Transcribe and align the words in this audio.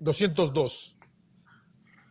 202. 0.00 0.96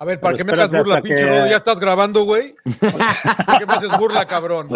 A 0.02 0.06
ver, 0.06 0.18
para 0.22 0.34
que 0.34 0.46
me 0.46 0.54
hagas 0.54 0.72
burla, 0.72 1.02
pinche 1.02 1.26
Rodo, 1.26 1.48
ya 1.48 1.58
estás 1.58 1.78
grabando, 1.78 2.23
güey. 2.23 2.55
¿Para 3.46 3.59
qué 3.59 3.65
me 3.65 3.73
haces 3.73 3.97
burla, 3.97 4.25
cabrón? 4.25 4.69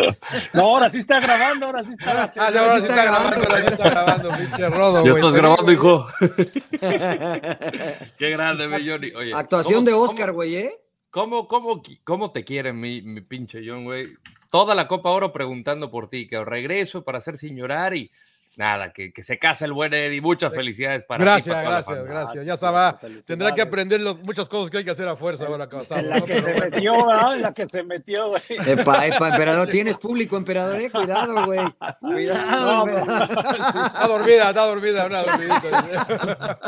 No, 0.54 0.62
ahora 0.62 0.90
sí 0.90 0.98
está 0.98 1.22
grabando, 1.22 1.68
ahora 1.68 1.84
sí 1.86 1.92
está. 1.98 2.24
Ah, 2.36 2.52
ya, 2.52 2.60
ahora 2.60 2.80
sí 2.82 2.88
está 2.88 3.04
grabando, 3.06 3.48
ahora 3.48 3.58
sí 3.62 3.68
está 3.72 3.90
grabando, 3.90 4.30
pinche 4.32 4.70
Rodo, 4.70 5.02
güey. 5.02 5.06
Ya 5.06 5.20
estás 5.20 5.34
grabando, 5.34 5.72
hijo. 5.72 6.08
Qué 8.18 8.30
grande, 8.32 8.68
mi 8.68 8.86
Johnny. 8.86 9.12
Oye, 9.16 9.32
Actuación 9.36 9.86
de 9.86 9.94
Oscar, 9.94 10.34
güey, 10.34 10.56
¿eh? 10.56 10.72
¿Cómo, 11.10 11.48
cómo, 11.48 11.82
cómo 12.04 12.32
te 12.32 12.44
quiere 12.44 12.74
mi, 12.74 13.02
mi 13.02 13.22
pinche 13.22 13.62
John, 13.66 13.86
güey? 13.86 14.18
Toda 14.50 14.76
la 14.76 14.90
Copa 14.90 15.10
Oro 15.12 15.32
preguntando 15.32 15.90
por 15.90 16.10
ti, 16.10 16.28
que 16.28 16.44
regreso 16.44 17.06
para 17.06 17.20
hacer 17.20 17.38
sin 17.38 17.56
llorar 17.56 17.96
y 17.96 18.12
nada, 18.58 18.94
que, 18.94 19.12
que 19.12 19.24
se 19.24 19.38
case 19.40 19.66
el 19.66 19.74
buen 19.74 19.94
Eddie. 19.94 20.22
Muchas 20.22 20.54
felicidades 20.54 21.04
para 21.04 21.24
Gracias, 21.24 21.46
ti. 21.46 21.50
para 21.66 21.82
toda 21.84 21.96
la 21.98 22.04
gracias, 22.04 22.08
gracias. 22.10 22.46
Ya 22.46 22.54
estaba. 22.54 23.00
Tendrá 23.26 23.54
que 23.54 23.62
aprender 23.62 24.02
los- 24.02 24.20
muchas 24.24 24.48
cosas 24.50 24.70
que 24.70 24.78
hay 24.78 24.84
que 24.84 24.92
hacer 24.92 25.08
a 25.08 25.16
fuerza 25.16 25.46
ahora, 25.48 25.68
casado. 25.68 26.02
En 26.02 26.10
la 26.10 26.22
que 26.22 26.36
se 26.36 26.54
metió, 26.62 27.06
¿verdad? 27.08 27.36
En 27.36 27.42
la 27.42 27.54
que 27.54 27.68
se 27.68 27.84
metió, 27.84 28.30
güey. 28.30 28.42
Epa, 28.68 29.06
epa, 29.08 29.30
emperador, 29.30 29.68
tienes 29.72 29.98
público, 29.98 30.38
emperador, 30.38 30.80
eh, 30.82 30.90
cuidado, 30.92 31.46
güey. 31.46 31.60
Cuidado, 32.00 32.86
No, 32.86 32.88
emperador. 32.90 33.30
Está 33.86 34.08
dormida, 34.08 34.50
está 34.50 34.66
dormida, 34.66 35.06
una 35.06 35.24
dormidita. 35.24 36.60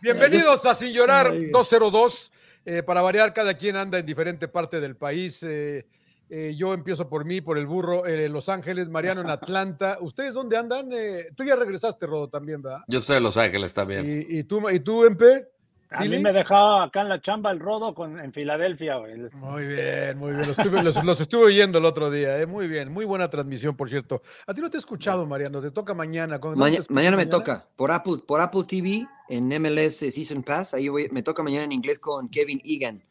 Bienvenidos 0.00 0.64
a 0.66 0.74
Sin 0.74 0.92
Llorar 0.92 1.32
202. 1.50 2.32
Eh, 2.68 2.82
para 2.82 3.00
variar, 3.00 3.32
cada 3.32 3.54
quien 3.54 3.76
anda 3.76 3.98
en 3.98 4.06
diferente 4.06 4.48
parte 4.48 4.80
del 4.80 4.96
país. 4.96 5.40
Eh, 5.44 5.86
eh, 6.30 6.54
yo 6.56 6.74
empiezo 6.74 7.08
por 7.08 7.24
mí, 7.24 7.40
por 7.40 7.56
el 7.58 7.66
burro, 7.66 8.06
eh, 8.06 8.24
en 8.24 8.32
Los 8.32 8.48
Ángeles, 8.48 8.88
Mariano 8.88 9.20
en 9.20 9.30
Atlanta. 9.30 9.98
¿Ustedes 10.00 10.34
dónde 10.34 10.56
andan? 10.56 10.88
Eh, 10.92 11.26
tú 11.36 11.44
ya 11.44 11.56
regresaste, 11.56 12.06
Rodo, 12.06 12.28
también, 12.28 12.62
¿verdad? 12.62 12.80
Yo 12.88 13.00
soy 13.02 13.14
de 13.16 13.20
Los 13.20 13.36
Ángeles 13.36 13.72
también. 13.74 14.24
¿Y, 14.28 14.38
y 14.38 14.44
tú, 14.44 14.68
¿Y 14.70 14.80
tú, 14.80 15.04
Empe? 15.04 15.46
A 15.90 16.00
mí 16.04 16.18
me 16.18 16.32
dejaba 16.32 16.82
acá 16.82 17.02
en 17.02 17.08
la 17.08 17.20
chamba 17.20 17.52
el 17.52 17.60
rodo 17.60 17.94
con, 17.94 18.18
en 18.18 18.32
Filadelfia, 18.32 18.96
güey. 18.96 19.14
Muy 19.34 19.66
bien, 19.68 20.18
muy 20.18 20.32
bien. 20.32 20.48
Los 20.48 20.58
estuve, 20.58 20.82
los, 20.82 21.04
los 21.04 21.20
estuve 21.20 21.44
oyendo 21.44 21.78
el 21.78 21.84
otro 21.84 22.10
día. 22.10 22.40
eh, 22.40 22.44
Muy 22.46 22.66
bien, 22.66 22.90
muy 22.92 23.04
buena 23.04 23.30
transmisión, 23.30 23.76
por 23.76 23.88
cierto. 23.88 24.20
A 24.48 24.52
ti 24.52 24.60
no 24.60 24.68
te 24.68 24.78
he 24.78 24.80
escuchado, 24.80 25.24
Mariano. 25.26 25.60
Te 25.62 25.70
toca 25.70 25.94
mañana. 25.94 26.40
¿Cuándo 26.40 26.58
Maña- 26.58 26.74
te 26.74 26.80
escuchas 26.80 26.94
mañana 26.96 27.16
me 27.16 27.26
toca 27.26 27.68
por 27.76 27.92
Apple, 27.92 28.16
por 28.26 28.40
Apple 28.40 28.64
TV 28.66 29.06
en 29.28 29.46
MLS 29.62 29.98
Season 29.98 30.42
Pass. 30.42 30.74
Ahí 30.74 30.88
voy- 30.88 31.08
me 31.12 31.22
toca 31.22 31.44
mañana 31.44 31.66
en 31.66 31.70
inglés 31.72 32.00
con 32.00 32.28
Kevin 32.30 32.60
Egan. 32.64 33.04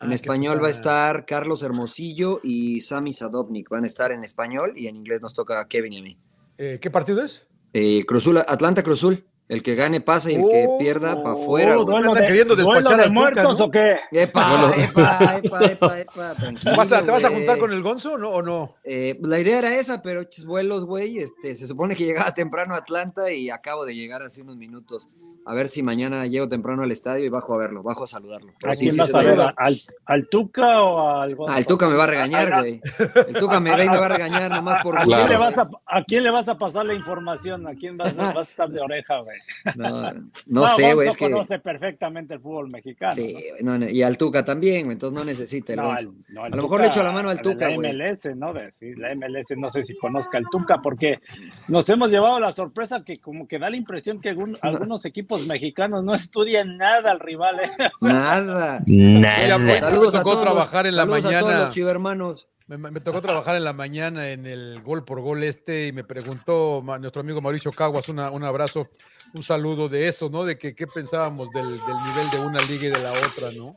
En 0.00 0.12
Ah, 0.12 0.14
español 0.14 0.62
va 0.62 0.68
a 0.68 0.70
estar 0.70 1.26
Carlos 1.26 1.62
Hermosillo 1.62 2.40
y 2.44 2.80
Sami 2.82 3.12
Sadovnik. 3.12 3.68
Van 3.68 3.84
a 3.84 3.86
estar 3.88 4.12
en 4.12 4.22
español 4.24 4.74
y 4.76 4.86
en 4.86 4.96
inglés 4.96 5.20
nos 5.20 5.34
toca 5.34 5.60
a 5.60 5.66
Kevin 5.66 5.92
y 5.92 5.98
a 5.98 6.02
mí. 6.02 6.18
Eh, 6.56 6.78
¿Qué 6.80 6.90
partido 6.90 7.22
es? 7.24 7.46
Eh, 7.72 8.04
Cruzul, 8.06 8.38
Atlanta 8.38 8.82
Cruzul. 8.82 9.24
El 9.48 9.62
que 9.62 9.74
gane 9.74 10.02
pasa 10.02 10.30
y 10.30 10.34
el 10.34 10.42
que 10.42 10.66
Oh, 10.68 10.78
pierda 10.78 11.22
para 11.22 11.32
afuera. 11.34 11.72
Oh, 11.78 11.84
güey. 11.84 11.86
¿Duelo 11.96 12.08
Anda 12.10 12.20
de, 12.20 12.26
queriendo 12.26 12.54
despachar 12.54 12.98
de 12.98 13.02
al 13.04 13.08
Tuca, 13.08 13.12
muertos 13.20 13.58
¿no? 13.58 13.64
o 13.64 13.70
qué? 13.70 13.96
Epa, 14.12 14.72
epa, 14.76 15.16
epa, 15.38 15.64
epa, 15.72 16.00
epa, 16.00 16.34
tranquilo, 16.34 16.76
¿Vas 16.76 16.92
a- 16.92 17.02
¿Te 17.02 17.10
vas 17.10 17.24
a 17.24 17.30
juntar 17.30 17.58
con 17.58 17.72
el 17.72 17.82
Gonzo 17.82 18.18
no, 18.18 18.28
o 18.28 18.42
no? 18.42 18.74
Eh, 18.84 19.18
la 19.22 19.40
idea 19.40 19.58
era 19.58 19.74
esa, 19.74 20.02
pero 20.02 20.24
chis, 20.24 20.44
vuelos, 20.44 20.84
güey. 20.84 21.18
Este, 21.18 21.56
se 21.56 21.66
supone 21.66 21.96
que 21.96 22.04
llegaba 22.04 22.34
temprano 22.34 22.74
a 22.74 22.78
Atlanta 22.78 23.32
y 23.32 23.48
acabo 23.48 23.86
de 23.86 23.94
llegar 23.94 24.22
hace 24.22 24.42
unos 24.42 24.56
minutos. 24.58 25.08
A 25.50 25.54
ver 25.54 25.68
si 25.68 25.82
mañana 25.82 26.26
llego 26.26 26.46
temprano 26.46 26.82
al 26.82 26.92
estadio 26.92 27.24
y 27.24 27.30
bajo 27.30 27.54
a 27.54 27.56
verlo, 27.58 27.82
bajo 27.82 28.04
a 28.04 28.06
saludarlo. 28.06 28.52
Pero 28.60 28.70
¿A 28.72 28.74
sí, 28.74 28.80
quién 28.84 28.92
sí 28.92 28.98
vas 28.98 29.14
a 29.14 29.22
la 29.22 29.28
ver? 29.46 29.54
¿Al, 29.56 29.76
al 30.04 30.28
Tuca 30.28 30.82
o 30.82 31.20
al? 31.20 31.34
Ah, 31.48 31.58
el 31.58 31.66
Tuca 31.66 31.88
me 31.88 31.96
va 31.96 32.04
a 32.04 32.06
regañar, 32.08 32.58
güey. 32.58 32.82
El 33.28 33.34
Tuca 33.34 33.58
me 33.58 33.74
ve 33.74 33.84
y 33.86 33.88
me 33.88 33.96
va 33.96 34.04
a 34.04 34.08
regañar 34.10 34.50
nomás 34.50 34.82
por 34.82 34.98
¿A 34.98 35.04
quién, 35.04 35.26
le 35.26 35.36
vas 35.38 35.56
a, 35.56 35.70
¿A 35.86 36.04
quién 36.04 36.22
le 36.24 36.30
vas 36.30 36.48
a 36.48 36.58
pasar 36.58 36.84
la 36.84 36.92
información? 36.92 37.66
¿A 37.66 37.74
quién 37.74 37.96
vas, 37.96 38.14
vas 38.14 38.36
a 38.36 38.42
estar 38.42 38.68
de 38.68 38.78
oreja, 38.78 39.20
güey? 39.20 39.38
No, 39.74 40.12
no 40.48 40.66
sé, 40.68 40.92
güey, 40.92 41.08
es 41.08 41.16
que. 41.16 41.30
conoce 41.30 41.58
perfectamente 41.60 42.34
el 42.34 42.40
fútbol 42.40 42.68
mexicano. 42.70 43.12
Sí, 43.14 43.34
no, 43.62 43.78
no, 43.78 43.88
y 43.88 44.02
al 44.02 44.18
Tuca 44.18 44.44
también, 44.44 44.84
güey, 44.84 44.92
entonces 44.96 45.18
no 45.18 45.24
necesita 45.24 45.72
el 45.72 45.78
A 45.80 45.98
lo 46.02 46.12
mejor 46.56 46.60
Tuca, 46.60 46.82
le 46.82 46.86
echo 46.88 47.02
la 47.02 47.12
mano 47.12 47.30
al 47.30 47.40
Tuca, 47.40 47.70
La 47.70 47.74
güey. 47.74 47.90
MLS, 47.94 48.36
¿no? 48.36 48.52
De- 48.52 48.74
la 48.98 49.14
MLS, 49.14 49.56
no 49.56 49.70
sé 49.70 49.82
si 49.82 49.96
conozca 49.96 50.36
al 50.36 50.44
Tuca, 50.50 50.82
porque 50.82 51.20
nos 51.68 51.88
hemos 51.88 52.10
llevado 52.10 52.38
la 52.38 52.52
sorpresa 52.52 53.02
que 53.02 53.16
como 53.16 53.48
que 53.48 53.58
da 53.58 53.70
la 53.70 53.76
impresión 53.78 54.20
que 54.20 54.28
algún- 54.28 54.58
algunos 54.62 55.06
equipos 55.06 55.37
mexicanos 55.46 56.02
no 56.04 56.14
estudian 56.14 56.76
nada 56.76 57.10
al 57.12 57.20
rival, 57.20 57.60
¿eh? 57.60 57.70
Nada. 58.00 58.82
Mira, 58.86 59.58
me 59.58 59.80
Saludos 59.80 60.14
a 60.14 60.18
tocó 60.18 60.30
todos, 60.32 60.42
trabajar 60.44 60.86
en 60.86 60.96
la 60.96 61.02
a 61.02 61.06
todos 61.06 61.22
mañana. 61.24 61.58
los 61.60 61.70
chivermanos. 61.70 62.48
Me, 62.66 62.76
me 62.76 63.00
tocó 63.00 63.22
trabajar 63.22 63.56
en 63.56 63.64
la 63.64 63.72
mañana 63.72 64.28
en 64.28 64.44
el 64.44 64.82
gol 64.82 65.02
por 65.04 65.22
gol 65.22 65.42
este 65.42 65.86
y 65.86 65.92
me 65.92 66.04
preguntó 66.04 66.82
ma- 66.84 66.98
nuestro 66.98 67.20
amigo 67.20 67.40
Mauricio 67.40 67.72
Caguas, 67.72 68.10
una- 68.10 68.30
un 68.30 68.44
abrazo, 68.44 68.88
un 69.34 69.42
saludo 69.42 69.88
de 69.88 70.06
eso, 70.08 70.28
¿no? 70.28 70.44
De 70.44 70.58
que 70.58 70.74
qué 70.74 70.86
pensábamos 70.86 71.48
del, 71.50 71.64
del 71.64 71.78
nivel 71.78 72.30
de 72.30 72.38
una 72.40 72.60
liga 72.68 72.88
y 72.88 72.90
de 72.90 73.02
la 73.02 73.12
otra, 73.12 73.50
¿no? 73.56 73.74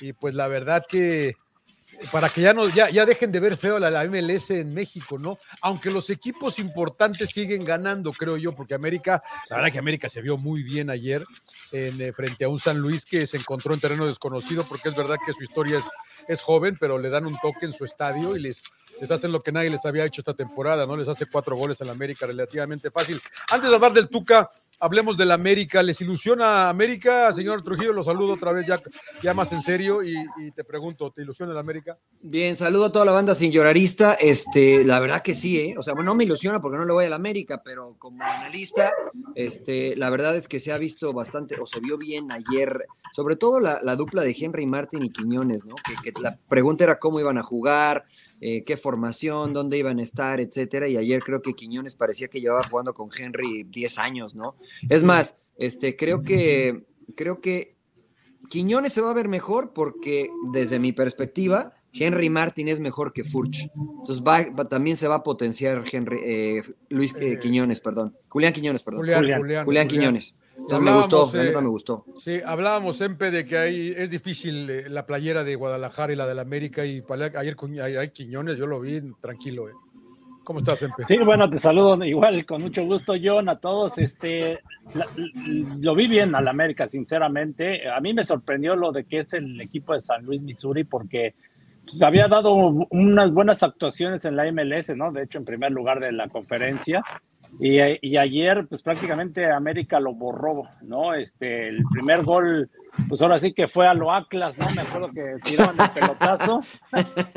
Y 0.00 0.12
pues 0.12 0.36
la 0.36 0.46
verdad 0.46 0.84
que 0.88 1.34
para 2.10 2.28
que 2.28 2.40
ya 2.40 2.52
no 2.52 2.68
ya, 2.68 2.90
ya 2.90 3.06
dejen 3.06 3.32
de 3.32 3.40
ver 3.40 3.56
feo 3.56 3.78
la, 3.78 3.90
la 3.90 4.04
MLS 4.04 4.50
en 4.50 4.72
México, 4.74 5.18
¿no? 5.18 5.38
Aunque 5.60 5.90
los 5.90 6.10
equipos 6.10 6.58
importantes 6.58 7.30
siguen 7.30 7.64
ganando, 7.64 8.12
creo 8.12 8.36
yo, 8.36 8.54
porque 8.54 8.74
América, 8.74 9.22
la 9.48 9.56
verdad 9.56 9.72
que 9.72 9.78
América 9.78 10.08
se 10.08 10.22
vio 10.22 10.36
muy 10.36 10.62
bien 10.62 10.90
ayer 10.90 11.24
en, 11.72 12.00
eh, 12.00 12.12
frente 12.12 12.44
a 12.44 12.48
un 12.48 12.60
San 12.60 12.78
Luis 12.78 13.04
que 13.04 13.26
se 13.26 13.36
encontró 13.36 13.74
en 13.74 13.80
terreno 13.80 14.06
desconocido, 14.06 14.64
porque 14.64 14.88
es 14.88 14.94
verdad 14.94 15.16
que 15.24 15.32
su 15.32 15.42
historia 15.42 15.78
es, 15.78 15.84
es 16.28 16.40
joven, 16.40 16.76
pero 16.78 16.98
le 16.98 17.10
dan 17.10 17.26
un 17.26 17.38
toque 17.40 17.66
en 17.66 17.72
su 17.72 17.84
estadio 17.84 18.36
y 18.36 18.40
les, 18.40 18.62
les 19.00 19.10
hacen 19.10 19.32
lo 19.32 19.40
que 19.40 19.52
nadie 19.52 19.70
les 19.70 19.84
había 19.84 20.04
hecho 20.04 20.20
esta 20.20 20.34
temporada, 20.34 20.86
¿no? 20.86 20.96
Les 20.96 21.08
hace 21.08 21.26
cuatro 21.26 21.56
goles 21.56 21.80
la 21.84 21.92
América 21.92 22.26
relativamente 22.26 22.90
fácil. 22.90 23.20
Antes 23.50 23.70
de 23.70 23.76
hablar 23.76 23.92
del 23.92 24.08
Tuca, 24.08 24.48
hablemos 24.78 25.16
del 25.16 25.30
América. 25.30 25.82
¿Les 25.82 26.00
ilusiona 26.00 26.68
América? 26.68 27.32
Señor 27.32 27.62
Trujillo, 27.62 27.92
lo 27.92 28.04
saludo 28.04 28.34
otra 28.34 28.52
vez 28.52 28.66
ya, 28.66 28.80
ya 29.22 29.34
más 29.34 29.52
en 29.52 29.62
serio 29.62 30.02
y, 30.02 30.14
te 30.54 30.64
pregunto, 30.64 31.10
¿te 31.10 31.22
ilusiona 31.22 31.52
el 31.52 31.58
América? 31.58 31.98
Bien, 32.22 32.56
saludo 32.56 32.86
a 32.86 32.92
toda 32.92 33.04
la 33.04 33.12
banda 33.12 33.34
sin 33.34 33.50
llorarista. 33.50 34.14
Este, 34.14 34.84
la 34.84 35.00
verdad 35.00 35.22
que 35.22 35.34
sí, 35.34 35.58
¿eh? 35.58 35.74
O 35.78 35.82
sea, 35.82 35.94
bueno, 35.94 36.10
no 36.10 36.16
me 36.16 36.24
ilusiona 36.24 36.60
porque 36.60 36.78
no 36.78 36.84
le 36.84 36.92
voy 36.92 37.04
a 37.04 37.10
la 37.10 37.16
América, 37.16 37.62
pero 37.64 37.96
como 37.98 38.22
analista, 38.22 38.92
este, 39.34 39.96
la 39.96 40.10
verdad 40.10 40.36
es 40.36 40.48
que 40.48 40.60
se 40.60 40.72
ha 40.72 40.78
visto 40.78 41.12
bastante, 41.12 41.58
o 41.60 41.66
se 41.66 41.80
vio 41.80 41.96
bien 41.96 42.28
ayer, 42.30 42.86
sobre 43.12 43.36
todo 43.36 43.60
la, 43.60 43.80
la 43.82 43.96
dupla 43.96 44.22
de 44.22 44.36
Henry 44.38 44.66
Martin 44.66 45.04
y 45.04 45.10
Quiñones, 45.10 45.64
¿no? 45.64 45.74
Que 46.02 46.12
la 46.20 46.36
pregunta 46.48 46.84
era 46.84 46.98
cómo 46.98 47.20
iban 47.20 47.38
a 47.38 47.42
jugar, 47.42 48.04
eh, 48.46 48.62
qué 48.62 48.76
formación, 48.76 49.54
dónde 49.54 49.78
iban 49.78 49.98
a 49.98 50.02
estar, 50.02 50.38
etcétera. 50.38 50.86
Y 50.86 50.98
ayer 50.98 51.22
creo 51.22 51.40
que 51.40 51.54
Quiñones 51.54 51.94
parecía 51.94 52.28
que 52.28 52.42
llevaba 52.42 52.62
jugando 52.68 52.92
con 52.92 53.08
Henry 53.16 53.62
10 53.64 53.98
años, 53.98 54.34
¿no? 54.34 54.54
Es 54.90 55.02
más, 55.02 55.38
este, 55.56 55.96
creo 55.96 56.22
que, 56.22 56.84
creo 57.16 57.40
que 57.40 57.74
Quiñones 58.50 58.92
se 58.92 59.00
va 59.00 59.10
a 59.10 59.14
ver 59.14 59.28
mejor 59.28 59.72
porque, 59.72 60.28
desde 60.52 60.78
mi 60.78 60.92
perspectiva, 60.92 61.72
Henry 61.94 62.28
Martin 62.28 62.68
es 62.68 62.80
mejor 62.80 63.14
que 63.14 63.24
Furch. 63.24 63.70
Entonces 64.00 64.22
va, 64.22 64.42
va- 64.50 64.68
también 64.68 64.98
se 64.98 65.08
va 65.08 65.14
a 65.14 65.22
potenciar 65.22 65.82
Henry, 65.90 66.18
eh, 66.24 66.62
Luis 66.90 67.14
eh, 67.18 67.38
Quiñones, 67.40 67.80
perdón. 67.80 68.14
Julián 68.28 68.52
Quiñones, 68.52 68.82
perdón. 68.82 69.00
Julián, 69.00 69.20
Julián. 69.20 69.40
Julián, 69.40 69.64
Julián 69.64 69.86
Julián. 69.86 69.88
Quiñones. 69.88 70.34
Entonces 70.56 70.80
me 70.84 70.92
gustó, 70.96 71.16
Hablábamos, 71.16 71.34
la 71.34 71.42
eh, 71.42 71.46
neta 71.46 71.60
me 71.60 71.68
gustó. 71.68 72.04
Sí, 72.18 72.40
hablábamos, 72.44 73.00
Empe, 73.00 73.30
de 73.30 73.44
que 73.46 73.58
hay, 73.58 73.88
es 73.96 74.10
difícil 74.10 74.70
eh, 74.70 74.88
la 74.88 75.04
playera 75.04 75.44
de 75.44 75.54
Guadalajara 75.56 76.12
y 76.12 76.16
la 76.16 76.26
del 76.26 76.38
América 76.38 76.84
y 76.86 77.02
para- 77.02 77.26
ayer 77.38 77.56
con 77.56 77.78
ayer 77.78 78.12
Quiñones, 78.12 78.56
yo 78.56 78.66
lo 78.66 78.80
vi 78.80 79.00
tranquilo. 79.20 79.68
eh. 79.68 79.72
¿Cómo 80.44 80.58
estás, 80.58 80.82
Empe? 80.82 81.04
Sí, 81.06 81.16
bueno, 81.18 81.48
te 81.48 81.58
saludo 81.58 82.04
igual, 82.04 82.44
con 82.44 82.60
mucho 82.62 82.84
gusto, 82.84 83.14
John, 83.22 83.48
a 83.48 83.58
todos. 83.58 83.96
Este, 83.98 84.60
la- 84.94 85.06
lo 85.80 85.94
vi 85.94 86.06
bien 86.06 86.34
al 86.34 86.46
América, 86.48 86.86
sinceramente. 86.88 87.88
A 87.88 87.98
mí 88.00 88.12
me 88.14 88.24
sorprendió 88.24 88.76
lo 88.76 88.92
de 88.92 89.04
que 89.04 89.20
es 89.20 89.32
el 89.32 89.58
equipo 89.60 89.94
de 89.94 90.02
San 90.02 90.24
Luis, 90.24 90.42
Missouri, 90.42 90.84
porque 90.84 91.34
pues, 91.86 92.02
había 92.02 92.28
dado 92.28 92.52
unas 92.54 93.32
buenas 93.32 93.62
actuaciones 93.62 94.24
en 94.26 94.36
la 94.36 94.46
MLS, 94.52 94.94
¿no? 94.94 95.12
De 95.12 95.22
hecho, 95.24 95.38
en 95.38 95.44
primer 95.46 95.72
lugar 95.72 95.98
de 96.00 96.12
la 96.12 96.28
conferencia. 96.28 97.02
Y, 97.60 97.78
y 98.02 98.16
ayer, 98.16 98.66
pues 98.68 98.82
prácticamente 98.82 99.50
América 99.50 100.00
lo 100.00 100.12
borró, 100.12 100.64
¿no? 100.82 101.14
Este, 101.14 101.68
el 101.68 101.84
primer 101.92 102.24
gol, 102.24 102.68
pues 103.08 103.22
ahora 103.22 103.38
sí 103.38 103.52
que 103.52 103.68
fue 103.68 103.86
a 103.86 103.94
lo 103.94 104.12
Atlas, 104.12 104.58
¿no? 104.58 104.68
Me 104.74 104.82
acuerdo 104.82 105.08
que 105.10 105.36
tiraron 105.44 105.76
el 105.80 105.90
pelotazo. 105.90 106.62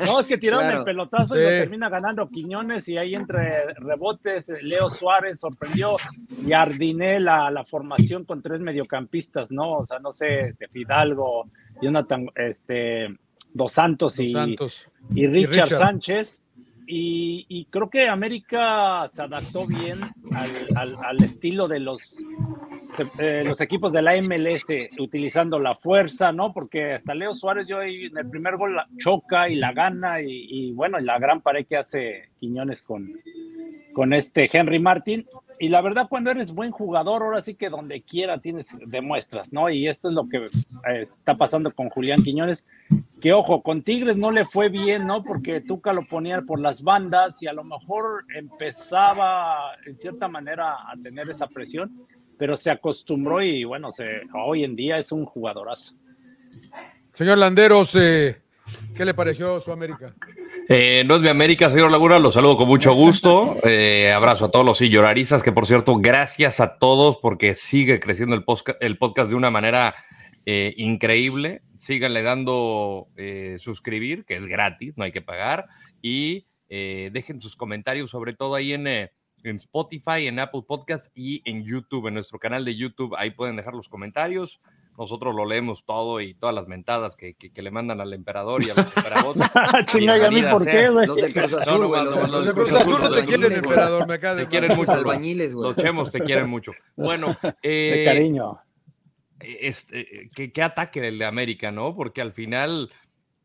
No, 0.06 0.20
es 0.20 0.26
que 0.26 0.36
tiraron 0.38 0.64
Claro. 0.66 0.78
el 0.80 0.84
pelotazo 0.84 1.36
y 1.38 1.42
lo 1.42 1.48
termina 1.48 1.88
ganando 1.88 2.28
Quiñones 2.28 2.88
y 2.88 2.96
ahí 2.98 3.14
entre 3.14 3.72
rebotes, 3.74 4.52
Leo 4.60 4.90
Suárez 4.90 5.38
sorprendió 5.40 5.96
y 6.44 6.52
Ardiné 6.52 7.20
la, 7.20 7.50
la 7.52 7.64
formación 7.64 8.24
con 8.24 8.42
tres 8.42 8.60
mediocampistas, 8.60 9.52
¿no? 9.52 9.72
O 9.78 9.86
sea, 9.86 10.00
no 10.00 10.12
sé, 10.12 10.48
este, 10.48 10.66
Fidalgo, 10.68 11.48
Jonathan, 11.80 12.28
este, 12.34 13.06
Dos 13.54 13.72
Santos, 13.72 14.16
Dos 14.16 14.20
y, 14.26 14.32
Santos. 14.32 14.90
y 15.14 15.26
Richard, 15.28 15.64
Richard. 15.66 15.78
Sánchez. 15.78 16.44
Y, 16.90 17.66
creo 17.70 17.90
que 17.90 18.08
América 18.08 19.08
se 19.12 19.22
adaptó 19.22 19.66
bien 19.66 20.00
al, 20.74 21.16
estilo 21.22 21.68
de 21.68 21.80
los, 21.80 22.24
eh, 23.18 23.42
los 23.44 23.60
equipos 23.60 23.92
de 23.92 24.00
la 24.00 24.16
MLS, 24.16 24.64
utilizando 24.98 25.58
la 25.58 25.74
fuerza, 25.74 26.32
¿no? 26.32 26.52
Porque 26.54 26.94
hasta 26.94 27.14
Leo 27.14 27.34
Suárez, 27.34 27.66
yo 27.68 27.82
en 27.82 28.16
el 28.16 28.30
primer 28.30 28.56
gol 28.56 28.76
choca 28.96 29.50
y 29.50 29.56
la 29.56 29.72
gana, 29.72 30.22
y, 30.22 30.46
y 30.48 30.72
bueno, 30.72 30.98
y 30.98 31.04
la 31.04 31.18
gran 31.18 31.42
pared 31.42 31.66
que 31.66 31.76
hace 31.76 32.30
Quiñones 32.40 32.82
con, 32.82 33.20
con 33.92 34.12
este 34.14 34.48
Henry 34.50 34.78
Martin. 34.78 35.26
Y 35.58 35.68
la 35.68 35.80
verdad 35.80 36.06
cuando 36.08 36.30
eres 36.30 36.52
buen 36.52 36.70
jugador, 36.70 37.22
ahora 37.22 37.42
sí 37.42 37.54
que 37.54 37.68
donde 37.68 38.02
quiera 38.02 38.38
tienes, 38.38 38.68
demuestras, 38.86 39.52
¿no? 39.52 39.70
Y 39.70 39.88
esto 39.88 40.08
es 40.08 40.14
lo 40.14 40.28
que 40.28 40.38
eh, 40.38 41.08
está 41.18 41.36
pasando 41.36 41.72
con 41.72 41.88
Julián 41.88 42.22
Quiñones, 42.22 42.64
que 43.20 43.32
ojo, 43.32 43.62
con 43.62 43.82
Tigres 43.82 44.16
no 44.16 44.30
le 44.30 44.46
fue 44.46 44.68
bien, 44.68 45.06
¿no? 45.06 45.24
Porque 45.24 45.60
Tuca 45.60 45.92
lo 45.92 46.06
ponía 46.06 46.42
por 46.42 46.60
las 46.60 46.82
bandas 46.82 47.42
y 47.42 47.46
a 47.46 47.52
lo 47.52 47.64
mejor 47.64 48.24
empezaba 48.34 49.72
en 49.86 49.96
cierta 49.96 50.28
manera 50.28 50.74
a 50.74 50.94
tener 51.02 51.28
esa 51.30 51.46
presión, 51.46 52.06
pero 52.36 52.56
se 52.56 52.70
acostumbró 52.70 53.42
y 53.42 53.64
bueno, 53.64 53.92
se, 53.92 54.22
hoy 54.34 54.64
en 54.64 54.76
día 54.76 54.98
es 54.98 55.12
un 55.12 55.24
jugadorazo. 55.24 55.94
Señor 57.12 57.38
Landeros, 57.38 57.96
eh, 57.96 58.40
¿qué 58.94 59.04
le 59.04 59.14
pareció 59.14 59.58
su 59.60 59.72
América? 59.72 60.14
Eh, 60.70 61.02
no 61.06 61.14
es 61.14 61.22
mi 61.22 61.30
América, 61.30 61.70
señor 61.70 61.90
Laguna, 61.90 62.18
los 62.18 62.34
saludo 62.34 62.58
con 62.58 62.68
mucho 62.68 62.92
gusto. 62.92 63.56
Eh, 63.68 64.12
abrazo 64.12 64.46
a 64.46 64.50
todos 64.50 64.64
los 64.64 64.78
silloraristas, 64.78 65.42
que 65.42 65.52
por 65.52 65.66
cierto, 65.66 65.96
gracias 65.96 66.60
a 66.60 66.78
todos 66.78 67.16
porque 67.16 67.54
sigue 67.54 68.00
creciendo 68.00 68.34
el, 68.34 68.44
podcast, 68.44 68.82
el 68.82 68.98
podcast 68.98 69.30
de 69.30 69.36
una 69.36 69.50
manera 69.50 69.94
eh, 70.44 70.74
increíble. 70.76 71.62
Síganle 71.76 72.22
dando 72.22 73.08
suscribir, 73.58 74.24
que 74.24 74.36
es 74.36 74.46
gratis, 74.46 74.94
no 74.96 75.04
hay 75.04 75.12
que 75.12 75.22
pagar. 75.22 75.66
Y 76.02 76.46
dejen 76.68 77.40
sus 77.40 77.56
comentarios, 77.56 78.10
sobre 78.10 78.34
todo 78.34 78.54
ahí 78.54 78.72
en, 78.72 78.86
en 78.86 79.10
Spotify, 79.44 80.26
en 80.26 80.38
Apple 80.38 80.62
Podcast 80.66 81.06
y 81.14 81.42
en 81.44 81.64
YouTube, 81.64 82.08
en 82.08 82.14
nuestro 82.14 82.38
canal 82.38 82.64
de 82.64 82.76
YouTube. 82.76 83.14
Ahí 83.16 83.30
pueden 83.30 83.56
dejar 83.56 83.74
los 83.74 83.88
comentarios 83.88 84.60
nosotros 84.98 85.32
lo 85.32 85.46
leemos 85.46 85.84
todo 85.84 86.20
y 86.20 86.34
todas 86.34 86.52
las 86.52 86.66
mentadas 86.66 87.14
que, 87.14 87.34
que, 87.34 87.62
le 87.62 87.70
mandan 87.70 88.00
al 88.00 88.12
emperador 88.12 88.64
y 88.64 88.70
a 88.70 88.74
los. 88.74 88.92
Chinga, 89.86 90.18
¿y 90.18 90.44
a 90.44 90.50
por 90.50 90.66
qué, 90.66 90.88
güey? 90.88 91.06
Los 91.06 91.16
del 91.16 91.32
Cruz 91.32 91.52
Azul, 91.54 91.86
güey. 91.86 92.04
Los 92.04 92.44
del 92.44 92.54
Cruz 92.54 92.72
Azul 92.72 92.98
no 93.00 93.10
te 93.14 93.24
quieren, 93.24 93.52
emperador, 93.52 94.08
me 94.08 94.14
acaba 94.14 94.34
de 94.34 94.42
Te 94.42 94.48
quieren 94.48 94.76
mucho. 94.76 94.92
albañiles, 94.92 95.54
güey. 95.54 95.68
Los 95.70 95.76
chemos 95.76 96.10
te 96.10 96.20
quieren 96.20 96.48
mucho. 96.48 96.72
Bueno, 96.96 97.36
eh, 97.62 97.94
de 97.98 98.04
cariño. 98.04 98.58
Este, 99.38 100.28
¿qué, 100.34 100.50
qué 100.50 100.62
ataque 100.62 101.06
el 101.06 101.16
de 101.16 101.26
América, 101.26 101.70
¿no? 101.70 101.94
Porque 101.94 102.20
al 102.20 102.32
final 102.32 102.90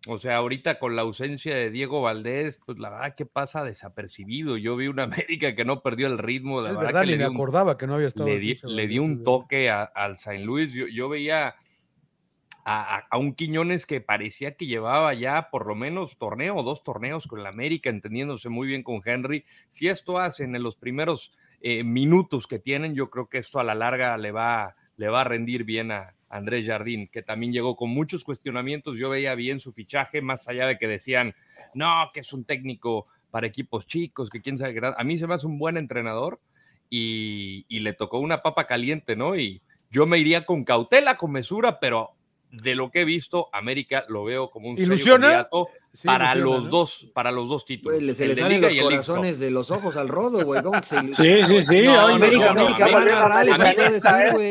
o 0.08 0.20
sea, 0.20 0.36
ahorita 0.38 0.80
con 0.80 0.96
la 0.96 1.04
ausencia 1.04 1.56
de 1.56 1.72
Diego 1.72 2.02
Valdés, 2.02 2.60
pues 2.66 2.78
la 2.78 2.90
verdad 2.90 3.16
que 3.16 3.26
pasa 3.26 3.64
desapercibido. 3.64 4.58
Yo 4.58 4.76
vi 4.76 4.88
una 4.88 5.04
América 5.28 5.56
que 5.56 5.64
no 5.64 5.82
perdió 5.82 6.08
el 6.08 6.18
ritmo. 6.18 6.62
La 6.62 6.72
es 6.72 6.76
verdad, 6.76 6.88
verdad 6.88 7.02
que 7.02 7.08
le 7.08 7.18
me 7.18 7.24
acordaba 7.24 7.78
que 7.78 7.88
no 7.88 7.96
había 7.96 8.08
estado. 8.08 8.28
le, 8.28 8.40
di, 8.40 8.58
le 8.64 9.00
un 9.00 9.24
toque 9.24 9.70
a, 9.70 9.84
al 9.84 10.18
San 10.18 10.44
Luis. 10.44 10.74
Yo, 10.74 10.88
yo 10.88 11.08
veía 11.08 11.56
a, 12.66 12.98
a, 13.10 13.18
un 13.18 13.34
Quiñones 13.34 13.86
que 13.86 14.02
parecía 14.02 14.56
que 14.56 14.66
llevaba 14.66 15.14
ya 15.14 15.50
por 15.50 15.68
lo 15.68 15.76
menos 15.76 16.18
torneo 16.18 16.58
o 16.58 16.64
dos 16.64 16.84
torneos 16.84 17.26
con 17.26 17.42
la 17.42 17.50
América, 17.50 17.90
entendiéndose 17.90 18.50
muy 18.50 18.68
bien 18.68 18.84
con 18.84 19.02
Henry. 19.06 19.46
Si 19.70 19.88
esto 19.88 20.20
hacen 20.20 20.56
en 20.56 20.64
los 20.64 20.76
primeros 20.76 21.32
eh, 21.62 21.86
minutos 21.86 22.46
que 22.46 22.60
tienen, 22.60 22.94
yo 22.94 23.10
creo 23.10 23.30
que 23.30 23.38
esto 23.38 23.58
a 23.60 23.64
la 23.64 23.74
larga 23.74 24.18
le 24.18 24.32
va, 24.34 24.76
le 24.98 25.08
va 25.08 25.22
a 25.22 25.26
rendir 25.26 25.64
bien 25.64 25.92
a, 25.92 26.14
Andrés 26.34 26.66
Jardín, 26.66 27.08
que 27.08 27.22
también 27.22 27.54
llegó 27.54 27.76
con 27.76 27.92
muchos 27.92 28.24
cuestionamientos. 28.24 28.98
Yo 28.98 29.10
veía 29.10 29.36
bien 29.36 29.60
su 29.60 29.72
fichaje, 29.72 30.22
más 30.22 30.48
allá 30.48 30.66
de 30.66 30.78
que 30.80 30.88
decían, 30.88 31.36
no, 31.76 32.10
que 32.14 32.22
es 32.22 32.34
un 32.34 32.44
técnico 32.44 33.06
para 33.30 33.48
equipos 33.48 33.86
chicos, 33.86 34.30
que 34.30 34.42
quién 34.42 34.58
sabe. 34.58 34.80
A 34.98 35.04
mí 35.04 35.20
se 35.20 35.28
me 35.28 35.36
hace 35.36 35.46
un 35.46 35.60
buen 35.60 35.78
entrenador 35.78 36.42
y, 36.90 37.66
y 37.68 37.80
le 37.80 37.94
tocó 37.94 38.18
una 38.18 38.42
papa 38.42 38.66
caliente, 38.66 39.16
¿no? 39.16 39.36
Y 39.36 39.62
yo 39.92 40.08
me 40.08 40.18
iría 40.18 40.46
con 40.46 40.64
cautela, 40.64 41.18
con 41.18 41.32
mesura, 41.32 41.80
pero 41.80 42.16
de 42.54 42.76
lo 42.76 42.92
que 42.92 43.02
he 43.02 43.06
visto, 43.06 43.50
América 43.52 44.06
lo 44.10 44.24
veo 44.24 44.52
como 44.52 44.70
un 44.70 44.78
¿Ilusiona? 44.78 45.48
Sí, 45.92 46.08
para 46.08 46.32
ilusiona, 46.34 46.56
los 46.56 46.66
¿no? 46.66 46.70
dos, 46.72 47.08
para 47.14 47.32
los 47.32 47.48
dos 47.50 47.66
títulos. 47.66 48.00
Güey, 48.00 48.16
se 48.16 48.28
le 48.28 48.36
salen 48.36 48.62
los 48.62 48.74
corazones 48.74 49.40
de 49.40 49.52
los 49.52 49.70
ojos 49.72 49.96
al 49.98 50.08
rodo, 50.08 50.44
güey. 50.46 50.62
Sí, 50.82 50.96
sí, 51.48 51.62
sí. 51.62 51.82
No, 51.82 52.00
América, 52.08 52.54
no, 52.54 52.62
América 52.62 52.86
no, 52.88 52.92
va 52.94 53.00
a 53.00 53.42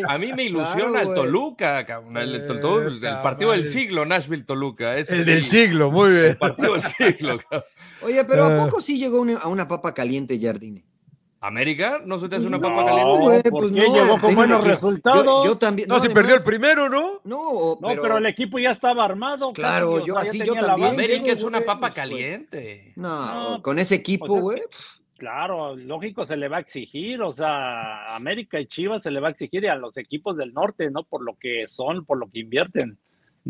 a. 0.09 0.15
A 0.15 0.19
mí 0.19 0.33
me 0.33 0.43
ilusiona 0.45 1.01
Claro, 1.03 1.09
el. 1.11 1.15
Toluca, 1.15 1.87
cabrón, 1.87 2.17
el, 2.17 2.35
el- 2.35 2.41
el- 2.43 2.97
el 2.99 3.05
Eh, 3.05 3.17
partido 3.23 3.51
del 3.53 3.67
siglo, 3.69 4.05
Nashville-Toluca. 4.05 4.99
ese 4.99 5.15
El 5.17 5.25
del 5.25 5.43
siglo, 5.45 5.91
muy 5.91 6.11
bien. 6.13 6.27
El 6.27 6.37
partido 6.37 6.75
del 6.75 6.83
siglo. 6.83 7.39
cabrón. 7.39 7.65
Oye, 8.03 8.25
pero 8.25 8.45
¿a 8.45 8.57
Ah. 8.63 8.65
poco 8.67 8.81
sí 8.81 8.99
llegó 8.99 9.25
a 9.41 9.49
una 9.49 9.67
papa 9.69 9.95
caliente, 9.95 10.39
Jardine? 10.41 10.85
¿América? 11.45 12.01
¿No 12.07 12.21
se 12.21 12.29
te 12.29 12.37
hace 12.37 12.47
una 12.47 12.59
No, 12.59 12.63
papa 12.69 12.85
caliente? 12.85 13.19
güey, 13.21 13.43
¿por 13.43 13.51
pues 13.51 13.73
qué? 13.73 13.81
no, 13.89 13.95
Llegó 13.95 14.11
con 14.11 14.21
tiene 14.21 14.35
buenos 14.37 14.65
resultados. 14.65 15.25
Yo, 15.25 15.45
yo 15.45 15.59
también. 15.59 15.89
No, 15.89 15.97
si 15.97 16.07
además- 16.07 16.15
perdió 16.15 16.37
el 16.37 16.45
primero, 16.45 16.89
¿no? 16.89 17.21
No, 17.25 17.79
No, 17.81 17.89
pero, 17.89 18.03
pero, 18.03 18.17
el 18.19 18.27
equipo 18.27 18.61
ya 18.61 18.71
estaba 18.71 19.05
armado. 19.05 19.53
Claro, 19.53 19.95
casi, 19.95 20.07
yo 20.07 20.15
o 20.15 20.17
sea, 20.19 20.25
ya 20.25 20.31
así, 20.31 20.39
yo 20.47 20.55
también. 20.55 20.91
América 20.91 21.23
llego, 21.25 21.37
es 21.37 21.43
una 21.43 21.61
papa 21.61 21.81
pues, 21.81 21.95
caliente. 21.95 22.93
No, 22.95 23.51
No, 23.57 23.63
con 23.63 23.81
ese 23.81 23.97
equipo, 23.97 24.27
pues 24.27 24.41
güey. 24.41 24.63
Claro, 25.19 25.75
lógico 25.77 26.25
se 26.25 26.37
le 26.37 26.49
va 26.49 26.59
a 26.59 26.61
exigir, 26.61 27.23
o 27.23 27.33
sea, 27.33 28.15
América 28.15 28.59
y 28.61 28.67
Chivas 28.67 29.03
se 29.03 29.11
le 29.11 29.19
va 29.21 29.29
a 29.29 29.31
exigir 29.33 29.65
y 29.65 29.69
a 29.69 29.75
los 29.77 29.97
equipos 29.97 30.37
del 30.37 30.53
norte, 30.53 30.91
¿no? 30.91 31.03
Por 31.05 31.25
lo 31.25 31.37
que 31.39 31.67
son, 31.67 32.05
por 32.05 32.19
lo 32.19 32.29
que 32.31 32.41
invierten. 32.41 32.99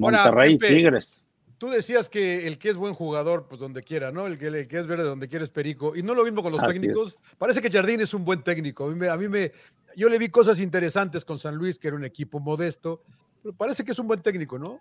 Ahora, 0.02 0.24
Monterrey 0.24 0.54
y 0.54 0.58
Tigres. 0.58 1.21
Tú 1.62 1.70
decías 1.70 2.08
que 2.08 2.48
el 2.48 2.58
que 2.58 2.70
es 2.70 2.76
buen 2.76 2.92
jugador, 2.92 3.46
pues 3.48 3.60
donde 3.60 3.84
quiera, 3.84 4.10
¿no? 4.10 4.26
El 4.26 4.36
que, 4.36 4.48
el 4.48 4.66
que 4.66 4.80
es 4.80 4.86
verde 4.88 5.04
donde 5.04 5.28
quiera 5.28 5.44
es 5.44 5.48
perico. 5.48 5.94
Y 5.94 6.02
no 6.02 6.12
lo 6.12 6.24
mismo 6.24 6.42
con 6.42 6.50
los 6.50 6.60
Así 6.60 6.72
técnicos. 6.72 7.16
Parece 7.38 7.62
que 7.62 7.70
Jardín 7.70 8.00
es 8.00 8.12
un 8.14 8.24
buen 8.24 8.42
técnico. 8.42 8.86
A 8.86 8.88
mí, 8.88 8.96
me, 8.96 9.08
a 9.08 9.16
mí 9.16 9.28
me- 9.28 9.52
yo 9.94 10.08
le 10.08 10.18
vi 10.18 10.28
cosas 10.28 10.58
interesantes 10.58 11.24
con 11.24 11.38
San 11.38 11.54
Luis, 11.54 11.78
que 11.78 11.86
era 11.86 11.96
un 11.96 12.04
equipo 12.04 12.40
modesto. 12.40 13.04
Pero 13.44 13.54
parece 13.54 13.84
que 13.84 13.92
es 13.92 13.98
un 14.00 14.08
buen 14.08 14.20
técnico, 14.20 14.58
¿no? 14.58 14.80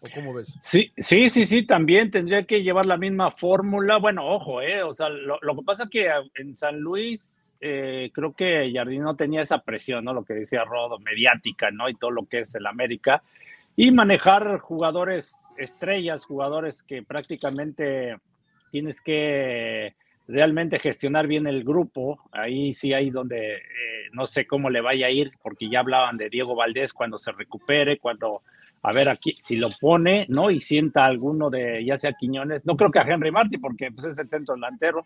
¿O 0.00 0.08
cómo 0.14 0.32
ves? 0.32 0.56
Sí, 0.62 0.90
sí, 0.96 1.28
sí, 1.28 1.44
sí, 1.44 1.66
también 1.66 2.10
tendría 2.10 2.44
que 2.44 2.62
llevar 2.62 2.86
la 2.86 2.96
misma 2.96 3.30
fórmula. 3.32 3.98
Bueno, 3.98 4.26
ojo, 4.26 4.62
eh, 4.62 4.82
o 4.82 4.94
sea, 4.94 5.10
lo, 5.10 5.38
lo 5.42 5.54
que 5.54 5.62
pasa 5.66 5.82
es 5.82 5.90
que 5.90 6.08
en 6.36 6.56
San 6.56 6.80
Luis 6.80 7.52
eh, 7.60 8.10
creo 8.14 8.32
que 8.32 8.72
Jardín 8.74 9.02
no 9.02 9.16
tenía 9.16 9.42
esa 9.42 9.58
presión, 9.58 10.06
¿no? 10.06 10.14
Lo 10.14 10.24
que 10.24 10.32
decía 10.32 10.64
Rodo, 10.64 10.98
mediática, 10.98 11.70
¿no? 11.70 11.90
Y 11.90 11.94
todo 11.94 12.10
lo 12.10 12.24
que 12.24 12.38
es 12.38 12.54
el 12.54 12.64
América. 12.64 13.22
Y 13.76 13.92
manejar 13.92 14.58
jugadores 14.58 15.54
estrellas, 15.58 16.24
jugadores 16.24 16.82
que 16.82 17.02
prácticamente 17.02 18.16
tienes 18.70 19.00
que 19.00 19.94
realmente 20.28 20.78
gestionar 20.78 21.26
bien 21.26 21.46
el 21.46 21.62
grupo. 21.62 22.18
Ahí 22.32 22.72
sí 22.74 22.92
hay 22.92 23.10
donde 23.10 23.56
eh, 23.56 23.60
no 24.12 24.26
sé 24.26 24.46
cómo 24.46 24.70
le 24.70 24.80
vaya 24.80 25.06
a 25.06 25.10
ir, 25.10 25.32
porque 25.42 25.68
ya 25.68 25.80
hablaban 25.80 26.16
de 26.16 26.30
Diego 26.30 26.54
Valdés 26.54 26.92
cuando 26.92 27.18
se 27.18 27.32
recupere, 27.32 27.98
cuando 27.98 28.42
a 28.82 28.92
ver 28.92 29.08
aquí 29.08 29.36
si 29.42 29.56
lo 29.56 29.70
pone, 29.80 30.26
¿no? 30.28 30.50
Y 30.50 30.60
sienta 30.60 31.04
alguno 31.04 31.50
de, 31.50 31.84
ya 31.84 31.96
sea 31.96 32.12
Quiñones, 32.12 32.66
no 32.66 32.76
creo 32.76 32.90
que 32.90 33.00
a 33.00 33.02
Henry 33.02 33.30
Martin, 33.30 33.60
porque 33.60 33.90
pues, 33.90 34.06
es 34.06 34.18
el 34.18 34.28
centro 34.28 34.54
delantero, 34.54 35.04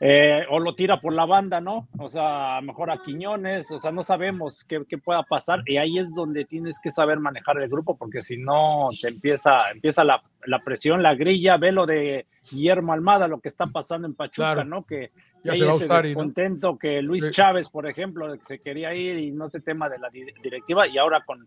eh, 0.00 0.44
o 0.50 0.58
lo 0.58 0.74
tira 0.74 1.00
por 1.00 1.12
la 1.12 1.24
banda, 1.24 1.60
¿no? 1.60 1.88
O 1.98 2.08
sea, 2.08 2.56
a 2.56 2.60
lo 2.60 2.66
mejor 2.66 2.90
a 2.90 3.02
Quiñones, 3.02 3.70
o 3.70 3.80
sea, 3.80 3.92
no 3.92 4.02
sabemos 4.02 4.64
qué, 4.64 4.82
qué 4.88 4.98
pueda 4.98 5.22
pasar, 5.22 5.62
y 5.66 5.78
ahí 5.78 5.98
es 5.98 6.14
donde 6.14 6.44
tienes 6.44 6.78
que 6.80 6.90
saber 6.90 7.18
manejar 7.18 7.58
el 7.60 7.68
grupo, 7.68 7.96
porque 7.96 8.22
si 8.22 8.36
no, 8.36 8.88
te 9.00 9.08
empieza, 9.08 9.70
empieza 9.72 10.04
la, 10.04 10.22
la 10.46 10.62
presión, 10.64 11.02
la 11.02 11.14
grilla, 11.14 11.56
ve 11.56 11.72
lo 11.72 11.86
de 11.86 12.26
Guillermo 12.50 12.92
Almada, 12.92 13.28
lo 13.28 13.40
que 13.40 13.48
está 13.48 13.66
pasando 13.66 14.06
en 14.06 14.14
Pachuca, 14.14 14.54
Claro. 14.54 14.64
¿no? 14.64 14.84
Que 14.86 15.10
Ya 15.44 15.54
se 15.54 15.64
va 15.64 15.74
ese 15.74 15.86
¿no? 15.86 16.02
descontento 16.02 16.76
que 16.78 17.02
Luis 17.02 17.24
Sí. 17.24 17.30
Chávez, 17.30 17.68
por 17.68 17.86
ejemplo, 17.86 18.32
que 18.36 18.44
se 18.44 18.58
quería 18.58 18.94
ir 18.94 19.16
y 19.18 19.30
no 19.30 19.48
sé 19.48 19.60
tema 19.60 19.88
de 19.88 19.98
la 19.98 20.08
di- 20.10 20.26
directiva, 20.42 20.88
y 20.88 20.98
ahora 20.98 21.22
con 21.24 21.46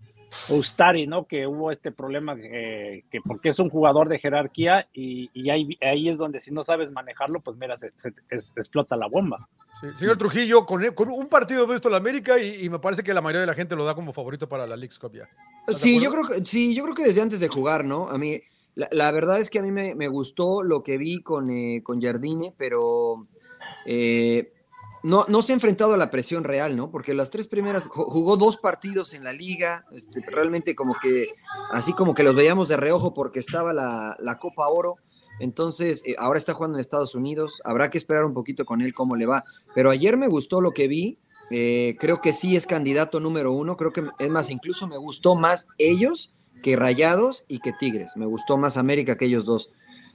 Ustari, 0.50 1.06
¿no? 1.08 1.26
Que 1.26 1.46
hubo 1.48 1.72
este 1.72 1.92
problema 1.92 2.36
eh, 2.42 3.04
que 3.12 3.20
porque 3.22 3.50
es 3.50 3.60
un 3.60 3.70
jugador 3.70 4.08
de 4.08 4.20
jerarquía 4.20 4.88
y, 4.94 5.30
y 5.34 5.50
ahí, 5.50 5.78
ahí 5.82 6.08
es 6.10 6.18
donde 6.18 6.40
si 6.40 6.52
no 6.52 6.64
sabes 6.64 6.92
manejarlo, 6.92 7.40
pues 7.42 7.58
mira, 7.58 7.76
se, 7.78 7.92
se- 7.98 8.14
es- 8.30 8.54
explota 8.56 8.96
la 8.96 9.08
bomba. 9.08 9.48
Sí, 9.82 9.88
Señor 9.98 10.18
Trujillo, 10.18 10.66
con, 10.66 10.84
con 10.94 11.10
un 11.10 11.28
partido 11.28 11.64
he 11.64 11.72
visto 11.72 11.90
la 11.90 11.98
América 11.98 12.40
y, 12.40 12.66
y 12.66 12.70
me 12.70 12.80
parece 12.80 13.04
que 13.04 13.14
la 13.14 13.22
mayoría 13.22 13.42
de 13.42 13.48
la 13.48 13.54
gente 13.54 13.76
lo 13.76 13.86
da 13.86 13.96
como 13.96 14.14
favorito 14.14 14.48
para 14.48 14.68
la 14.68 14.76
League's 14.78 15.00
Cup 15.00 15.14
ya. 15.14 15.24
¿Estás 15.24 15.68
de 15.68 15.74
Sí, 15.90 16.02
yo 16.02 16.12
creo 16.12 16.28
que, 16.28 16.46
sí, 16.46 16.76
yo 16.76 16.84
creo 16.84 16.96
que 16.96 17.04
desde 17.04 17.22
antes 17.22 17.40
de 17.40 17.48
jugar, 17.48 17.84
¿no? 17.86 18.08
A 18.10 18.18
mí, 18.18 18.40
la, 18.76 19.12
verdad 19.12 19.40
es 19.40 19.50
que 19.50 19.60
a 19.60 19.64
mí 19.64 19.72
me, 19.72 20.08
gustó 20.08 20.64
lo 20.64 20.84
que 20.84 20.98
vi 20.98 21.22
con, 21.22 21.50
eh, 21.50 21.82
con 21.84 22.02
Jardine, 22.02 22.54
pero 22.58 23.28
eh, 23.86 24.54
no, 25.04 25.26
no 25.28 25.42
se 25.42 25.52
ha 25.52 25.56
enfrentado 25.56 25.94
a 25.94 25.98
la 25.98 26.12
presión 26.12 26.44
real, 26.44 26.76
¿no? 26.76 26.92
Porque 26.92 27.14
las 27.14 27.30
tres 27.30 27.48
primeras, 27.48 27.90
ju- 27.90 28.06
jugó 28.06 28.38
dos 28.38 28.58
partidos 28.58 29.14
en 29.14 29.24
la 29.24 29.34
liga, 29.34 29.86
este, 29.92 30.22
realmente 30.22 30.76
como 30.76 30.96
que, 31.02 31.36
así 31.72 31.94
como 31.94 32.14
que 32.14 32.24
los 32.24 32.36
veíamos 32.36 32.68
de 32.68 32.78
reojo 32.78 33.14
porque 33.14 33.40
estaba 33.40 33.74
la, 33.74 34.16
la 34.20 34.38
Copa 34.38 34.68
Oro. 34.68 34.96
Entonces, 35.40 36.04
eh, 36.06 36.16
ahora 36.18 36.38
está 36.38 36.54
jugando 36.54 36.78
en 36.78 36.82
Estados 36.82 37.16
Unidos, 37.16 37.62
habrá 37.64 37.90
que 37.90 37.98
esperar 37.98 38.26
un 38.26 38.34
poquito 38.34 38.66
con 38.66 38.82
él 38.82 38.94
cómo 38.94 39.16
le 39.16 39.26
va. 39.26 39.46
Pero 39.74 39.90
ayer 39.90 40.18
me 40.18 40.28
gustó 40.28 40.60
lo 40.60 40.72
que 40.72 40.88
vi, 40.88 41.18
eh, 41.50 41.96
creo 42.00 42.20
que 42.22 42.34
sí 42.34 42.56
es 42.56 42.68
candidato 42.68 43.20
número 43.20 43.52
uno, 43.54 43.78
creo 43.78 43.92
que 43.92 44.04
es 44.20 44.30
más, 44.30 44.50
incluso 44.50 44.88
me 44.88 44.98
gustó 44.98 45.36
más 45.36 45.68
ellos 45.78 46.34
que 46.62 46.76
Rayados 46.76 47.46
y 47.48 47.60
que 47.60 47.74
Tigres, 47.74 48.14
me 48.16 48.26
gustó 48.26 48.58
más 48.58 48.78
América 48.78 49.18
que 49.18 49.26
ellos 49.26 49.46
dos. 49.46 49.72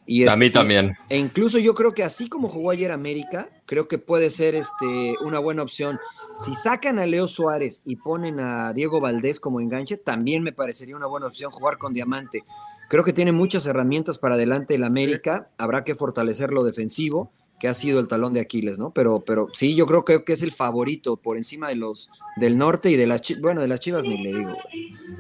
Y 0.07 0.23
A 0.23 0.27
este, 0.27 0.39
mí 0.39 0.51
también. 0.51 0.97
E 1.09 1.17
incluso 1.17 1.59
yo 1.59 1.75
creo 1.75 1.95
que 1.95 2.05
así 2.05 2.29
como 2.29 2.49
jugó 2.49 2.71
ayer 2.71 2.93
América, 2.93 3.49
creo 3.67 3.89
que 3.89 3.99
puede 3.99 4.31
ser 4.31 4.55
este, 4.55 5.17
una 5.23 5.39
buena 5.39 5.63
opción. 5.63 5.99
Si 6.35 6.55
sacan 6.55 6.99
a 6.99 7.07
Leo 7.07 7.27
Suárez 7.27 7.83
y 7.87 7.97
ponen 7.97 8.41
a 8.41 8.73
Diego 8.73 9.01
Valdés 9.01 9.41
como 9.41 9.61
enganche, 9.61 9.97
también 9.97 10.43
me 10.43 10.53
parecería 10.53 10.97
una 10.97 11.07
buena 11.07 11.27
opción 11.27 11.51
jugar 11.53 11.79
con 11.79 11.93
Diamante. 11.93 12.45
Creo 12.89 13.05
que 13.05 13.13
tiene 13.13 13.33
muchas 13.33 13.65
herramientas 13.67 14.19
para 14.19 14.35
adelante 14.35 14.75
el 14.75 14.85
América, 14.85 15.49
habrá 15.57 15.85
que 15.85 15.95
fortalecer 15.95 16.53
lo 16.53 16.65
defensivo, 16.65 17.33
que 17.59 17.69
ha 17.69 17.75
sido 17.75 18.01
el 18.01 18.09
talón 18.09 18.35
de 18.35 18.41
Aquiles, 18.41 18.79
¿no? 18.79 18.91
Pero, 18.93 19.23
pero 19.27 19.49
sí, 19.53 19.75
yo 19.75 19.87
creo, 19.87 20.05
creo 20.05 20.25
que 20.25 20.33
es 20.33 20.43
el 20.43 20.53
favorito 20.53 21.17
por 21.17 21.37
encima 21.37 21.69
de 21.69 21.77
los 21.77 22.11
del 22.37 22.59
norte 22.59 22.91
y 22.91 22.97
de 22.97 23.07
las 23.07 23.23
chivas, 23.23 23.43
bueno, 23.43 23.61
de 23.61 23.69
las 23.69 23.81
chivas 23.81 24.05
ni 24.05 24.23
le 24.23 24.33
digo. 24.39 24.57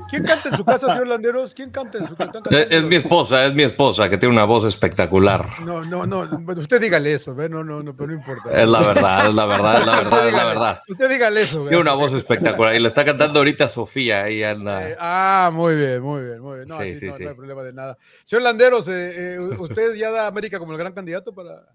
¿Quién 0.09 0.25
canta 0.25 0.49
en 0.51 0.57
su 0.57 0.65
casa, 0.65 0.89
señor 0.93 1.07
Landeros? 1.07 1.55
¿Quién 1.55 1.71
canta 1.71 1.99
en 1.99 2.09
su 2.09 2.17
casa? 2.17 2.41
Es, 2.51 2.67
es 2.71 2.85
mi 2.85 2.97
esposa, 2.97 3.47
es 3.47 3.55
mi 3.55 3.63
esposa, 3.63 4.11
que 4.11 4.19
tiene 4.19 4.35
una 4.35 4.45
voz 4.45 4.65
espectacular. 4.65 5.61
No, 5.61 5.85
no, 5.85 6.07
no, 6.07 6.27
bueno, 6.41 6.61
usted 6.61 6.81
dígale 6.81 7.15
eso, 7.15 7.35
¿ve? 7.35 7.49
No, 7.49 7.65
no, 7.65 7.83
no, 7.83 7.97
pero 7.97 8.09
no 8.09 8.15
importa. 8.15 8.51
Es 8.51 8.69
la 8.69 8.81
verdad, 8.81 9.29
es 9.29 9.35
la 9.35 9.47
verdad, 9.47 9.81
es 9.81 9.87
la 9.87 9.97
verdad, 9.97 10.29
es 10.29 10.35
la 10.35 10.45
verdad. 10.45 10.83
Usted 10.89 11.09
dígale 11.09 11.43
eso, 11.43 11.65
¿ve? 11.65 11.69
Tiene 11.71 11.83
una 11.83 11.95
voz 11.95 12.13
espectacular 12.13 12.75
y 12.75 12.81
lo 12.81 12.89
está 12.89 13.05
cantando 13.05 13.39
ahorita 13.39 13.69
Sofía, 13.69 14.25
ahí 14.25 14.43
anda. 14.43 14.91
Eh, 14.91 14.97
ah, 14.99 15.51
muy 15.53 15.77
bien, 15.77 16.03
muy 16.03 16.23
bien, 16.23 16.41
muy 16.41 16.57
bien. 16.57 16.69
No, 16.69 16.79
Sí, 16.79 16.91
así 16.91 16.99
sí, 16.99 17.07
no, 17.07 17.17
sí. 17.17 17.23
no 17.23 17.31
hay 17.31 17.37
problema 17.37 17.63
de 17.63 17.73
nada. 17.73 17.99
Señor 18.25 18.43
Landeros, 18.43 18.89
eh, 18.89 19.35
eh, 19.35 19.39
¿usted 19.39 19.95
ya 19.95 20.11
da 20.11 20.25
a 20.25 20.27
América 20.27 20.59
como 20.59 20.73
el 20.73 20.79
gran 20.79 20.93
candidato 20.93 21.33
para, 21.35 21.67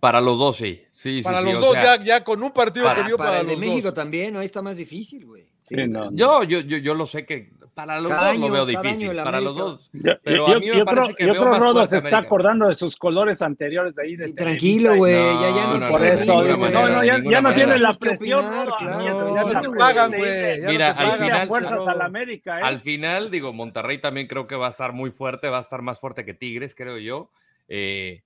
Para 0.00 0.20
los 0.20 0.38
dos, 0.38 0.56
sí. 0.56 0.82
Sí, 0.92 1.18
sí, 1.18 1.22
para 1.22 1.40
sí, 1.40 1.44
los 1.52 1.60
dos? 1.60 1.72
sea, 1.72 1.96
ya, 1.98 2.04
ya 2.04 2.24
con 2.24 2.42
un 2.42 2.52
partido 2.52 2.86
para- 2.86 3.00
que 3.02 3.06
vio 3.08 3.16
Para, 3.16 3.30
para, 3.30 3.40
el 3.42 3.46
de 3.46 3.52
los 3.54 3.60
México 3.60 3.88
dos. 3.88 3.94
también, 3.94 4.32
¿no? 4.34 4.40
ahí 4.40 4.46
está 4.46 4.62
más 4.62 4.76
difícil, 4.76 5.26
güey. 5.26 5.42
Sí. 5.62 5.74
Sí, 5.74 5.88
no, 5.88 6.10
no. 6.10 6.16
Yo, 6.16 6.42
yo, 6.44 6.60
yo, 6.60 6.76
yo 6.78 6.94
lo 6.94 7.06
sé 7.06 7.26
que 7.26 7.50
para 7.74 8.00
los 8.00 8.10
Cada 8.10 8.28
dos 8.28 8.30
año- 8.36 8.46
lo 8.48 8.52
veo 8.54 8.66
difícil. 8.66 9.16
Para 9.16 9.40
los 9.40 9.54
dos. 9.56 9.90
Yo, 9.92 10.12
Pero 10.22 10.46
yo- 10.48 10.56
a 10.56 10.60
mí 10.60 10.70
me 10.70 10.84
parece 10.84 11.06
creo, 11.08 11.16
que 11.16 11.26
yo 11.26 11.32
veo 11.32 11.42
creo 11.42 11.52
más 11.52 11.60
Rodo 11.60 11.86
se 11.86 11.96
está 11.98 12.18
acordando 12.18 12.68
de 12.68 12.74
sus 12.74 12.96
colores 12.96 13.42
anteriores 13.42 13.94
de 13.94 14.02
ahí. 14.02 14.16
De 14.16 14.32
tranquilo, 14.32 14.94
y- 14.94 14.98
güey, 14.98 15.14
No, 15.14 15.40
ya, 15.42 15.50
ya 15.50 15.66
no, 15.80 15.88
Por 15.88 16.00
de 16.00 16.08
eso, 16.14 16.34
manera, 16.36 16.56
no, 16.56 16.88
no, 16.88 17.00
de 17.00 17.30
ya, 17.30 17.40
no 17.42 17.52
tiene 17.52 17.78
la 17.78 17.92
presión, 17.94 18.38
opinar, 18.44 18.66
Rodo, 18.66 18.76
claro, 18.78 19.04
ya 19.04 19.12
no 19.12 19.18
ya 19.18 19.42
tiene 19.42 19.44
no 19.44 19.52
la 19.52 19.60
te 19.60 19.70
pagan, 19.70 20.08
güey, 20.12 20.60
Mira, 20.62 20.62
te 20.62 20.84
al 20.84 20.94
pagan, 20.94 20.96
"Dile 20.96 21.12
a 21.12 21.16
final- 21.34 21.48
fuerzas 21.48 21.72
Rodo. 21.78 21.90
al 21.90 22.00
América, 22.02 22.60
¿eh? 22.60 22.62
Al 22.64 22.80
final, 22.80 23.30
digo, 23.30 23.52
Monterrey 23.52 23.98
también 23.98 24.26
creo 24.26 24.46
que 24.46 24.54
va 24.56 24.68
a 24.68 24.70
estar 24.70 24.92
muy 24.92 25.10
fuerte, 25.10 25.48
va 25.50 25.58
a 25.58 25.62
estar 25.62 25.82
más 25.82 25.98
fuerte 26.00 26.24
que 26.24 26.32
Tigres, 26.32 26.74
creo 26.74 26.96
yo. 26.98 27.30
Eh, 27.68 28.22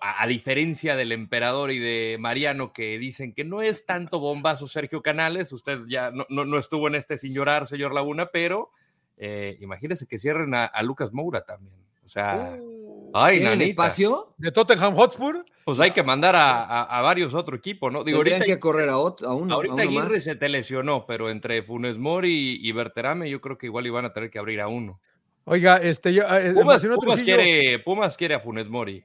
a, 0.00 0.22
a 0.22 0.26
diferencia 0.26 0.96
del 0.96 1.12
emperador 1.12 1.70
y 1.70 1.78
de 1.78 2.16
Mariano, 2.20 2.72
que 2.72 2.98
dicen 2.98 3.32
que 3.32 3.44
no 3.44 3.62
es 3.62 3.86
tanto 3.86 4.20
bombazo 4.20 4.66
Sergio 4.68 5.02
Canales, 5.02 5.52
usted 5.52 5.80
ya 5.88 6.10
no, 6.10 6.26
no, 6.28 6.44
no 6.44 6.58
estuvo 6.58 6.88
en 6.88 6.94
este 6.94 7.16
sin 7.16 7.32
llorar, 7.34 7.66
señor 7.66 7.94
Laguna, 7.94 8.26
pero 8.32 8.70
eh, 9.16 9.56
imagínese 9.60 10.06
que 10.06 10.18
cierren 10.18 10.54
a, 10.54 10.64
a 10.66 10.82
Lucas 10.82 11.12
Moura 11.12 11.44
también. 11.44 11.74
O 12.04 12.08
sea, 12.08 12.56
Uh, 12.58 13.10
ay, 13.14 13.38
¿Tienen 13.38 13.58
nanita, 13.58 13.70
espacio? 13.70 14.34
¿De 14.38 14.50
Tottenham 14.52 14.94
Hotspur? 14.94 15.44
pues 15.64 15.78
hay 15.80 15.90
que 15.90 16.02
mandar 16.02 16.34
a, 16.36 16.64
a- 16.64 16.98
a 16.98 17.02
varios 17.02 17.34
otro 17.34 17.54
equipo, 17.56 17.90
¿no? 17.90 18.02
Digo, 18.02 18.18
Tendrían 18.18 18.40
ahorita, 18.40 18.54
que 18.54 18.58
correr 18.60 18.88
a, 18.88 18.96
otro, 18.96 19.28
a 19.28 19.34
uno, 19.34 19.52
a 19.52 19.56
ahorita 19.56 19.74
uno 19.74 19.82
Aguirre 19.82 20.14
más. 20.16 20.24
se 20.24 20.34
te 20.34 20.48
lesionó, 20.48 21.04
pero 21.06 21.28
entre 21.28 21.62
Funes 21.62 21.98
Mori 21.98 22.58
y, 22.62 22.66
y 22.68 22.72
Berterame, 22.72 23.28
yo 23.28 23.40
creo 23.42 23.58
que 23.58 23.66
igual 23.66 23.86
iban 23.86 24.06
a 24.06 24.12
tener 24.14 24.30
que 24.30 24.38
abrir 24.38 24.60
a 24.62 24.68
uno. 24.68 24.98
Oiga, 25.44 25.76
este, 25.76 26.14
yo, 26.14 26.22
eh, 26.34 26.52
Pumas, 26.54 26.82
Pumas 26.86 27.22
quiere, 27.22 27.78
Pumas 27.80 28.16
quiere 28.16 28.34
a 28.34 28.40
Funes 28.40 28.68
Mori. 28.68 29.04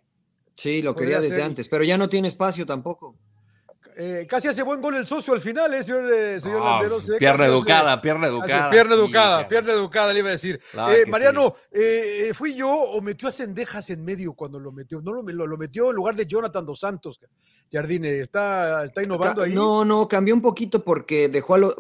Sí, 0.54 0.82
lo 0.82 0.96
quería 0.96 1.20
desde 1.20 1.36
ser. 1.36 1.44
antes, 1.46 1.68
pero 1.68 1.84
ya 1.84 1.98
no 1.98 2.08
tiene 2.10 2.28
espacio 2.28 2.66
tampoco. 2.66 3.16
Eh, 3.96 4.26
casi 4.28 4.48
hace 4.48 4.64
buen 4.64 4.82
gol 4.82 4.96
el 4.96 5.06
socio 5.06 5.34
al 5.36 5.42
final, 5.42 5.72
¿eh, 5.72 5.84
señor, 5.84 6.12
eh, 6.12 6.40
señor 6.40 6.60
No, 6.62 6.66
Landeros? 6.66 7.08
eh, 7.10 7.18
pierna 7.20 7.44
hace- 7.46 7.54
educada, 7.54 8.02
pierna 8.02 8.26
educada. 8.28 8.70
Pierna 8.72 8.96
educada, 8.96 9.48
pierna 9.48 9.72
educada, 9.74 10.14
le 10.14 10.20
iba 10.20 10.30
a 10.30 10.32
decir. 10.32 10.60
Claro 10.72 10.94
Eh, 10.94 11.06
Mariano, 11.06 11.56
¿fui 12.34 12.56
yo 12.56 12.70
o 12.72 13.02
metió 13.02 13.28
a 13.28 13.32
Cendejas 13.32 13.92
en 13.92 14.04
medio 14.04 14.34
cuando 14.34 14.60
lo 14.60 14.72
metió? 14.72 15.00
No 15.00 15.14
lo, 15.14 15.22
lo, 15.22 15.46
lo 15.46 15.58
metió 15.58 15.92
en 15.92 15.96
lugar 15.96 16.16
de 16.16 16.26
Jonathan 16.26 16.66
Dos 16.66 16.80
Santos. 16.80 17.20
Jardine, 17.72 18.20
¿está, 18.20 18.84
está 18.86 19.04
innovando 19.04 19.44
ahí? 19.44 19.54
No, 19.54 19.86
no, 19.86 20.08
cambió 20.08 20.34
un 20.34 20.42
poquito 20.42 20.84
porque 20.84 21.30
dejó 21.30 21.54
a 21.56 21.58
lo. 21.60 21.76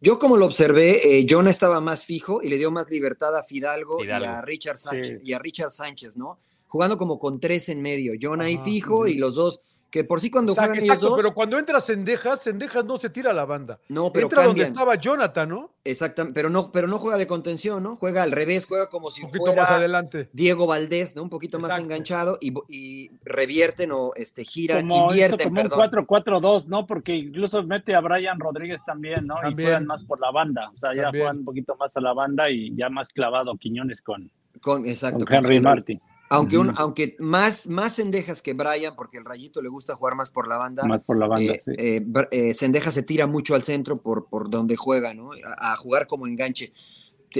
Yo, 0.00 0.18
como 0.18 0.36
lo 0.36 0.44
observé, 0.44 1.18
eh, 1.18 1.26
Jonah 1.28 1.50
estaba 1.50 1.80
más 1.80 2.04
fijo 2.04 2.42
y 2.42 2.48
le 2.50 2.56
dio 2.58 2.70
más 2.70 2.90
libertad 2.90 3.34
a 3.34 3.44
Fidalgo, 3.44 4.02
y 4.04 4.10
a 4.10 4.42
Richard 4.42 4.76
Sánchez, 4.78 5.20
Sí. 5.22 5.30
y 5.30 5.32
a 5.32 5.38
Richard 5.38 5.72
Sánchez, 5.72 6.16
¿no? 6.18 6.38
Jugando 6.68 6.96
como 6.98 7.18
con 7.18 7.40
tres 7.40 7.68
en 7.68 7.80
medio. 7.82 8.14
Jonah 8.20 8.44
ahí 8.44 8.58
fijo 8.58 9.06
y 9.06 9.14
los 9.14 9.34
dos, 9.36 9.60
que 9.90 10.04
por 10.04 10.20
sí 10.20 10.30
cuando 10.30 10.52
Exacto, 10.52 10.68
juegan 10.70 10.84
ellos 10.84 10.94
exacto, 10.96 11.08
dos. 11.08 11.16
pero 11.16 11.32
cuando 11.32 11.58
entra 11.58 11.80
Cendejas, 11.80 12.42
Cendejas 12.42 12.84
no 12.84 12.98
se 12.98 13.08
tira 13.08 13.30
a 13.30 13.32
la 13.32 13.44
banda. 13.44 13.78
no, 13.88 14.12
pero 14.12 14.26
entra 14.26 14.44
donde 14.44 14.64
estaba 14.64 14.96
Jonathan, 14.96 15.48
¿no? 15.48 15.70
Exactamente, 15.84 16.34
pero 16.34 16.50
no, 16.50 16.72
pero 16.72 16.88
no 16.88 16.98
juega 16.98 17.16
de 17.16 17.26
contención, 17.28 17.82
¿no? 17.82 17.94
Juega 17.96 18.24
al 18.24 18.32
revés, 18.32 18.66
juega 18.66 18.90
como 18.90 19.10
si 19.10 19.22
Un 19.22 19.28
poquito 19.28 19.46
fuera 19.46 19.62
más 19.62 19.70
adelante. 19.70 20.28
Diego 20.32 20.66
Valdés, 20.66 21.14
¿no? 21.14 21.22
Un 21.22 21.30
poquito 21.30 21.60
más 21.60 21.78
enganchado 21.78 22.36
y, 22.40 22.52
y 22.68 23.10
revierten 23.24 23.92
o 23.92 24.12
este, 24.16 24.44
giran, 24.44 24.88
como, 24.88 25.12
esto 25.12 25.12
invierten, 25.12 25.48
como 25.48 25.62
un 25.62 25.68
perdón. 25.68 26.06
4-4-2, 26.42 26.66
¿no? 26.66 26.86
Porque 26.86 27.14
incluso 27.14 27.62
mete 27.62 27.94
a 27.94 28.00
Brian 28.00 28.40
Rodríguez 28.40 28.82
también, 28.84 29.26
¿no? 29.26 29.36
También. 29.36 29.60
Y 29.60 29.62
juegan 29.62 29.86
más 29.86 30.04
por 30.04 30.20
la 30.20 30.32
banda, 30.32 30.70
o 30.74 30.76
sea, 30.76 30.94
ya 30.94 31.04
También. 31.04 31.22
juegan 31.22 31.38
un 31.38 31.44
poquito 31.44 31.76
más 31.76 31.96
a 31.96 32.00
la 32.00 32.12
banda 32.12 32.50
y 32.50 32.74
ya 32.76 32.90
más 32.90 33.08
clavado 33.10 33.56
Quiñones 33.56 34.02
con, 34.02 34.30
Con, 34.60 34.84
exacto, 34.84 35.18
con 35.20 35.26
con 35.26 35.36
Henry 35.36 35.60
Martin, 35.60 36.00
Aunque, 36.28 36.58
un- 36.58 36.72
aunque 36.76 37.16
más, 37.20 37.66
más 37.68 37.94
Sendejas 37.94 38.42
que 38.42 38.52
Brian, 38.52 38.96
porque 38.96 39.18
el 39.18 39.24
Rayito 39.24 39.62
le 39.62 39.68
gusta 39.68 39.94
jugar 39.94 40.16
más 40.16 40.30
por 40.30 40.48
la 40.48 40.58
banda. 40.58 40.84
más 40.84 41.00
por 41.02 41.16
la 41.18 41.26
banda. 41.28 41.52
eh, 41.52 41.62
sí. 41.64 41.72
eh, 41.78 42.06
eh, 42.32 42.54
Sendejas 42.54 42.94
se 42.94 43.02
tira 43.02 43.26
mucho 43.26 43.54
al 43.54 43.62
centro 43.62 44.00
por, 44.02 44.28
por 44.28 44.50
donde 44.50 44.74
juega, 44.76 45.14
¿no? 45.14 45.30
A, 45.58 45.72
a 45.72 45.76
jugar 45.76 46.06
como 46.06 46.26
enganche. 46.26 46.72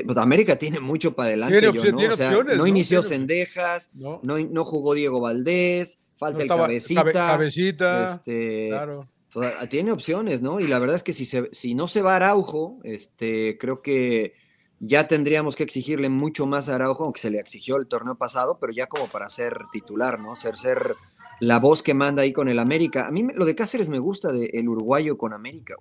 Pues, 0.05 0.19
América 0.19 0.57
tiene 0.57 0.79
mucho 0.79 1.15
para 1.15 1.29
adelante, 1.29 1.59
Tiene 1.59 1.67
yo, 1.75 1.81
opción- 1.81 1.93
¿no? 1.93 1.99
tiene 1.99 2.15
O 2.15 2.17
sea, 2.17 2.29
opciones, 2.29 2.57
no 2.59 2.63
¿no? 2.63 2.67
inició 2.69 3.01
Tiene- 3.01 3.17
Sendejas, 3.17 3.91
No, 3.95 4.21
no, 4.23 4.39
no 4.39 4.65
jugó 4.65 4.95
Diego 4.95 5.21
Valdés, 5.21 6.01
falta 6.19 6.35
no 6.35 6.41
el 6.41 6.45
estaba- 6.47 6.63
cabecita. 6.63 7.01
cabe- 7.03 7.13
cabecita, 7.13 8.13
este, 8.13 8.69
claro. 8.69 9.09
toda- 9.33 9.67
tiene 9.69 9.93
opciones, 9.93 10.43
¿no? 10.43 10.61
Y 10.61 10.67
la 10.67 10.79
verdad 10.79 10.97
es 10.97 11.03
que 11.03 11.13
si, 11.13 11.25
se, 11.25 11.49
si 11.53 11.75
no 11.75 11.89
se 11.89 12.03
va 12.03 12.17
Araujo, 12.17 12.79
este, 12.85 13.57
creo 13.59 13.81
que 13.81 14.35
ya 14.81 15.09
tendríamos 15.09 15.57
que 15.57 15.63
exigirle 15.63 16.09
mucho 16.09 16.47
más 16.47 16.69
a 16.69 16.75
Araujo, 16.75 17.05
aunque 17.05 17.21
se 17.21 17.31
le 17.31 17.39
exigió 17.41 17.77
el 17.77 17.87
torneo 17.87 18.17
pasado, 18.17 18.59
pero 18.61 18.73
ya 18.73 18.87
como 18.87 19.07
para 19.07 19.29
ser 19.29 19.59
titular, 19.73 20.21
¿no? 20.21 20.37
Ser, 20.37 20.57
ser 20.57 20.95
la 21.41 21.59
voz 21.59 21.83
que 21.83 21.95
manda 21.95 22.23
ahí 22.23 22.33
con 22.33 22.49
el 22.49 22.59
América. 22.59 23.07
A 23.07 23.11
mí 23.11 23.27
lo 23.35 23.45
de 23.45 23.55
Cáceres 23.55 23.89
me 23.89 23.99
gusta, 23.99 24.33
de 24.33 24.51
el 24.55 24.69
uruguayo 24.69 25.17
con 25.19 25.33
América. 25.33 25.75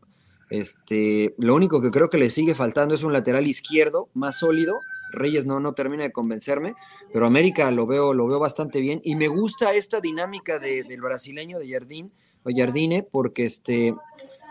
Este, 0.50 1.34
lo 1.38 1.56
único 1.56 1.82
que 1.82 1.92
creo 1.92 2.10
que 2.10 2.18
le 2.18 2.30
sigue 2.30 2.56
faltando 2.56 2.94
es 2.96 3.04
un 3.04 3.14
lateral 3.14 3.48
izquierdo 3.48 4.10
más 4.14 4.38
sólido. 4.40 4.80
Reyes 5.12 5.46
no, 5.46 5.60
no 5.60 5.74
termina 5.74 6.04
de 6.04 6.12
convencerme, 6.12 6.74
pero 7.14 7.26
América 7.26 7.70
lo 7.72 7.88
veo, 7.88 8.14
lo 8.14 8.28
veo 8.28 8.40
bastante 8.40 8.82
bien. 8.82 9.02
Y 9.04 9.16
me 9.16 9.28
gusta 9.28 9.74
esta 9.74 10.02
dinámica 10.02 10.60
de- 10.60 10.84
del 10.84 11.02
brasileño 11.02 11.58
de 11.60 11.70
Jardín, 11.72 12.12
o 12.44 12.50
Jardine, 12.56 13.04
porque 13.10 13.46
este, 13.46 13.96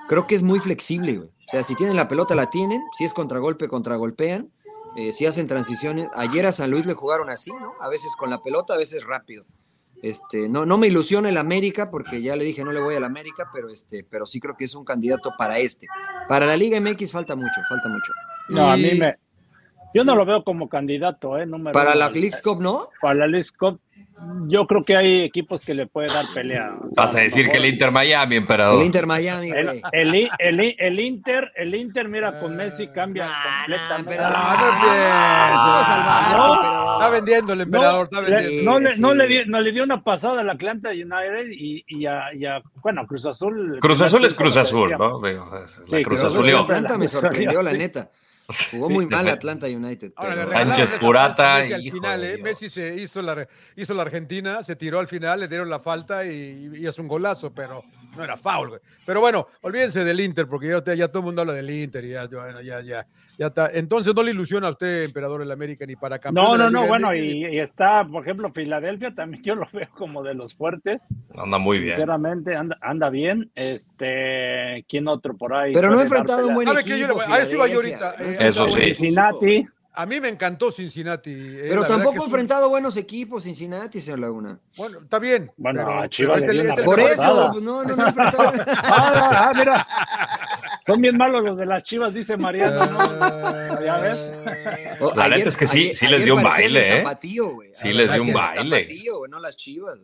creo 0.09 0.27
que 0.27 0.35
es 0.35 0.43
muy 0.43 0.59
flexible, 0.59 1.17
güey. 1.17 1.31
O 1.47 1.51
sea, 1.51 1.63
si 1.63 1.75
tienen 1.75 1.97
la 1.97 2.09
pelota, 2.09 2.35
la 2.35 2.51
tienen. 2.51 2.83
Si 2.97 3.05
es 3.05 3.13
contragolpe, 3.13 3.69
contragolpean. 3.69 4.51
Eh, 4.97 5.13
si 5.13 5.27
hacen 5.27 5.47
transiciones. 5.47 6.09
Ayer 6.15 6.47
a 6.47 6.53
San 6.53 6.71
Luis 6.71 6.87
le 6.87 6.95
jugaron 6.95 7.29
así, 7.31 7.51
¿no? 7.51 7.75
A 7.81 7.89
veces 7.89 8.15
con 8.17 8.31
la 8.31 8.43
pelota, 8.43 8.75
a 8.75 8.77
veces 8.77 9.05
rápido. 9.05 9.45
Este, 10.03 10.49
no, 10.49 10.67
no 10.67 10.77
me 10.77 10.89
ilusiona 10.89 11.31
el 11.31 11.39
América, 11.39 11.91
porque 11.91 12.21
ya 12.21 12.37
le 12.37 12.45
dije 12.45 12.63
no 12.63 12.73
le 12.73 12.81
voy 12.83 12.95
al 12.95 13.05
América, 13.05 13.49
pero 13.53 13.71
este, 13.71 14.05
pero 14.09 14.27
sí 14.27 14.39
creo 14.39 14.55
que 14.55 14.67
es 14.67 14.75
un 14.75 14.85
candidato 14.85 15.33
para 15.39 15.59
este. 15.59 15.87
Para 16.29 16.47
la 16.47 16.57
Liga 16.57 16.79
MX 16.81 17.11
falta 17.11 17.35
mucho, 17.35 17.61
falta 17.69 17.89
mucho. 17.89 18.13
No, 18.49 18.71
a 18.71 18.77
mí 18.77 18.93
me. 18.99 19.17
Yo 19.95 20.05
no 20.05 20.15
lo 20.15 20.25
veo 20.27 20.45
como 20.45 20.69
candidato, 20.69 21.39
¿eh? 21.39 21.47
Número 21.47 21.73
Para 21.73 21.91
uno. 21.91 22.01
la 22.01 22.11
Leagues 22.11 22.43
Cup, 22.43 22.61
¿no? 22.61 22.89
Para 23.01 23.15
la 23.15 23.27
Leagues 23.29 23.53
Cup, 23.53 23.81
yo 24.47 24.67
creo 24.67 24.83
que 24.85 24.97
hay 24.97 25.23
equipos 25.23 25.65
que 25.65 25.75
le 25.75 25.87
puede 25.87 26.09
dar 26.13 26.25
pelea. 26.35 26.69
O 26.77 26.91
sea, 26.93 27.05
Vas 27.05 27.17
a 27.17 27.21
decir 27.21 27.49
que 27.51 27.57
el 27.57 27.67
Inter 27.67 27.91
Miami, 27.93 28.37
emperador. 28.37 28.81
El 28.81 28.87
Inter 28.87 29.07
Miami, 29.07 29.51
El, 29.51 29.65
güey. 29.67 29.83
el, 29.93 30.15
I- 30.15 30.31
el, 30.39 30.61
el 30.79 31.01
Inter, 31.01 31.53
el 31.57 31.75
Inter, 31.75 32.09
mira, 32.09 32.39
con 32.41 32.57
Messi 32.57 32.89
cambia 32.89 33.27
nah, 33.27 33.59
completamente. 33.67 34.19
Ah, 34.21 34.57
no 34.59 34.91
Ah, 34.97 35.49
eso 35.51 35.71
va 35.71 35.81
a 35.81 35.85
salvar, 35.85 36.39
No. 36.39 36.61
pero- 36.61 36.95
Está 36.95 37.11
vendiendo 37.11 37.53
el 37.53 37.59
No, 37.59 37.65
emperador, 37.65 38.05
está 38.11 38.21
le- 38.23 38.31
vendiendo. 38.37 38.71
no, 38.71 38.79
le, 38.81 38.97
no, 38.97 39.15
le 39.15 39.27
di- 39.27 39.45
no 39.47 39.61
le 39.61 39.73
dio 39.73 39.85
una 39.85 40.03
pasada 40.03 40.41
al 40.41 40.51
Atlanta 40.51 40.91
United 40.91 41.47
y, 41.51 41.85
y, 41.89 42.07
a, 42.07 42.33
y 42.35 42.47
a- 42.47 42.63
bueno, 42.83 43.07
Cruz 43.07 43.27
Azul. 43.27 43.79
Cruz 43.81 44.01
Azul 44.01 44.25
es 44.25 44.35
Cruz 44.35 44.57
Azul. 44.57 44.91
¿no? 44.99 45.21
La 45.21 45.67
Sí, 45.69 46.03
Cruz 46.03 46.21
Cruz. 46.21 46.25
Azul. 46.25 46.55
Atlanta 46.55 46.99
me 46.99 47.09
sorprendió, 47.09 47.63
la 47.63 47.71
Sí. 47.73 47.77
Jugó 48.71 48.89
Sí, 48.89 48.95
muy 48.95 49.05
de 49.07 49.11
mal 49.11 49.29
Atlanta 49.29 49.67
United. 49.67 50.13
Ahora, 50.17 50.47
Sánchez 50.47 50.93
Purata, 51.01 51.59
Messi 51.61 51.73
al 51.73 51.83
final, 51.83 52.25
¿eh? 52.25 52.39
Messi 52.39 52.69
se 52.69 52.95
hizo 52.95 53.23
la, 53.23 53.49
hizo 53.75 53.95
la 53.95 54.03
Argentina, 54.03 54.63
se 54.63 54.77
tiró 54.77 54.99
al 54.99 55.09
final, 55.09 55.41
le 55.41 55.49
dieron 55.49 55.71
la 55.71 55.81
falta 55.81 56.27
y, 56.27 56.71
y 56.75 56.87
es 56.87 56.99
un 56.99 57.09
golazo, 57.09 57.55
pero 57.55 57.83
no 58.17 58.25
era 58.25 58.37
foul, 58.37 58.69
güey. 58.69 58.81
Pero 59.07 59.21
bueno, 59.21 59.47
olvídense 59.63 60.05
del 60.05 60.21
Inter, 60.21 60.47
porque 60.47 60.69
ya, 60.69 60.95
ya 60.95 61.09
todo 61.09 61.21
el 61.21 61.25
mundo 61.27 61.41
habla 61.43 61.53
del 61.55 61.71
Inter 61.71 62.05
y 62.05 62.11
ya, 62.11 62.27
bueno, 62.27 62.61
ya, 62.63 62.81
ya, 62.81 63.07
ya 63.39 63.47
está. 63.49 63.71
Entonces 63.73 64.15
no 64.15 64.23
le 64.23 64.31
ilusiona 64.31 64.69
a 64.69 64.71
usted, 64.71 65.05
emperador 65.05 65.41
del 65.41 65.51
América, 65.53 65.85
ni 65.87 65.97
para 65.97 66.19
campeón. 66.19 66.45
No, 66.47 66.57
no, 66.57 66.71
no, 66.71 66.81
Liga 66.83 66.89
bueno, 66.89 67.15
y, 67.15 67.47
y 67.47 67.59
está, 67.59 68.05
por 68.07 68.23
ejemplo, 68.23 68.51
Filadelfia 68.53 69.15
también 69.15 69.43
yo 69.45 69.55
lo 69.55 69.69
veo 69.73 69.89
como 69.97 70.23
de 70.23 70.35
los 70.35 70.55
fuertes. 70.55 71.03
Anda 71.37 71.59
muy 71.59 71.79
bien. 71.79 71.97
Sinceramente, 71.97 72.55
anda, 72.57 72.77
anda 72.81 73.11
bien. 73.11 73.51
Este, 73.55 74.85
¿quién 74.89 75.09
otro 75.09 75.37
por 75.37 75.55
ahí? 75.55 75.73
Pero 75.73 75.91
no 75.91 75.99
ha 75.99 76.03
enfrentado 76.03 76.49
un 76.49 76.55
buen 76.55 76.69
¿Sabe 76.69 76.81
equipo. 76.81 76.95
qué? 76.97 77.01
Yo 77.01 77.07
le 77.09 77.13
voy- 77.15 77.25
a 77.29 77.39
eso 77.41 77.55
iba 77.55 77.67
yo 77.69 77.77
ahorita, 77.77 78.15
eh, 78.21 78.37
Eso 78.41 78.69
sí. 78.69 78.81
Cincinnati. 78.95 79.67
A 79.97 80.07
mí 80.07 80.21
me 80.21 80.29
encantó 80.29 80.73
Cincinnati. 80.73 81.31
eh, 81.33 81.67
Pero 81.69 81.85
tampoco 81.85 82.11
ha 82.11 82.15
es 82.15 82.19
un- 82.21 82.27
enfrentado 82.27 82.69
buenos 82.69 82.97
equipos 82.97 83.45
Cincinnati, 83.45 84.01
señor 84.01 84.19
Laguna. 84.19 84.59
Bueno, 84.77 84.99
está 85.03 85.19
bien. 85.21 85.49
Bueno, 85.57 85.85
pero- 85.87 85.99
a 86.01 86.09
Chivas 86.09 86.41
pero 86.41 86.53
le 86.53 86.63
dio 86.63 86.73
es 86.73 86.79
el- 86.79 86.83
una 86.89 87.03
es 87.03 87.09
el 87.09 87.17
Por 87.17 87.25
eso, 87.25 87.51
pues, 87.53 87.63
no, 87.63 87.85
no, 87.85 87.97
no 87.97 88.05
ha 88.05 88.09
enfrentado. 88.09 88.53
Ah, 88.85 89.31
ah, 89.49 89.53
mira. 89.55 89.87
Son 90.87 91.01
bien 91.01 91.17
malos 91.17 91.45
los 91.45 91.57
de 91.57 91.67
las 91.67 91.85
Chivas, 91.85 92.13
dice 92.13 92.37
Mariano, 92.37 92.85
¿no? 92.87 93.81
Ya 93.85 93.99
ves. 93.99 94.99
O- 95.01 95.13
La 95.15 95.29
neta 95.29 95.49
es 95.49 95.57
que 95.57 95.67
sí, 95.67 95.95
sí 95.95 96.07
les 96.09 96.25
dio 96.25 96.35
un 96.35 96.43
baile, 96.43 96.97
¿eh? 96.97 97.03
tapatío. 97.03 97.59
Sí 97.73 97.93
les 97.93 98.13
dio 98.13 98.23
un 98.23 98.33
baile. 98.33 98.81
tapatío, 98.83 99.19
güey, 99.19 99.31
no 99.31 99.39
las 99.41 99.57
chivas. 99.57 99.99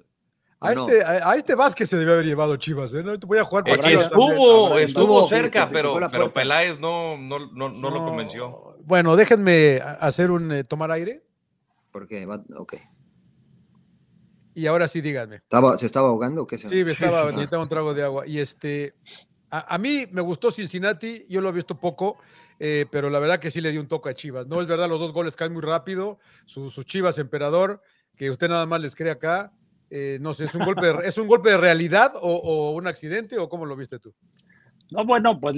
A 0.63 0.73
No. 0.75 0.87
este, 0.87 1.03
a, 1.03 1.31
a 1.31 1.35
este 1.37 1.55
Vázquez 1.55 1.89
se 1.89 1.97
debe 1.97 2.13
haber 2.13 2.27
llevado 2.27 2.55
Chivas, 2.57 2.93
¿eh? 2.93 3.03
No 3.03 3.19
te 3.19 3.27
voy 3.27 3.39
a 3.39 3.45
jugar 3.45 3.65
Eh, 3.67 3.77
para 3.77 3.89
Chivas 3.89 4.11
también. 4.11 4.31
estuvo, 4.33 4.79
estuvo 4.79 4.79
Estuvo, 4.79 5.29
cerca, 5.29 5.71
pero, 5.73 5.99
pero. 6.13 6.31
Peláez 6.31 6.79
no, 6.79 7.17
no, 7.17 7.39
no, 7.51 7.71
no 7.71 7.91
lo 7.91 8.05
convenció. 8.05 8.70
Bueno, 8.91 9.15
déjenme 9.15 9.81
hacer 10.01 10.33
un 10.33 10.51
eh, 10.51 10.65
tomar 10.65 10.91
aire 10.91 11.23
Porque 11.93 12.27
va, 12.27 12.43
ok. 12.57 12.75
y 14.55 14.67
ahora 14.67 14.89
sí 14.89 15.01
díganme. 15.01 15.37
¿Estaba, 15.37 15.79
¿Se 15.79 15.87
estaba 15.87 16.09
ahogando 16.09 16.43
o 16.43 16.47
qué? 16.47 16.59
Sí, 16.59 16.67
me 16.69 16.91
estaba 16.91 17.31
necesitaba 17.31 17.63
un 17.63 17.69
trago 17.69 17.95
de 17.95 18.03
agua. 18.03 18.27
Y 18.27 18.41
este, 18.41 18.95
a, 19.49 19.75
a 19.75 19.79
mí 19.79 20.07
me 20.11 20.21
gustó 20.21 20.51
Cincinnati, 20.51 21.25
yo 21.29 21.41
lo 21.41 21.51
he 21.51 21.53
visto 21.53 21.79
poco, 21.79 22.19
eh, 22.59 22.85
pero 22.91 23.09
la 23.11 23.21
verdad 23.21 23.39
que 23.39 23.53
sí 23.53 23.61
le 23.61 23.71
dio 23.71 23.81
un 23.81 23.87
toque 23.89 24.11
a 24.11 24.15
Chivas. 24.15 24.49
No 24.49 24.61
es 24.61 24.67
verdad, 24.67 24.89
los 24.89 24.99
dos 24.99 25.13
goles 25.13 25.37
caen 25.37 25.53
muy 25.53 25.63
rápido. 25.63 26.19
Su, 26.47 26.71
su 26.71 26.83
Chivas 26.83 27.19
emperador, 27.19 27.81
que 28.17 28.29
usted 28.29 28.49
nada 28.49 28.67
más 28.67 28.81
les 28.81 28.97
cree 28.97 29.13
acá. 29.13 29.53
eh, 29.89 30.19
no 30.21 30.35
sé, 30.35 30.45
¿es 30.47 30.55
un 30.57 30.65
golpe 30.65 30.87
de, 30.89 30.93
¿es 31.07 31.17
un 31.17 31.29
golpe 31.29 31.51
de 31.53 31.59
realidad 31.59 32.13
o, 32.17 32.35
o 32.35 32.73
un 32.73 32.87
accidente 32.89 33.39
o 33.39 33.49
cómo 33.49 33.67
lo 33.67 33.77
viste 33.77 34.01
tú? 34.01 34.13
No, 34.93 35.05
bueno, 35.05 35.39
pues 35.39 35.57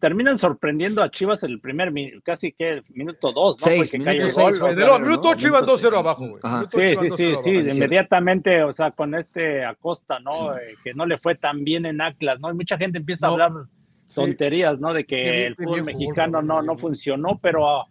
terminan 0.00 0.38
sorprendiendo 0.38 1.02
a 1.02 1.10
Chivas 1.10 1.42
el 1.42 1.60
primer, 1.60 1.92
casi 2.24 2.52
que 2.52 2.70
el 2.70 2.84
minuto 2.90 3.30
dos, 3.32 3.56
¿no? 3.60 3.66
Seis, 3.66 3.92
minuto 3.98 4.10
seis 4.28 4.34
gol, 4.34 4.54
fue 4.58 4.62
o 4.62 4.68
Desde 4.68 4.80
sea, 4.80 4.86
luego, 4.88 4.98
¿no? 5.00 5.06
minuto 5.10 5.28
8 5.28 5.46
iban 5.48 5.64
Minuto 5.64 5.78
2-0 5.78 5.80
seis. 5.80 5.94
abajo, 5.94 6.28
güey. 6.28 6.42
Sí, 6.70 6.96
sí, 6.96 7.06
2-0 7.08 7.16
sí, 7.16 7.34
sí, 7.42 7.76
inmediatamente, 7.76 8.62
o 8.64 8.72
sea, 8.72 8.90
con 8.92 9.14
este 9.14 9.64
Acosta, 9.64 10.18
¿no? 10.20 10.56
Eh, 10.56 10.76
que 10.82 10.94
no 10.94 11.04
le 11.06 11.18
fue 11.18 11.34
tan 11.34 11.62
bien 11.64 11.84
en 11.86 12.00
Atlas, 12.00 12.40
¿no? 12.40 12.50
Y 12.50 12.54
mucha 12.54 12.78
gente 12.78 12.98
empieza 12.98 13.26
No. 13.26 13.32
a 13.32 13.44
hablar 13.44 13.64
Sí. 14.06 14.16
tonterías, 14.16 14.80
¿no? 14.80 14.92
De 14.92 15.04
que 15.04 15.46
el 15.46 15.54
fútbol 15.56 15.84
mexicano 15.84 16.42
no, 16.42 16.62
no 16.62 16.76
funcionó, 16.76 17.38
pero 17.40 17.68
ah, 17.68 17.86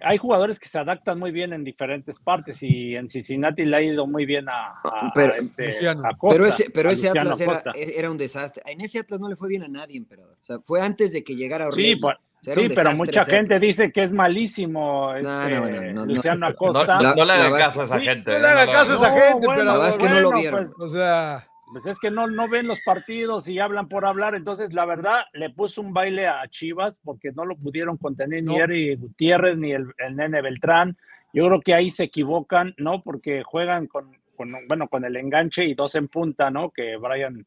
hay 0.00 0.18
jugadores 0.18 0.58
que 0.60 0.68
se 0.68 0.78
adaptan 0.78 1.18
muy 1.18 1.30
bien 1.30 1.52
en 1.52 1.64
diferentes 1.64 2.18
partes 2.20 2.62
y 2.62 2.94
en 2.96 3.08
Cincinnati 3.08 3.64
le 3.64 3.76
ha 3.76 3.82
ido 3.82 4.06
muy 4.06 4.26
bien 4.26 4.48
a, 4.48 4.72
a- 4.84 5.12
Pero- 5.14 5.32
a 5.34 5.36
este, 5.36 5.66
Luciano. 5.66 6.02
Acosta, 6.08 6.36
pero 6.38 6.46
ese, 6.48 6.70
pero 6.70 6.90
ese 6.90 7.08
Atlas 7.08 7.40
era, 7.40 7.52
Acosta. 7.52 7.70
era 7.74 8.10
un 8.10 8.16
desastre. 8.16 8.62
En 8.66 8.80
ese 8.80 8.98
Atlas 9.00 9.20
no 9.20 9.28
le 9.28 9.36
fue 9.36 9.48
bien 9.48 9.62
a 9.62 9.68
nadie, 9.68 9.96
emperador. 9.96 10.36
O 10.40 10.44
sea, 10.44 10.58
fue 10.60 10.80
antes 10.80 11.12
de 11.12 11.24
que 11.24 11.34
llegara 11.36 11.68
Orlegui. 11.68 11.94
Sí, 11.94 12.00
O 12.04 12.08
sea, 12.42 12.52
era 12.52 12.62
sí, 12.68 12.74
pero 12.76 12.92
mucha 12.92 13.24
gente 13.24 13.54
Atlas. 13.54 13.62
dice 13.62 13.90
que 13.92 14.02
es 14.04 14.12
malísimo 14.12 15.12
No, 15.12 15.16
este, 15.16 15.54
no, 15.54 15.68
no, 15.68 15.80
no, 15.80 15.92
no. 15.92 16.06
Luciano 16.06 16.40
No, 16.40 16.46
Acosta. 16.46 17.00
no- 17.00 17.24
le 17.24 17.32
hagan 17.32 17.52
caso 17.52 17.80
a 17.80 17.84
esa 17.86 17.98
gente. 17.98 18.30
no 18.30 18.36
¿eh? 18.36 18.40
le 18.40 18.46
hagan 18.46 18.70
caso 18.70 18.92
a 18.92 18.94
esa 18.96 19.10
gente, 19.20 19.46
La 19.48 19.54
verdad 19.56 19.88
es 19.88 19.96
que 19.96 20.08
no 20.08 20.20
lo 20.20 20.32
vieron. 20.32 20.64
pues, 20.66 20.74
O 20.78 20.88
sea, 20.94 21.48
Pues 21.72 21.86
es 21.86 21.98
que 21.98 22.10
no, 22.10 22.28
no 22.28 22.48
ven 22.48 22.68
los 22.68 22.80
partidos 22.82 23.48
y 23.48 23.58
hablan 23.58 23.88
por 23.88 24.06
hablar. 24.06 24.34
Entonces, 24.34 24.72
la 24.72 24.84
verdad, 24.84 25.24
le 25.32 25.50
puso 25.50 25.80
un 25.80 25.92
baile 25.92 26.28
a 26.28 26.46
Chivas 26.48 26.98
porque 27.02 27.32
no 27.32 27.44
lo 27.44 27.56
pudieron 27.56 27.96
contener 27.96 28.44
ni. 28.44 28.56
Eri 28.56 28.94
Gutiérrez 28.94 29.58
ni 29.58 29.72
el, 29.72 29.86
el 29.98 30.16
nene 30.16 30.42
Beltrán. 30.42 30.96
Yo 31.32 31.46
creo 31.48 31.60
que 31.60 31.74
ahí 31.74 31.90
se 31.90 32.04
equivocan, 32.04 32.72
¿no? 32.78 33.02
Porque 33.02 33.42
juegan 33.42 33.88
con, 33.88 34.16
con, 34.36 34.52
bueno, 34.68 34.88
con 34.88 35.04
el 35.04 35.16
enganche 35.16 35.64
y 35.64 35.74
dos 35.74 35.94
en 35.96 36.08
punta, 36.08 36.50
¿no? 36.50 36.70
Que 36.70 36.96
Brian, 36.96 37.44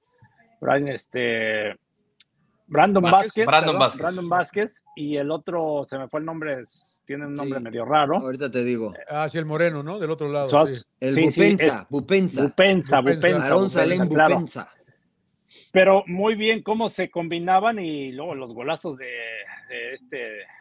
Brian, 0.59 0.89
este, 0.89 1.75
Brandon 2.67 3.01
Vázquez, 3.03 3.21
Vázquez, 3.23 3.45
Brandon 3.47 3.65
perdón, 3.67 3.79
Vázquez. 3.79 4.01
Brandon 4.01 4.29
Vázquez 4.29 4.83
y 4.95 5.15
el 5.15 5.31
otro, 5.31 5.83
se 5.85 5.97
me 5.97 6.07
fue 6.09 6.19
el 6.19 6.25
nombre, 6.25 6.61
es- 6.61 6.98
tiene 7.09 7.25
un 7.25 7.33
nombre 7.33 7.57
Sí. 7.57 7.63
medio 7.63 7.85
raro. 7.85 8.17
Ahorita 8.19 8.51
te 8.51 8.63
digo. 8.63 8.93
hacia 9.09 9.39
el 9.39 9.47
moreno, 9.47 9.81
¿no? 9.81 9.97
Del 9.97 10.11
otro 10.11 10.29
lado. 10.29 10.67
Sí. 10.67 10.75
El 10.99 11.15
sí, 11.15 11.31
sí, 11.31 11.41
Bupensa, 11.41 11.87
Bupensa. 11.89 12.43
Bupensa, 12.43 13.01
Bupensa. 13.01 14.07
Claro. 14.07 14.45
Pero 15.71 16.03
muy 16.05 16.35
bien 16.35 16.61
cómo 16.61 16.87
se 16.87 17.09
combinaban 17.09 17.79
y 17.79 18.11
luego 18.11 18.35
los 18.35 18.53
golazos 18.53 18.97
de, 18.97 19.07
de 19.69 19.93
este 19.95 20.17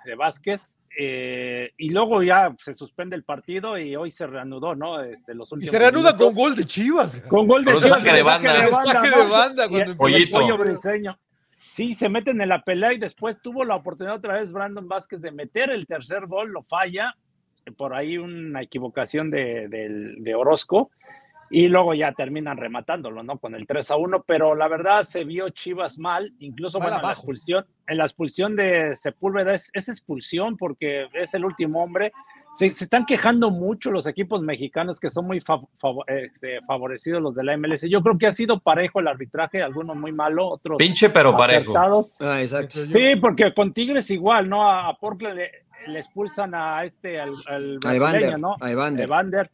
de 0.06 0.14
Vázquez 0.16 0.78
eh, 0.98 1.70
y 1.76 1.90
luego 1.90 2.22
ya 2.22 2.54
se 2.58 2.74
suspende 2.74 3.14
el 3.14 3.24
partido 3.24 3.76
y 3.76 3.94
hoy 3.94 4.10
se 4.10 4.26
reanudó, 4.26 4.74
¿no? 4.74 5.02
Este, 5.02 5.34
los 5.34 5.52
Y 5.60 5.66
se 5.68 5.78
reanuda 5.78 6.12
minutos. 6.14 6.26
con 6.28 6.34
gol 6.34 6.56
de 6.56 6.64
Chivas. 6.64 7.20
con 7.28 7.46
gol 7.46 7.62
de 7.66 7.72
Con 7.72 7.76
un 7.76 7.84
Chivas, 7.84 8.00
saque 8.00 8.12
de 8.16 8.22
con 8.22 8.30
banda. 8.30 8.70
Saque 8.86 9.10
de 9.10 9.30
banda 9.30 9.66
Y- 9.66 9.68
cuando 9.68 10.08
y 10.08 10.22
el 10.22 10.30
pollo 10.30 10.56
briseño. 10.56 11.18
Sí, 11.58 11.94
se 11.94 12.08
meten 12.08 12.40
en 12.40 12.48
la 12.48 12.62
pelea 12.62 12.92
y 12.92 12.98
después 12.98 13.42
tuvo 13.42 13.64
la 13.64 13.76
oportunidad 13.76 14.16
otra 14.16 14.34
vez 14.34 14.52
Brandon 14.52 14.88
Vázquez 14.88 15.20
de 15.20 15.32
meter 15.32 15.70
el 15.70 15.86
tercer 15.86 16.26
gol, 16.26 16.50
lo 16.50 16.62
falla, 16.62 17.14
por 17.76 17.94
ahí 17.94 18.16
una 18.16 18.62
equivocación 18.62 19.30
de, 19.30 19.68
de 20.18 20.34
Orozco, 20.34 20.90
y 21.50 21.68
luego 21.68 21.94
ya 21.94 22.12
terminan 22.12 22.58
rematándolo, 22.58 23.22
¿no? 23.22 23.38
Con 23.38 23.54
el 23.54 23.66
3 23.66 23.90
a 23.90 23.96
1, 23.96 24.22
pero 24.26 24.54
la 24.54 24.68
verdad 24.68 25.02
se 25.02 25.24
vio 25.24 25.48
Chivas 25.50 25.98
mal, 25.98 26.32
incluso 26.38 26.78
bueno, 26.78 26.96
en 26.96 27.02
la 27.02 27.12
expulsión, 27.12 27.66
en 27.86 27.98
la 27.98 28.04
expulsión 28.04 28.56
de 28.56 28.94
Sepúlveda 28.96 29.54
es, 29.54 29.70
es 29.72 29.88
expulsión 29.88 30.56
porque 30.56 31.08
es 31.14 31.32
el 31.34 31.44
último 31.44 31.82
hombre. 31.82 32.12
Se, 32.54 32.74
se 32.74 32.84
están 32.84 33.06
quejando 33.06 33.50
mucho 33.50 33.90
los 33.90 34.06
equipos 34.06 34.42
mexicanos 34.42 34.98
que 34.98 35.10
son 35.10 35.26
muy 35.26 35.40
fav- 35.40 35.68
fav- 35.80 36.04
este, 36.08 36.60
favorecidos 36.66 37.22
los 37.22 37.34
de 37.34 37.44
la 37.44 37.56
MLS. 37.56 37.82
Yo 37.88 38.02
creo 38.02 38.18
que 38.18 38.26
ha 38.26 38.32
sido 38.32 38.58
parejo 38.60 38.98
el 39.00 39.06
arbitraje, 39.08 39.62
algunos 39.62 39.96
muy 39.96 40.10
malo, 40.12 40.48
otros 40.48 40.76
Pinche 40.78 41.10
pero 41.10 41.36
parejo. 41.36 41.70
acertados. 41.76 42.16
Ah, 42.20 42.40
exacto. 42.40 42.80
Sí, 42.90 43.16
porque 43.20 43.54
con 43.54 43.72
Tigres 43.72 44.10
igual, 44.10 44.48
¿no? 44.48 44.68
A, 44.68 44.88
a 44.88 44.94
Portland 44.98 45.36
le, 45.36 45.50
le 45.86 45.98
expulsan 46.00 46.54
a 46.54 46.84
este, 46.84 47.20
al, 47.20 47.30
al 47.46 47.78
A 47.84 47.94
Evander. 47.94 48.38
¿no? 48.40 48.56
A 48.60 48.70
Evander. 48.70 49.04
Evander. 49.06 49.50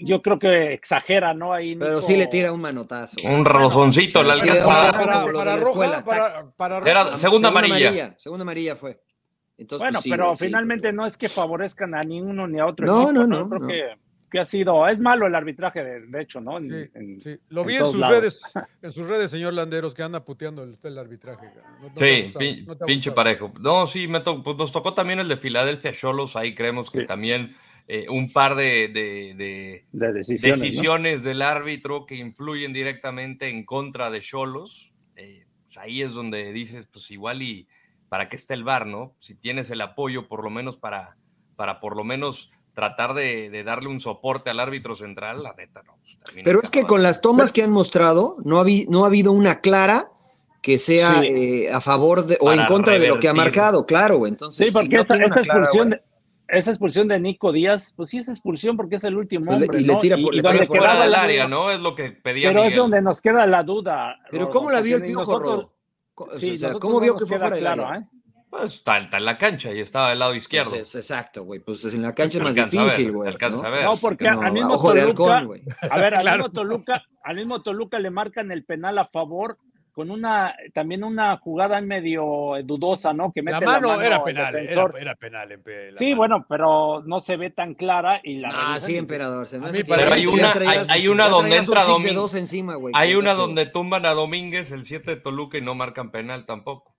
Yo 0.00 0.22
creo 0.22 0.38
que 0.38 0.72
exagera, 0.74 1.34
¿no? 1.34 1.52
Ahí 1.52 1.74
Pero 1.76 1.96
Nico- 1.96 2.02
sí 2.06 2.16
le 2.16 2.26
tira 2.28 2.52
un 2.52 2.60
manotazo. 2.60 3.16
Un 3.24 3.44
rozoncito 3.44 4.20
Sí, 4.22 4.26
Para, 4.64 4.92
para- 4.92 5.24
para, 5.24 5.44
la 5.44 5.56
roja, 5.56 6.04
para, 6.04 6.50
para 6.56 6.78
Era 6.90 7.04
roja. 7.04 7.16
segunda 7.16 7.48
amarilla. 7.48 8.14
Segunda 8.16 8.42
amarilla 8.42 8.76
fue. 8.76 9.00
Entonces, 9.58 9.84
Bueno, 9.84 9.96
pues, 9.96 10.04
sí, 10.04 10.10
pero 10.10 10.36
sí. 10.36 10.44
finalmente 10.46 10.92
no 10.92 11.04
es 11.04 11.16
que 11.16 11.28
favorezcan 11.28 11.94
a 11.94 12.02
ni 12.02 12.20
uno 12.20 12.46
ni 12.46 12.58
a 12.60 12.66
otro 12.66 12.86
No, 12.86 13.02
equipo, 13.10 13.12
no, 13.22 13.26
¿no? 13.26 13.38
no, 13.40 13.48
Creo 13.48 13.60
no. 13.60 13.66
Que, 13.68 13.84
que 14.30 14.38
ha 14.38 14.44
sido, 14.46 14.86
es 14.86 14.98
malo 15.00 15.26
el 15.26 15.34
arbitraje, 15.34 15.82
de, 15.82 16.00
de 16.06 16.20
hecho, 16.22 16.40
¿no? 16.40 16.58
En- 16.58 16.68
Sí, 16.70 16.90
en- 16.94 17.20
sí. 17.22 17.36
Lo 17.48 17.64
vi 17.64 17.74
en 17.74 17.86
sus 17.86 17.96
lados. 17.96 18.16
redes, 18.18 18.42
en 18.82 18.92
sus 18.92 19.08
redes, 19.08 19.30
señor 19.30 19.54
Landeros, 19.54 19.94
que 19.94 20.02
anda 20.02 20.24
puteando 20.24 20.62
el, 20.62 20.78
el 20.82 20.98
arbitraje. 20.98 21.46
¿No- 21.80 21.88
no 21.88 21.92
te 21.92 22.04
ha 22.04 22.16
Sí, 22.16 22.22
gustado? 22.24 22.40
pin- 22.44 22.66
¿No 22.66 22.76
te 22.76 22.84
ha 22.84 22.86
pinche 22.86 23.10
parejo. 23.12 23.52
No, 23.60 23.86
sí, 23.86 24.06
me 24.06 24.20
to- 24.20 24.42
pues 24.42 24.56
nos 24.56 24.70
tocó 24.70 24.94
también 24.94 25.18
el 25.18 25.28
de 25.28 25.36
Filadelfia 25.38 25.92
Cholos. 25.92 26.36
Ahí 26.36 26.54
creemos 26.54 26.90
que 26.90 27.04
también 27.04 27.56
eh, 27.90 28.06
un 28.10 28.30
par 28.30 28.54
de, 28.54 28.88
de- 28.88 29.34
de 29.34 29.84
de 29.92 30.12
decisiones. 30.12 30.58
¿no? 30.58 30.64
decisiones 30.66 31.24
del 31.24 31.40
árbitro 31.40 32.04
que 32.04 32.16
influyen 32.16 32.74
directamente 32.74 33.48
en 33.48 33.64
contra 33.64 34.10
de 34.10 34.20
Cholos. 34.20 34.92
eh, 35.16 35.46
pues 35.64 35.78
ahí 35.78 36.02
es 36.02 36.12
donde 36.12 36.52
dices, 36.52 36.86
pues 36.92 37.10
igual 37.10 37.40
y 37.42 37.66
para 38.08 38.28
qué 38.28 38.36
está 38.36 38.54
el 38.54 38.64
VAR, 38.64 38.86
¿no? 38.86 39.14
Si 39.18 39.34
tienes 39.34 39.70
el 39.70 39.80
apoyo, 39.80 40.28
por 40.28 40.42
lo 40.44 40.50
menos 40.50 40.76
para, 40.76 41.16
para 41.56 41.80
por 41.80 41.96
lo 41.96 42.04
menos 42.04 42.50
tratar 42.74 43.12
de, 43.14 43.50
de 43.50 43.64
darle 43.64 43.88
un 43.88 44.00
soporte 44.00 44.50
al 44.50 44.60
árbitro 44.60 44.94
central, 44.94 45.42
la 45.42 45.52
neta, 45.54 45.82
no. 45.82 45.96
pues, 46.02 46.16
termina 46.24 46.44
Pero 46.44 46.62
es 46.62 46.70
que 46.70 46.84
con 46.84 47.02
las 47.02 47.20
tomas 47.20 47.52
que 47.52 47.62
han 47.62 47.70
mostrado, 47.70 48.36
no 48.44 48.58
ha, 48.58 48.64
habi- 48.64 48.86
no 48.88 49.04
ha 49.04 49.08
habido 49.08 49.32
una 49.32 49.60
clara 49.60 50.10
que 50.62 50.78
sea 50.78 51.20
Sí. 51.22 51.26
eh, 51.66 51.72
a 51.72 51.80
favor 51.80 52.24
de, 52.26 52.36
o 52.40 52.46
Para 52.46 52.62
en 52.62 52.68
contra 52.68 52.98
de 52.98 53.08
lo 53.08 53.18
que 53.18 53.28
ha 53.28 53.34
marcado, 53.34 53.84
claro, 53.86 54.18
güey. 54.18 54.30
Entonces, 54.32 54.66
Sí, 54.68 54.72
porque 54.72 54.88
si 54.90 54.94
no 54.96 55.02
esa, 55.02 55.14
clara, 55.14 55.26
expulsión, 55.26 55.88
güey, 55.88 56.00
de, 56.00 56.56
esa 56.58 56.70
expulsión 56.70 57.08
de 57.08 57.20
Nico 57.20 57.52
Díaz, 57.52 57.92
pues 57.96 58.08
sí 58.10 58.18
es 58.18 58.28
expulsión 58.28 58.76
porque 58.76 58.96
es 58.96 59.04
el 59.04 59.16
último 59.16 59.46
Pues 59.46 59.58
le- 59.58 59.64
hombre, 59.66 59.80
y 59.80 59.84
le 59.84 59.92
¿no? 59.92 59.98
tira 59.98 60.16
por- 60.16 60.34
le 60.34 60.40
fuera 60.42 60.66
fuera 60.66 60.82
quedaba 60.82 61.02
del 61.02 61.12
la 61.12 61.22
área, 61.22 61.44
duda- 61.46 61.48
¿no? 61.56 61.70
Es 61.70 61.80
lo 61.80 61.94
que 61.94 62.10
pedía 62.10 62.48
Pero 62.50 62.64
es 62.64 62.74
donde 62.76 63.02
nos 63.02 63.20
queda 63.20 63.46
la 63.46 63.62
duda. 63.62 64.16
Pero 64.30 64.44
Rodo, 64.46 64.52
¿cómo 64.52 64.70
la 64.70 64.80
vio 64.80 64.96
el 64.96 65.02
piojo 65.04 65.20
nosotros- 65.22 65.42
Rodo? 65.52 65.62
Co- 65.68 65.72
Sí, 66.38 66.54
o 66.54 66.58
sea, 66.58 66.68
nosotros 66.68 66.80
¿Cómo 66.80 67.00
vio 67.00 67.16
que 67.16 67.26
fue 67.26 67.38
fuera 67.38 67.50
del 67.54 67.60
claro, 67.60 67.86
área? 67.86 68.00
¿eh? 68.00 68.06
Pues 68.50 68.72
está, 68.74 68.98
está 68.98 69.18
en 69.18 69.24
la 69.26 69.36
cancha 69.36 69.72
y 69.72 69.80
estaba 69.80 70.08
del 70.10 70.20
lado 70.20 70.34
izquierdo. 70.34 70.70
Pues 70.70 70.88
es 70.88 70.94
exacto, 70.94 71.44
güey. 71.44 71.60
Pues 71.60 71.84
en 71.84 72.00
la 72.00 72.14
cancha 72.14 72.38
es 72.38 72.44
más 72.44 72.54
difícil, 72.54 73.12
güey. 73.12 73.28
alcanza 73.28 73.62
¿no? 73.62 73.68
a 73.68 73.70
ver. 73.70 73.84
No, 73.84 73.96
porque 73.98 74.24
No, 74.24 74.40
al 74.40 74.52
mismo 74.52 74.80
Toluca, 74.80 75.38
halcón, 75.38 75.60
a 75.90 76.00
ver, 76.00 76.14
al 76.14 76.22
Claro. 76.22 76.44
mismo 76.44 76.52
Toluca, 76.52 77.04
al 77.22 77.36
mismo 77.36 77.62
Toluca 77.62 77.98
le 77.98 78.10
marcan 78.10 78.50
el 78.50 78.64
penal 78.64 78.98
a 78.98 79.06
favor 79.08 79.58
con 79.98 80.12
una, 80.12 80.54
también 80.72 81.02
una 81.02 81.38
jugada 81.38 81.80
medio 81.80 82.52
dudosa, 82.62 83.12
¿no? 83.12 83.32
Que 83.32 83.42
mete 83.42 83.58
La 83.58 83.66
mano, 83.66 84.00
era 84.00 84.16
el 84.18 84.22
penal, 84.22 84.54
era, 84.54 84.84
era 85.00 85.14
penal. 85.16 85.50
en 85.50 85.60
la 85.92 85.98
Sí, 85.98 86.04
mano. 86.04 86.16
bueno, 86.18 86.46
pero 86.48 87.02
no 87.04 87.18
se 87.18 87.36
ve 87.36 87.50
tan 87.50 87.74
clara 87.74 88.20
y 88.22 88.38
la 88.38 88.50
Ah, 88.52 88.78
sí, 88.78 88.96
emperador. 88.96 89.48
Se 89.48 89.58
me 89.58 89.66
hace 89.66 89.84
Pero 89.84 90.12
hay 90.14 90.24
una- 90.28 90.52
traías- 90.52 90.88
hay- 90.88 91.00
hay 91.00 91.08
una 91.08 91.28
donde 91.28 91.56
entra 91.56 91.82
dos 91.82 92.34
encima, 92.36 92.76
güey, 92.76 92.94
Hay 92.96 93.16
una 93.16 93.34
donde 93.34 93.66
tumban 93.66 94.06
a 94.06 94.10
Domínguez, 94.10 94.70
el 94.70 94.86
7 94.86 95.16
de 95.16 95.20
Toluca, 95.20 95.58
y 95.58 95.62
no 95.62 95.74
marcan 95.74 96.12
penal 96.12 96.46
tampoco. 96.46 96.94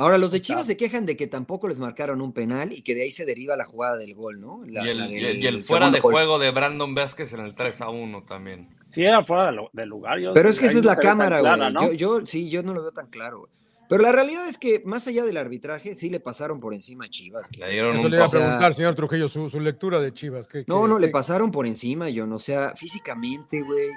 Ahora, 0.00 0.16
los 0.18 0.30
de 0.30 0.40
Chivas 0.40 0.66
se 0.66 0.76
quejan 0.76 1.04
de 1.06 1.16
que 1.16 1.26
tampoco 1.26 1.68
les 1.68 1.78
marcaron 1.78 2.20
un 2.22 2.32
penal 2.32 2.72
y 2.72 2.82
que 2.82 2.94
de 2.94 3.02
ahí 3.02 3.10
se 3.10 3.24
deriva 3.26 3.56
la 3.56 3.64
jugada 3.64 3.96
del 3.96 4.14
gol, 4.14 4.40
¿no? 4.40 4.62
La- 4.66 4.84
y 4.84 4.88
el, 4.88 4.98
la 4.98 5.08
y 5.08 5.14
del 5.14 5.24
el- 5.26 5.42
y 5.42 5.46
el 5.46 5.64
fuera 5.64 5.90
de 5.90 6.00
gol. 6.00 6.12
juego 6.12 6.38
de 6.38 6.50
Brandon 6.50 6.94
Vázquez 6.94 7.32
en 7.34 7.40
el 7.40 7.54
3 7.54 7.80
a 7.82 7.90
1 7.90 8.22
también. 8.24 8.68
Sí, 8.88 9.02
era 9.04 9.22
fuera 9.24 9.46
de, 9.46 9.52
lo- 9.52 9.70
del 9.72 9.88
lugar. 9.88 10.18
yo- 10.18 10.32
Pero 10.32 10.48
es 10.48 10.58
que 10.58 10.66
esa 10.66 10.78
es 10.78 10.84
la 10.84 10.96
cámara, 10.96 11.40
clara, 11.40 11.70
güey. 11.70 11.72
¿no? 11.74 11.92
Yo, 11.92 12.18
yo, 12.20 12.26
sí, 12.26 12.48
yo 12.48 12.62
no 12.62 12.72
lo 12.74 12.82
veo 12.82 12.92
tan 12.92 13.08
claro, 13.08 13.40
güey. 13.40 13.50
Pero 13.90 14.02
la 14.02 14.12
realidad 14.12 14.46
es 14.46 14.56
que, 14.56 14.82
más 14.84 15.06
allá 15.08 15.24
del 15.24 15.36
arbitraje, 15.36 15.96
sí 15.96 16.10
le 16.10 16.20
pasaron 16.20 16.60
por 16.60 16.72
encima 16.74 17.06
a 17.06 17.10
Chivas. 17.10 17.48
Le 17.58 17.70
dieron 17.70 17.96
Eso 17.96 18.04
un 18.04 18.10
le 18.12 18.16
iba 18.18 18.24
a 18.24 18.28
o 18.28 18.30
sea- 18.30 18.40
preguntar, 18.40 18.72
señor 18.74 18.94
Trujillo, 18.94 19.28
su, 19.28 19.48
su 19.48 19.58
lectura 19.60 19.98
de 20.00 20.14
Chivas. 20.14 20.46
¿qué- 20.46 20.64
No, 20.68 20.82
qué- 20.84 20.88
no, 20.88 20.98
le 21.00 21.08
qué- 21.08 21.12
pasaron 21.12 21.50
por 21.50 21.66
encima, 21.66 22.08
yo 22.08 22.24
no. 22.26 22.36
O 22.36 22.38
sea, 22.38 22.72
físicamente, 22.76 23.60
güey. 23.62 23.88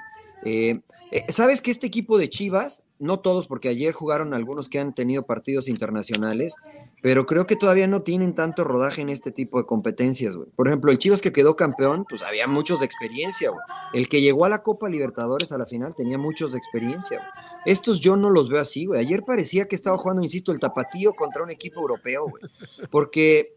Eh, 0.44 0.80
eh, 1.10 1.24
Sabes 1.28 1.60
que 1.60 1.70
este 1.70 1.86
equipo 1.86 2.18
de 2.18 2.28
Chivas, 2.28 2.84
no 2.98 3.20
todos, 3.20 3.46
porque 3.46 3.68
ayer 3.68 3.92
jugaron 3.92 4.34
algunos 4.34 4.68
que 4.68 4.78
han 4.78 4.94
tenido 4.94 5.24
partidos 5.24 5.68
internacionales, 5.68 6.56
pero 7.02 7.26
creo 7.26 7.46
que 7.46 7.56
todavía 7.56 7.86
no 7.86 8.02
tienen 8.02 8.34
tanto 8.34 8.64
rodaje 8.64 9.02
en 9.02 9.08
este 9.08 9.30
tipo 9.30 9.58
de 9.58 9.66
competencias, 9.66 10.36
güey. 10.36 10.48
Por 10.56 10.68
ejemplo, 10.68 10.90
el 10.90 10.98
Chivas 10.98 11.20
que 11.20 11.32
quedó 11.32 11.56
campeón, 11.56 12.04
pues 12.08 12.22
había 12.22 12.46
muchos 12.46 12.80
de 12.80 12.86
experiencia, 12.86 13.50
güey. 13.50 13.62
El 13.92 14.08
que 14.08 14.20
llegó 14.20 14.44
a 14.44 14.48
la 14.48 14.62
Copa 14.62 14.88
Libertadores 14.88 15.52
a 15.52 15.58
la 15.58 15.66
final 15.66 15.94
tenía 15.94 16.18
muchos 16.18 16.52
de 16.52 16.58
experiencia, 16.58 17.18
güey. 17.18 17.30
Estos 17.66 18.00
yo 18.00 18.16
no 18.16 18.30
los 18.30 18.48
veo 18.48 18.60
así, 18.60 18.84
güey. 18.86 19.00
Ayer 19.00 19.22
parecía 19.22 19.66
que 19.66 19.76
estaba 19.76 19.96
jugando, 19.96 20.22
insisto, 20.22 20.52
el 20.52 20.58
tapatío 20.58 21.14
contra 21.14 21.42
un 21.42 21.50
equipo 21.50 21.80
europeo, 21.80 22.26
güey. 22.28 22.42
Porque 22.90 23.56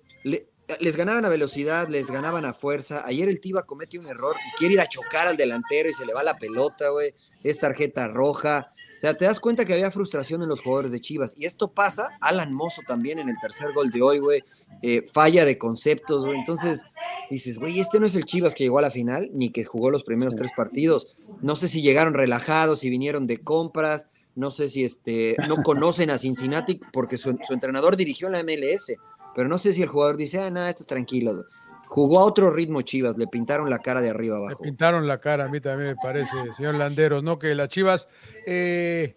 les 0.79 0.95
ganaban 0.95 1.25
a 1.25 1.29
velocidad, 1.29 1.87
les 1.87 2.11
ganaban 2.11 2.45
a 2.45 2.53
fuerza. 2.53 3.03
Ayer 3.05 3.29
el 3.29 3.39
Tiva 3.39 3.65
comete 3.65 3.97
un 3.97 4.07
error, 4.07 4.35
quiere 4.57 4.75
ir 4.75 4.81
a 4.81 4.87
chocar 4.87 5.27
al 5.27 5.37
delantero 5.37 5.89
y 5.89 5.93
se 5.93 6.05
le 6.05 6.13
va 6.13 6.23
la 6.23 6.37
pelota, 6.37 6.89
güey. 6.89 7.13
Es 7.43 7.57
tarjeta 7.57 8.07
roja. 8.07 8.73
O 8.97 8.99
sea, 8.99 9.13
te 9.15 9.25
das 9.25 9.39
cuenta 9.39 9.63
que 9.63 9.73
había 9.73 9.91
frustración 9.91 10.41
en 10.41 10.49
los 10.49 10.61
jugadores 10.61 10.91
de 10.91 10.99
Chivas. 10.99 11.35
Y 11.37 11.45
esto 11.45 11.71
pasa, 11.71 12.09
Alan 12.19 12.51
Mozo 12.51 12.81
también 12.87 13.19
en 13.19 13.29
el 13.29 13.35
tercer 13.39 13.71
gol 13.73 13.91
de 13.91 14.01
hoy, 14.01 14.19
güey. 14.19 14.43
eh, 14.81 15.05
falla 15.13 15.45
de 15.45 15.57
conceptos, 15.57 16.25
güey. 16.25 16.37
Entonces 16.39 16.83
dices, 17.29 17.59
güey, 17.59 17.79
este 17.79 17.99
no 17.99 18.07
es 18.07 18.15
el 18.15 18.25
Chivas 18.25 18.55
que 18.55 18.63
llegó 18.63 18.79
a 18.79 18.81
la 18.81 18.89
final, 18.89 19.29
ni 19.33 19.51
que 19.51 19.63
jugó 19.63 19.91
los 19.91 20.03
primeros 20.03 20.35
tres 20.35 20.51
partidos. 20.55 21.15
No 21.41 21.55
sé 21.55 21.67
si 21.67 21.81
llegaron 21.81 22.15
relajados, 22.15 22.79
si 22.79 22.89
vinieron 22.89 23.27
de 23.27 23.37
compras. 23.37 24.09
No 24.35 24.51
sé 24.51 24.67
si 24.69 24.83
este, 24.83 25.35
no 25.47 25.63
conocen 25.63 26.09
a 26.09 26.17
Cincinnati 26.17 26.79
porque 26.91 27.17
su, 27.17 27.37
su 27.43 27.53
entrenador 27.53 27.97
dirigió 27.97 28.29
la 28.29 28.43
MLS. 28.43 28.93
Pero 29.37 29.47
no 29.49 29.59
sé 29.59 29.71
si 29.71 29.83
el 29.83 29.87
jugador 29.87 30.17
dice, 30.17 30.39
ah, 30.41 30.49
nada, 30.49 30.69
estás 30.71 30.87
tranquilo. 30.87 31.31
güey". 31.33 31.45
Jugó 31.85 32.19
a 32.19 32.25
otro 32.25 32.49
ritmo 32.51 32.81
Chivas, 32.81 33.17
le 33.19 33.27
pintaron 33.27 33.69
la 33.69 33.77
cara 33.77 34.01
de 34.01 34.09
arriba 34.09 34.37
abajo. 34.37 34.63
pintaron 34.63 35.07
la 35.07 35.19
cara, 35.19 35.45
a 35.45 35.47
mí 35.47 35.61
también 35.61 35.91
me 35.91 35.95
parece, 35.95 36.31
señor 36.57 36.73
Landeros, 36.73 37.21
¿no? 37.23 37.37
Que 37.37 37.53
las 37.53 37.69
Chivas. 37.69 38.09
eh, 38.47 39.15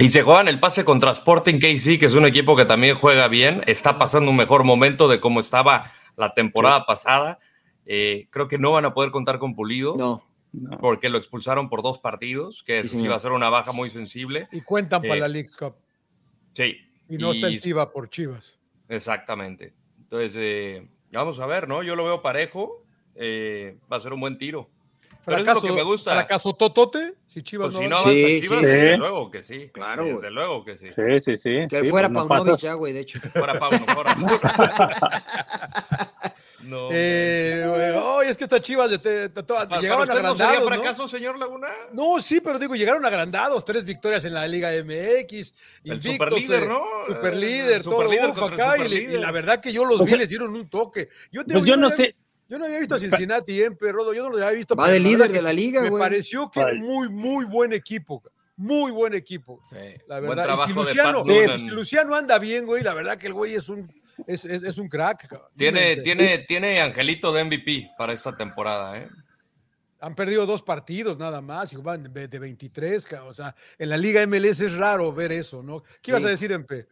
Y 0.00 0.08
se 0.08 0.22
juegan 0.22 0.48
el 0.48 0.58
pase 0.58 0.84
contra 0.84 1.12
Sporting 1.12 1.60
KC, 1.60 1.96
que 1.98 2.06
es 2.06 2.14
un 2.16 2.26
equipo 2.26 2.56
que 2.56 2.64
también 2.64 2.96
juega 2.96 3.28
bien. 3.28 3.62
Está 3.68 3.98
pasando 4.00 4.32
un 4.32 4.36
mejor 4.36 4.64
momento 4.64 5.06
de 5.06 5.20
cómo 5.20 5.38
estaba 5.38 5.92
la 6.16 6.34
temporada 6.34 6.84
pasada. 6.84 7.38
Eh, 7.86 8.26
creo 8.30 8.48
que 8.48 8.58
no 8.58 8.72
van 8.72 8.84
a 8.84 8.92
poder 8.92 9.12
contar 9.12 9.38
con 9.38 9.54
Pulido 9.54 9.94
No, 9.96 10.24
No. 10.52 10.76
porque 10.78 11.08
lo 11.08 11.18
expulsaron 11.18 11.68
por 11.68 11.82
dos 11.84 12.00
partidos, 12.00 12.64
que 12.66 12.82
Sí, 12.82 13.06
va 13.06 13.14
a 13.14 13.20
ser 13.20 13.30
una 13.30 13.48
baja 13.48 13.70
muy 13.70 13.90
sensible. 13.90 14.48
y 14.50 14.60
cuentan 14.60 15.02
para 15.02 15.14
Eh, 15.14 15.20
la 15.20 15.28
Leagues 15.28 15.56
Cup. 15.56 15.76
Sí. 16.52 16.76
Y 17.08 17.16
no 17.16 17.30
está 17.32 17.46
el 17.46 17.62
Tiva 17.62 17.92
por 17.92 18.10
Chivas. 18.10 18.58
Exactamente. 18.88 19.72
Entonces, 19.98 20.32
eh, 20.36 20.88
vamos 21.12 21.40
a 21.40 21.46
ver, 21.46 21.68
¿no? 21.68 21.82
Yo 21.82 21.96
lo 21.96 22.04
veo 22.04 22.22
parejo. 22.22 22.82
eh, 23.14 23.76
va 23.90 23.96
a 23.96 24.00
ser 24.00 24.12
un 24.12 24.20
buen 24.20 24.36
tiro. 24.38 24.68
Pero 25.24 25.38
eso 25.38 25.50
es 25.50 25.56
lo 25.56 25.62
que 25.62 25.72
me 25.72 25.82
gusta. 25.82 26.12
¿Fracaso 26.12 26.54
totote? 26.54 27.14
Si 27.26 27.42
Chivas 27.42 27.72
Pues 27.72 27.78
si 27.78 27.82
no 27.82 27.88
no 27.90 27.96
avanza. 27.96 28.10
avanza 28.10 28.28
Sí, 28.28 28.40
Chivas, 28.42 28.60
sí. 28.60 28.66
desde 28.66 28.96
luego 28.98 29.30
que 29.30 29.42
sí. 29.42 29.70
Claro, 29.72 30.04
Desde 30.04 30.18
güey. 30.20 30.30
luego 30.32 30.64
que 30.64 30.78
sí. 30.78 30.86
Sí, 30.94 31.20
sí, 31.22 31.36
sí. 31.38 31.66
que 31.68 31.80
Sí, 31.80 31.88
fuera 31.90 32.08
pues 32.08 32.22
no 32.22 32.28
Paunovic 32.28 32.60
ya, 32.60 32.74
güey, 32.74 32.92
de 32.92 33.00
hecho. 33.00 33.18
Fuera 33.20 33.58
Pauno, 33.58 33.78
fuera. 33.78 34.14
no. 36.66 36.88
Eh, 36.92 37.64
güey, 37.68 38.24
ay, 38.24 38.28
es 38.30 38.36
que 38.36 38.44
estas 38.44 38.60
Chivas 38.60 38.90
de- 38.90 38.98
de- 38.98 39.28
de- 39.28 39.42
todas- 39.42 39.66
¿Para- 39.66 39.80
llegaban 39.80 40.06
para 40.06 40.18
usted 40.18 40.28
no 40.28 40.34
sería 40.36 40.46
agrandados, 40.50 40.70
¿no? 40.78 40.82
fracaso, 40.84 41.08
señor 41.08 41.38
Laguna? 41.38 41.68
No, 41.92 42.20
sí, 42.20 42.40
pero 42.40 42.58
digo, 42.58 42.74
llegaron 42.74 43.04
agrandados, 43.04 43.64
tres 43.64 43.84
victorias 43.84 44.24
en 44.24 44.34
la 44.34 44.46
Liga 44.48 44.70
MX, 44.72 45.54
El 45.84 45.92
invictos, 45.94 46.12
superlíder, 46.28 46.62
eh, 46.62 46.66
¿no? 46.68 46.82
Superlíder, 47.08 47.72
El 47.78 47.82
todo 47.84 47.92
superlíder 48.02 48.30
uf, 48.30 48.38
el 48.38 48.44
acá, 48.44 48.76
y, 48.76 48.80
le- 48.80 48.86
y 48.86 48.88
superlíder. 48.98 49.20
la 49.20 49.30
verdad 49.32 49.60
que 49.60 49.72
yo 49.72 49.84
los 49.84 50.04
vi, 50.04 50.12
eh, 50.12 50.16
les 50.18 50.28
dieron 50.28 50.54
un 50.54 50.68
toque. 50.68 51.08
Yo, 51.32 51.44
te- 51.44 51.52
Pues 51.54 51.64
yo 51.64 51.76
no 51.76 51.86
había- 51.86 51.96
sé. 51.96 52.16
Yo 52.48 52.58
no 52.60 52.64
había 52.64 52.78
visto 52.78 52.94
a 52.94 52.98
Cincinnati 53.00 53.60
en 53.60 53.76
Perrodo, 53.76 54.12
yo 54.14 54.22
no 54.22 54.30
lo 54.30 54.36
había 54.36 54.50
visto. 54.56 54.76
Va 54.76 54.88
de 54.88 55.00
la 55.00 55.08
líder 55.08 55.32
de 55.32 55.42
la 55.42 55.52
liga, 55.52 55.80
Me 55.82 55.90
güey. 55.90 56.00
pareció 56.00 56.48
que 56.48 56.60
era 56.60 56.74
muy, 56.74 57.08
muy 57.08 57.44
buen 57.44 57.72
equipo, 57.72 58.22
muy 58.56 58.92
buen 58.92 59.14
equipo. 59.14 59.60
La 60.06 60.20
Buen 60.20 60.28
verdad, 60.36 60.44
y 60.44 60.48
si 60.50 60.72
trabajo 60.72 60.84
de 61.24 61.46
Luciano, 61.46 61.74
Luciano 61.74 62.14
anda 62.14 62.38
bien, 62.38 62.64
güey, 62.64 62.84
la 62.84 62.94
verdad 62.94 63.18
que 63.18 63.26
el 63.26 63.32
güey 63.32 63.56
es 63.56 63.68
un, 63.68 63.90
es, 64.26 64.44
es- 64.44 64.62
es 64.62 64.78
un 64.78 64.88
crack. 64.88 65.26
cabrón. 65.28 65.48
Tiene, 65.56 65.90
Este, 65.90 66.02
tiene, 66.02 66.38
tiene 66.38 66.80
Angelito 66.80 67.32
de 67.32 67.44
MVP 67.44 67.90
para 67.98 68.12
esta 68.12 68.36
temporada, 68.36 68.98
¿eh? 68.98 69.08
Han 70.00 70.14
perdido 70.14 70.44
dos 70.44 70.62
partidos 70.62 71.16
nada 71.18 71.40
más 71.40 71.72
y 71.72 71.76
van 71.76 72.12
de, 72.12 72.28
de 72.28 72.38
23, 72.38 73.06
cabrón. 73.06 73.28
o 73.30 73.32
sea, 73.32 73.54
en 73.78 73.88
la 73.88 73.96
Liga 73.96 74.24
MLS 74.26 74.60
es 74.60 74.76
raro 74.76 75.12
ver 75.12 75.32
eso, 75.32 75.62
¿no? 75.62 75.82
¿Qué 76.02 76.10
ibas 76.10 76.24
a 76.24 76.28
decir, 76.28 76.52
Empe? 76.52 76.86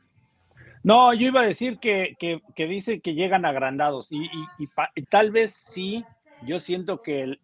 No, 0.83 1.13
yo 1.15 1.27
iba 1.29 1.43
a 1.43 1.47
decir 1.47 1.79
que, 1.79 2.15
que, 2.19 2.41
que 2.55 2.67
dice 2.67 3.01
que 3.01 3.15
llegan 3.15 3.45
agrandados 3.45 4.11
y, 4.13 4.25
y, 4.25 4.29
y 4.59 4.67
pa- 4.67 4.91
y 4.95 5.03
tal 5.05 5.31
vez 5.31 5.55
sí, 5.71 6.05
yo 6.47 6.61
siento 6.61 7.01
que 7.03 7.23
el- 7.23 7.41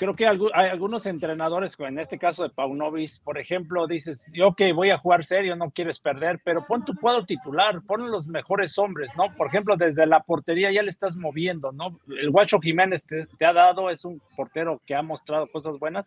creo 0.00 0.16
que 0.16 0.26
hay 0.26 0.38
algunos 0.70 1.04
entrenadores, 1.04 1.76
como 1.76 1.90
en 1.90 1.98
este 1.98 2.18
caso 2.18 2.42
de 2.42 2.48
Paunovis, 2.48 3.20
por 3.20 3.36
ejemplo, 3.36 3.86
dices, 3.86 4.32
yo 4.34 4.48
ok, 4.48 4.62
voy 4.74 4.88
a 4.88 4.96
jugar 4.96 5.26
serio, 5.26 5.54
no 5.56 5.70
quieres 5.70 6.00
perder, 6.00 6.40
pero 6.42 6.64
pon 6.66 6.86
tu 6.86 6.94
cuadro 6.96 7.26
titular, 7.26 7.82
pon 7.86 8.10
los 8.10 8.26
mejores 8.26 8.78
hombres, 8.78 9.10
¿no? 9.14 9.24
Por 9.36 9.48
ejemplo, 9.48 9.76
desde 9.76 10.06
la 10.06 10.20
portería 10.20 10.72
ya 10.72 10.82
le 10.82 10.88
estás 10.88 11.16
moviendo, 11.16 11.70
¿no? 11.72 12.00
El 12.08 12.30
Guacho 12.30 12.58
Jiménez 12.60 13.04
te, 13.04 13.26
te 13.26 13.44
ha 13.44 13.52
dado, 13.52 13.90
es 13.90 14.06
un 14.06 14.22
portero 14.34 14.80
que 14.86 14.94
ha 14.94 15.02
mostrado 15.02 15.46
cosas 15.48 15.78
buenas, 15.78 16.06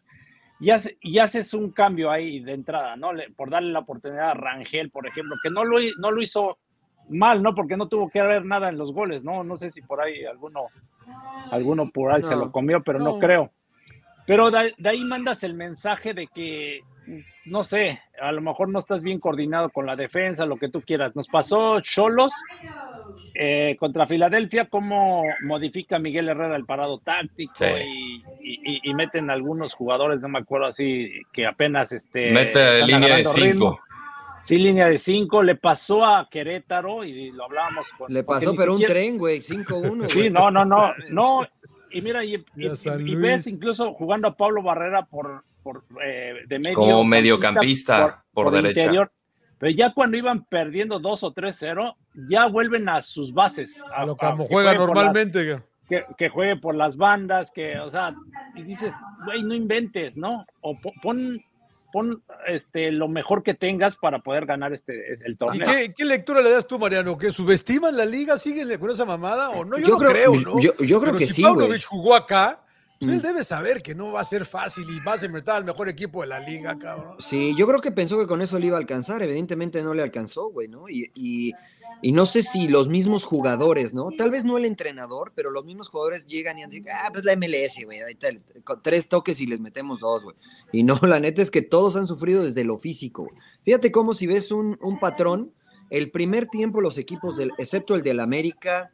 y, 0.60 0.72
hace- 0.72 0.98
y 1.00 1.20
haces 1.20 1.54
un 1.54 1.70
cambio 1.72 2.10
ahí 2.10 2.40
de 2.40 2.54
entrada, 2.54 2.96
¿no? 2.96 3.14
Le- 3.14 3.30
por 3.30 3.52
darle 3.52 3.72
la 3.74 3.80
oportunidad 3.80 4.32
a 4.32 4.34
Rangel, 4.34 4.90
por 4.90 5.06
ejemplo, 5.06 5.36
que 5.44 5.52
no 5.52 5.64
lo, 5.64 5.78
no 6.00 6.10
lo 6.10 6.20
hizo 6.20 6.58
mal, 7.10 7.44
¿no? 7.44 7.54
Porque 7.54 7.78
no 7.78 7.88
tuvo 7.88 8.10
que 8.10 8.22
haber 8.22 8.44
nada 8.44 8.70
en 8.70 8.78
los 8.80 8.92
goles, 8.92 9.24
¿no? 9.24 9.44
No 9.44 9.56
sé 9.60 9.70
si 9.70 9.84
por 9.84 10.02
ahí 10.02 10.26
alguno, 10.26 10.62
alguno 11.52 11.92
por 11.92 12.12
ahí 12.12 12.24
se 12.24 12.36
lo 12.36 12.52
comió, 12.52 12.82
pero 12.82 12.98
no, 12.98 13.06
No. 13.14 13.20
creo. 13.20 13.52
Pero 14.26 14.52
de, 14.52 14.74
de 14.78 14.90
ahí 14.90 15.04
mandas 15.04 15.44
el 15.44 15.54
mensaje 15.54 16.14
de 16.14 16.28
que, 16.28 16.80
no 17.46 17.64
sé, 17.64 18.00
a 18.22 18.32
lo 18.32 18.42
mejor 18.42 18.70
no 18.70 18.80
estás 18.80 19.02
bien 19.02 19.20
coordinado 19.20 19.70
con 19.70 19.86
la 19.86 19.96
defensa, 19.96 20.46
lo 20.46 20.56
que 20.58 20.70
tú 20.70 20.82
quieras. 20.82 21.16
Nos 21.16 21.28
pasó 21.28 21.82
Cholos 21.82 22.32
eh, 23.36 23.76
contra 23.80 24.08
Filadelfia, 24.08 24.66
cómo 24.70 25.24
modifica 25.44 26.00
Miguel 26.00 26.30
Herrera 26.30 26.56
el 26.56 26.66
parado 26.66 27.00
táctico 27.00 27.54
Sí. 27.56 27.66
y, 28.42 28.54
y- 28.76 28.80
y 28.84 28.94
meten 28.94 29.30
algunos 29.30 29.74
jugadores, 29.74 30.20
no 30.22 30.30
me 30.30 30.40
acuerdo 30.40 30.68
así, 30.68 31.12
que 31.32 31.46
apenas 31.46 31.92
este, 31.92 32.32
Mete 32.32 32.86
línea 32.86 33.18
de 33.18 33.24
ritmo. 33.24 33.32
cinco. 33.34 33.80
Sí, 34.46 34.58
línea 34.58 34.88
de 34.90 34.98
cinco. 34.98 35.42
Le 35.42 35.56
pasó 35.56 36.06
a 36.06 36.28
Querétaro 36.30 37.06
y 37.06 37.32
lo 37.32 37.46
hablábamos 37.46 37.88
con. 37.98 38.14
Le 38.14 38.24
pasó, 38.24 38.54
pero 38.54 38.74
un 38.76 38.82
tren, 38.84 39.18
güey, 39.18 39.40
5-1. 39.40 40.10
Sí, 40.10 40.30
no, 40.30 40.52
no, 40.52 40.66
no. 40.66 40.92
No, 41.12 41.48
y 41.94 42.02
mira, 42.02 42.24
y, 42.26 42.44
ves 43.16 43.48
incluso 43.48 43.94
jugando 43.94 44.28
a 44.28 44.36
Pablo 44.36 44.62
Barrera 44.64 45.06
por, 45.06 45.44
por 45.62 45.84
eh, 46.04 46.34
de 46.48 46.60
medio. 46.60 46.76
Como 46.76 47.04
mediocampista 47.04 48.24
por 48.34 48.48
el 48.56 48.64
derecha. 48.64 49.10
Pero 49.60 49.72
ya 49.72 49.94
cuando 49.94 50.18
iban 50.18 50.44
perdiendo 50.46 51.00
2 51.00 51.24
o 51.24 51.34
3-0, 51.34 51.96
ya 52.28 52.48
vuelven 52.48 52.90
a 52.90 53.02
sus 53.02 53.34
bases. 53.34 53.80
A 53.96 54.06
lo 54.06 54.14
a- 54.14 54.18
como 54.18 54.48
que 54.48 54.54
juega 54.54 54.72
por 54.72 54.80
las- 54.80 54.88
normalmente. 54.88 55.62
que, 55.88 56.04
que 56.18 56.30
juegue 56.30 56.58
por 56.58 56.76
las 56.76 56.98
bandas, 56.98 57.50
que, 57.52 57.80
o 57.80 57.90
sea, 57.90 58.14
y 58.56 58.64
dices, 58.64 58.94
güey, 59.26 59.44
no 59.44 59.54
inventes, 59.54 60.18
¿no? 60.18 60.46
O 60.62 60.78
po- 60.80 60.92
pon, 61.02 61.42
pon 61.94 62.22
este, 62.48 62.92
lo 62.92 63.08
mejor 63.08 63.44
que 63.44 63.54
tengas 63.54 63.96
para 63.96 64.20
poder 64.20 64.46
ganar 64.48 64.74
este 64.74 65.14
el 65.14 65.34
¿Y 65.34 65.36
torneo. 65.36 65.66
qué, 65.72 65.94
qué 65.96 66.04
lectura 66.04 66.42
le 66.42 66.50
das 66.52 66.68
tú, 66.68 66.78
Mariano? 66.80 67.18
¿Que 67.18 67.32
subestiman 67.32 67.96
la 67.96 68.04
liga? 68.06 68.38
¿Siguen 68.38 68.78
con 68.80 68.90
esa 68.90 69.06
mamada 69.06 69.52
o 69.52 69.64
no? 69.64 69.78
Yo, 69.78 69.88
Yo 69.88 69.94
no 69.94 69.98
creo- 70.00 70.12
creo, 70.12 70.36
¿no? 70.42 70.60
yo- 70.60 70.74
yo 70.80 71.00
creo 71.00 71.14
Pero 71.14 71.18
que 71.20 71.28
si 71.28 71.34
sí, 71.36 71.42
güey. 71.44 71.54
Paunovic 71.54 71.86
jugó 71.86 72.16
acá, 72.16 72.60
pues 73.00 73.12
él 73.12 73.20
Mm. 73.20 73.22
debe 73.22 73.44
saber 73.44 73.82
que 73.84 73.94
no 73.94 74.12
va 74.14 74.22
a 74.22 74.24
ser 74.26 74.46
fácil 74.46 74.86
y 74.90 75.00
va 75.02 75.14
a 75.14 75.16
enfrentar 75.16 75.58
al 75.58 75.66
mejor 75.66 75.88
equipo 75.88 76.22
de 76.22 76.28
la 76.28 76.40
liga, 76.40 76.78
cabrón. 76.80 77.16
Sí, 77.20 77.54
yo 77.56 77.68
creo 77.68 77.80
que 77.80 77.92
pensó 77.92 78.18
que 78.20 78.26
con 78.26 78.42
eso 78.42 78.58
le 78.58 78.66
iba 78.68 78.78
a 78.78 78.80
alcanzar. 78.80 79.22
Evidentemente 79.22 79.84
no 79.84 79.94
le 79.94 80.02
alcanzó, 80.02 80.50
güey, 80.50 80.68
¿no? 80.68 80.90
Y, 80.90 81.12
y- 81.16 81.52
y 82.02 82.12
no 82.12 82.26
sé 82.26 82.44
si 82.44 82.68
los 82.68 82.88
mismos 82.90 83.24
jugadores, 83.24 83.94
¿no? 83.94 84.10
Tal 84.18 84.30
vez 84.32 84.44
no 84.46 84.58
el 84.58 84.66
entrenador, 84.66 85.32
pero 85.36 85.52
los 85.52 85.64
mismos 85.66 85.90
jugadores 85.90 86.26
llegan 86.26 86.60
y 86.60 86.66
dicen, 86.66 86.86
ah, 86.94 87.10
pues 87.14 87.24
la 87.26 87.36
MLS, 87.36 87.84
güey, 87.86 88.02
ahí 88.02 88.14
está, 88.14 88.30
con 88.64 88.82
tres 88.82 89.08
toques 89.08 89.40
y 89.40 89.48
les 89.48 89.60
metemos 89.62 90.00
dos, 90.00 90.24
güey. 90.24 90.36
Y 90.72 90.84
no, 90.84 91.00
la 91.04 91.20
neta 91.20 91.42
es 91.42 91.52
que 91.52 91.62
todos 91.62 91.96
han 91.96 92.08
sufrido 92.08 92.44
desde 92.44 92.64
lo 92.64 92.78
físico. 92.80 93.24
güey. 93.24 93.36
Fíjate 93.64 93.92
cómo 93.92 94.14
si 94.14 94.28
ves 94.28 94.52
un, 94.52 94.78
un 94.82 95.00
patrón, 95.00 95.52
el 95.90 96.12
primer 96.12 96.48
tiempo 96.48 96.82
los 96.82 96.98
equipos, 96.98 97.38
del, 97.38 97.52
excepto 97.58 97.96
el 97.96 98.04
del 98.04 98.20
América, 98.20 98.92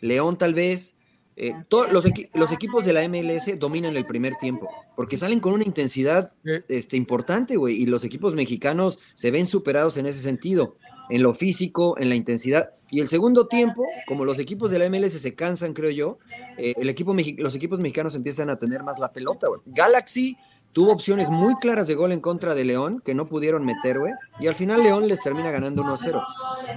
León 0.00 0.36
tal 0.38 0.54
vez, 0.54 0.96
eh, 1.36 1.54
to- 1.68 1.86
los, 1.90 2.04
equi- 2.06 2.28
los 2.34 2.52
equipos 2.52 2.84
de 2.84 2.92
la 2.92 3.08
MLS 3.08 3.58
dominan 3.58 3.96
el 3.96 4.06
primer 4.06 4.36
tiempo, 4.36 4.68
porque 4.96 5.16
salen 5.16 5.40
con 5.40 5.52
una 5.52 5.64
intensidad 5.64 6.32
este, 6.68 6.96
importante, 6.96 7.56
güey, 7.56 7.80
y 7.80 7.86
los 7.86 8.04
equipos 8.04 8.34
mexicanos 8.34 8.98
se 9.14 9.30
ven 9.30 9.46
superados 9.46 9.96
en 9.96 10.06
ese 10.06 10.20
sentido, 10.20 10.76
en 11.10 11.22
lo 11.22 11.34
físico, 11.34 11.98
en 11.98 12.08
la 12.08 12.14
intensidad. 12.14 12.70
Y 12.90 13.00
el 13.00 13.08
segundo 13.08 13.46
tiempo, 13.46 13.84
como 14.06 14.24
los 14.24 14.38
equipos 14.38 14.70
de 14.70 14.78
la 14.78 14.88
MLS 14.90 15.12
se 15.12 15.34
cansan, 15.34 15.72
creo 15.72 15.90
yo, 15.90 16.18
eh, 16.58 16.74
el 16.76 16.88
equipo 16.88 17.14
los 17.38 17.54
equipos 17.54 17.80
mexicanos 17.80 18.14
empiezan 18.14 18.50
a 18.50 18.56
tener 18.56 18.82
más 18.82 18.98
la 18.98 19.12
pelota, 19.12 19.48
güey. 19.48 19.60
Galaxy 19.66 20.36
tuvo 20.72 20.92
opciones 20.92 21.28
muy 21.28 21.54
claras 21.56 21.86
de 21.86 21.94
gol 21.94 22.12
en 22.12 22.20
contra 22.20 22.54
de 22.54 22.64
León 22.64 23.02
que 23.04 23.14
no 23.14 23.26
pudieron 23.26 23.64
meter, 23.64 23.98
güey. 23.98 24.12
Y 24.40 24.46
al 24.46 24.54
final 24.54 24.82
León 24.82 25.08
les 25.08 25.20
termina 25.20 25.50
ganando 25.50 25.82
1 25.82 25.94
a 25.94 25.96
0. 25.96 26.22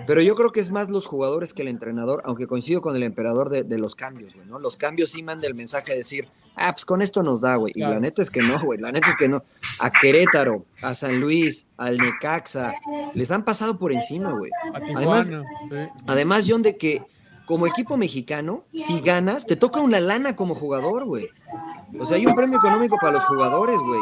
Pero 0.06 0.22
yo 0.22 0.36
creo 0.36 0.52
que 0.52 0.60
es 0.60 0.72
más 0.72 0.90
los 0.90 1.06
jugadores 1.06 1.54
que 1.54 1.62
el 1.62 1.68
entrenador, 1.70 2.22
aunque 2.26 2.48
coincido 2.48 2.82
con 2.82 2.96
el 2.96 3.04
emperador 3.04 3.50
de, 3.50 3.64
de 3.64 3.78
los 3.78 3.96
cambios, 3.96 4.34
güey, 4.34 4.48
¿no? 4.48 4.60
Los 4.60 4.78
cambios 4.78 5.12
sí 5.12 5.24
mandan 5.24 5.52
el 5.52 5.56
mensaje 5.56 5.94
de 5.94 6.00
decir, 6.00 6.28
ah, 6.56 6.74
pues 6.74 6.86
con 6.86 7.02
esto 7.02 7.24
nos 7.24 7.42
da, 7.42 7.56
güey. 7.56 7.74
Y 7.76 7.82
la 7.82 8.00
neta 8.00 8.22
es 8.22 8.30
que 8.30 8.42
no, 8.42 8.60
güey. 8.60 8.80
La 8.80 8.92
neta 8.92 9.10
es 9.10 9.16
que 9.16 9.30
no. 9.30 9.44
A 9.80 9.92
Querétaro, 9.92 10.66
a 10.82 10.94
San 10.94 11.20
Luis, 11.20 11.68
al 11.78 11.98
Necaxa, 11.98 12.74
les 13.14 13.32
han 13.32 13.46
pasado 13.46 13.78
por 13.78 13.92
encima, 13.92 14.32
güey. 14.32 14.52
Además, 14.74 15.32
además, 16.08 16.46
John, 16.48 16.62
de 16.62 16.78
que 16.78 17.02
como 17.46 17.68
equipo 17.68 17.96
mexicano, 17.96 18.64
si 18.74 19.00
ganas, 19.02 19.46
te 19.46 19.56
toca 19.56 19.80
una 19.80 20.00
lana 20.00 20.36
como 20.36 20.56
jugador, 20.56 21.06
güey. 21.06 21.30
O 22.00 22.06
sea, 22.06 22.18
hay 22.18 22.26
un 22.26 22.36
premio 22.36 22.58
económico 22.58 22.98
para 23.00 23.14
los 23.14 23.24
jugadores, 23.26 23.78
güey. 23.78 24.00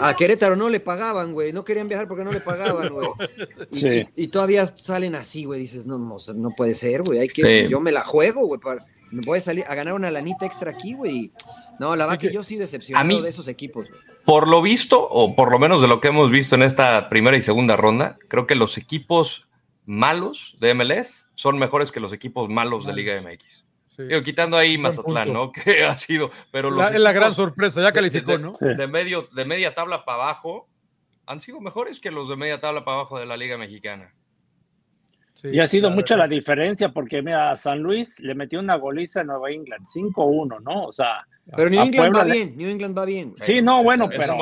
a 0.00 0.14
Querétaro 0.14 0.56
no 0.56 0.68
le 0.68 0.80
pagaban, 0.80 1.32
güey. 1.32 1.52
No 1.52 1.64
querían 1.64 1.88
viajar 1.88 2.08
porque 2.08 2.24
no 2.24 2.32
le 2.32 2.40
pagaban, 2.40 2.90
güey. 2.92 4.08
Y, 4.16 4.28
todavía 4.28 4.66
salen 4.66 5.14
así, 5.14 5.44
güey. 5.44 5.60
Dices, 5.60 5.86
no, 5.86 5.98
no, 5.98 6.16
no 6.34 6.50
puede 6.50 6.74
ser, 6.74 7.02
güey. 7.02 7.20
Hay 7.20 7.28
que, 7.28 7.68
Yo 7.68 7.80
me 7.80 7.92
la 7.92 8.04
juego, 8.04 8.46
güey. 8.46 8.60
Me 9.10 9.22
voy 9.24 9.38
a 9.38 9.40
salir 9.40 9.64
a 9.68 9.74
ganar 9.74 9.94
una 9.94 10.10
lanita 10.10 10.46
extra 10.46 10.70
aquí, 10.70 10.94
güey. 10.94 11.30
No, 11.78 11.94
la 11.96 12.06
verdad 12.06 12.18
que, 12.18 12.32
yo 12.32 12.42
sí 12.42 12.56
decepcionado 12.56 13.22
de 13.22 13.28
esos 13.28 13.48
equipos. 13.48 13.88
Por 14.24 14.48
lo 14.48 14.62
visto, 14.62 15.06
o 15.08 15.36
por 15.36 15.50
lo 15.50 15.58
menos 15.58 15.82
de 15.82 15.88
lo 15.88 16.00
que 16.00 16.08
hemos 16.08 16.30
visto 16.30 16.54
en 16.54 16.62
esta 16.62 17.08
primera 17.08 17.36
y 17.36 17.42
segunda 17.42 17.76
ronda, 17.76 18.18
creo 18.28 18.46
que 18.46 18.54
los 18.54 18.78
equipos 18.78 19.46
malos 19.84 20.56
de 20.60 20.72
MLS 20.74 21.26
son 21.34 21.58
mejores 21.58 21.92
que 21.92 22.00
los 22.00 22.12
equipos 22.12 22.48
malos 22.48 22.86
de 22.86 22.94
Liga 22.94 23.20
MX 23.20 23.64
quitando 24.24 24.56
ahí 24.56 24.78
Mazatlán, 24.78 25.32
¿no? 25.32 25.52
Que 25.64 25.84
ha 25.84 25.94
sido, 25.96 26.30
pero 26.50 26.68
es 26.88 26.98
la 26.98 27.12
gran 27.12 27.34
sorpresa, 27.34 27.82
ya 27.82 27.92
calificó, 27.92 28.38
¿no? 28.38 28.52
De, 28.60 28.86
medio, 28.86 29.28
de 29.34 29.44
media 29.44 29.74
tabla 29.74 30.04
para 30.04 30.22
abajo, 30.24 30.68
han 31.26 31.40
sido 31.40 31.60
mejores 31.60 32.00
que 32.00 32.10
los 32.10 32.28
de 32.28 32.36
media 32.36 32.60
tabla 32.60 32.84
para 32.84 32.98
abajo 32.98 33.18
de 33.18 33.26
la 33.26 33.36
Liga 33.36 33.56
Mexicana. 33.56 34.12
y 35.42 35.60
ha 35.60 35.66
sido 35.66 35.90
mucha 35.90 36.16
la 36.16 36.28
diferencia 36.28 36.90
porque, 36.90 37.22
mira, 37.22 37.56
San 37.56 37.80
Luis 37.80 38.18
le 38.20 38.34
metió 38.34 38.60
una 38.60 38.76
goliza 38.76 39.20
a 39.20 39.24
Nueva 39.24 39.50
England, 39.50 39.86
5-1no 39.86 40.60
¿no? 40.60 40.84
O 40.86 40.92
sea. 40.92 41.26
Pero 41.56 41.68
New 41.68 41.82
England 41.82 42.16
va 42.16 42.24
bien, 42.24 42.56
New 42.56 42.70
England 42.70 42.98
va 42.98 43.04
bien. 43.04 43.34
Sí, 43.42 43.60
no, 43.60 43.82
bueno, 43.82 44.08
pero. 44.08 44.34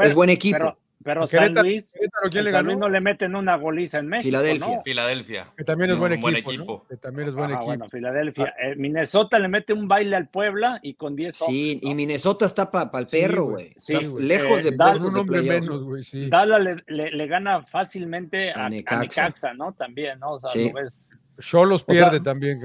Es, 0.00 0.14
buen 0.14 0.30
equipo. 0.30 0.58
Pero 0.58 0.78
San 1.26 1.54
Luis, 1.54 1.92
¿quién 2.30 2.44
le 2.44 2.50
ganó? 2.50 2.76
no 2.76 2.88
le 2.88 3.00
meten 3.00 3.36
una 3.36 3.56
goliza 3.56 3.98
en 3.98 4.08
México. 4.08 4.24
Filadelfia. 4.28 4.82
Filadelfia. 4.84 5.52
Que 5.56 5.64
también 5.64 5.90
es 5.90 5.98
buen 5.98 6.12
equipo. 6.12 6.86
Que 6.88 6.96
también 6.96 7.28
es 7.28 7.34
buen 7.34 7.50
equipo. 7.50 7.66
Bueno, 7.66 7.88
Filadelfia. 7.88 8.54
Ah. 8.56 8.66
Eh, 8.66 8.76
Minnesota 8.76 9.38
le 9.38 9.48
mete 9.48 9.72
un 9.72 9.86
baile 9.86 10.16
al 10.16 10.28
Puebla 10.28 10.80
y 10.82 10.94
con 10.94 11.14
10 11.14 11.36
Sí, 11.36 11.78
y 11.82 11.94
Minnesota 11.94 12.46
está 12.46 12.70
para 12.70 12.98
el 12.98 13.06
perro, 13.06 13.44
güey. 13.44 13.74
Sí, 13.78 13.94
lejos 14.18 14.64
de 14.64 14.72
Dallas, 14.72 15.04
un 15.04 15.16
hombre 15.16 15.42
menos, 15.42 15.84
güey. 15.84 16.02
Sí. 16.02 16.28
Dallas 16.28 16.82
le, 16.86 17.10
le, 17.10 17.26
gana 17.26 17.62
fácilmente 17.62 18.50
a, 18.50 18.66
a, 18.66 18.68
Necaxa. 18.68 19.54
¿no? 19.54 19.72
También, 19.72 20.18
¿no? 20.18 20.32
O 20.32 20.40
sea, 20.40 20.62
lo 20.62 20.72
ves. 20.72 21.02
Cholos 21.38 21.84
pierde 21.84 22.20
también. 22.20 22.60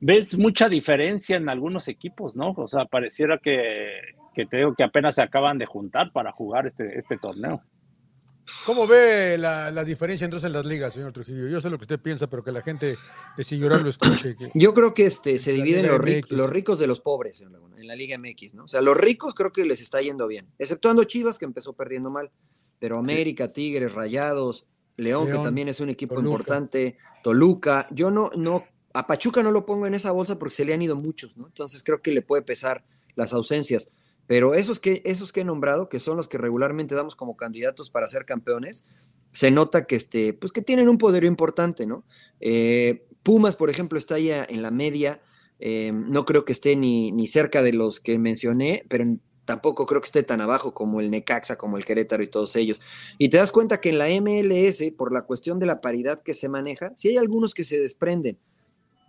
Ves 0.00 0.36
mucha 0.36 0.68
diferencia 0.68 1.36
en 1.36 1.48
algunos 1.48 1.88
equipos, 1.88 2.36
¿no? 2.36 2.52
O 2.56 2.68
sea, 2.68 2.84
pareciera 2.84 3.38
que 3.38 4.00
que 4.34 4.44
te 4.44 4.58
digo 4.58 4.74
que 4.74 4.84
apenas 4.84 5.14
se 5.14 5.22
acaban 5.22 5.56
de 5.56 5.64
juntar 5.64 6.12
para 6.12 6.32
jugar 6.32 6.66
este, 6.66 6.98
este 6.98 7.16
torneo. 7.16 7.62
¿Cómo 8.66 8.86
ve 8.86 9.38
la, 9.38 9.84
diferencia 9.84 10.24
entonces 10.24 10.46
en 10.46 10.52
las 10.52 10.66
ligas, 10.66 10.94
señor 10.94 11.12
Trujillo? 11.12 11.48
Yo 11.48 11.60
sé 11.60 11.70
lo 11.70 11.78
que 11.78 11.84
usted 11.84 12.00
piensa, 12.00 12.28
pero 12.28 12.44
que 12.44 12.52
la 12.52 12.62
gente 12.62 12.96
de 13.36 13.44
Silloral 13.44 13.82
lo 13.82 13.90
escuche. 13.90 14.36
Yo 14.54 14.74
creo 14.74 14.92
que 14.94 15.06
este, 15.06 15.38
se 15.38 15.52
dividen 15.52 15.86
los, 15.86 15.98
los, 16.30 16.50
ricos 16.50 16.78
de 16.78 16.86
los 16.86 17.00
pobres 17.00 17.42
en 17.42 17.86
la 17.86 17.96
Liga 17.96 18.18
MX, 18.18 18.54
¿no? 18.54 18.64
O 18.64 18.68
sea, 18.68 18.80
los 18.80 18.96
ricos 18.96 19.34
creo 19.34 19.52
que 19.52 19.64
les 19.64 19.80
está 19.80 20.00
yendo 20.00 20.26
bien, 20.26 20.46
exceptuando 20.58 21.04
Chivas, 21.04 21.38
que 21.38 21.44
empezó 21.44 21.72
perdiendo 21.72 22.10
mal, 22.10 22.30
pero 22.78 22.98
América, 22.98 23.52
Tigres, 23.52 23.92
Rayados, 23.92 24.66
León, 24.96 25.30
que 25.30 25.38
también 25.38 25.68
es 25.68 25.80
un 25.80 25.90
equipo 25.90 26.18
importante, 26.20 26.98
Toluca, 27.22 27.88
yo 27.90 28.10
no, 28.10 28.30
no, 28.36 28.64
a 28.92 29.06
Pachuca 29.06 29.42
no 29.42 29.50
lo 29.50 29.66
pongo 29.66 29.86
en 29.86 29.94
esa 29.94 30.12
bolsa 30.12 30.38
porque 30.38 30.54
se 30.54 30.64
le 30.64 30.74
han 30.74 30.82
ido 30.82 30.96
muchos, 30.96 31.36
¿no? 31.36 31.46
Entonces 31.46 31.82
creo 31.82 32.00
que 32.00 32.12
le 32.12 32.22
puede 32.22 32.42
pesar 32.42 32.84
las 33.16 33.32
ausencias. 33.32 33.92
Pero 34.26 34.54
esos 34.54 34.80
que, 34.80 35.02
esos 35.04 35.32
que 35.32 35.40
he 35.40 35.44
nombrado, 35.44 35.88
que 35.88 35.98
son 35.98 36.16
los 36.16 36.28
que 36.28 36.38
regularmente 36.38 36.94
damos 36.94 37.16
como 37.16 37.36
candidatos 37.36 37.90
para 37.90 38.08
ser 38.08 38.24
campeones, 38.24 38.86
se 39.32 39.50
nota 39.50 39.84
que, 39.84 39.96
este, 39.96 40.32
pues 40.32 40.52
que 40.52 40.62
tienen 40.62 40.88
un 40.88 40.98
poder 40.98 41.24
importante, 41.24 41.86
¿no? 41.86 42.04
Eh, 42.40 43.06
Pumas, 43.24 43.56
por 43.56 43.70
ejemplo, 43.70 43.98
está 43.98 44.18
ya 44.18 44.46
en 44.48 44.62
la 44.62 44.70
media. 44.70 45.20
Eh, 45.58 45.92
no 45.92 46.26
creo 46.26 46.44
que 46.44 46.52
esté 46.52 46.76
ni, 46.76 47.10
ni, 47.10 47.26
cerca 47.26 47.62
de 47.62 47.72
los 47.72 47.98
que 47.98 48.18
mencioné, 48.18 48.84
pero 48.88 49.06
tampoco 49.44 49.86
creo 49.86 50.00
que 50.00 50.06
esté 50.06 50.22
tan 50.22 50.40
abajo 50.40 50.74
como 50.74 51.00
el 51.00 51.10
Necaxa, 51.10 51.56
como 51.56 51.78
el 51.78 51.84
Querétaro 51.84 52.22
y 52.22 52.28
todos 52.28 52.54
ellos. 52.56 52.80
Y 53.18 53.30
te 53.30 53.38
das 53.38 53.50
cuenta 53.50 53.80
que 53.80 53.88
en 53.88 53.98
la 53.98 54.08
MLS, 54.08 54.90
por 54.96 55.12
la 55.12 55.22
cuestión 55.22 55.58
de 55.58 55.66
la 55.66 55.80
paridad 55.80 56.22
que 56.22 56.34
se 56.34 56.48
maneja, 56.48 56.92
sí 56.96 57.08
hay 57.08 57.16
algunos 57.16 57.54
que 57.54 57.64
se 57.64 57.78
desprenden. 57.78 58.38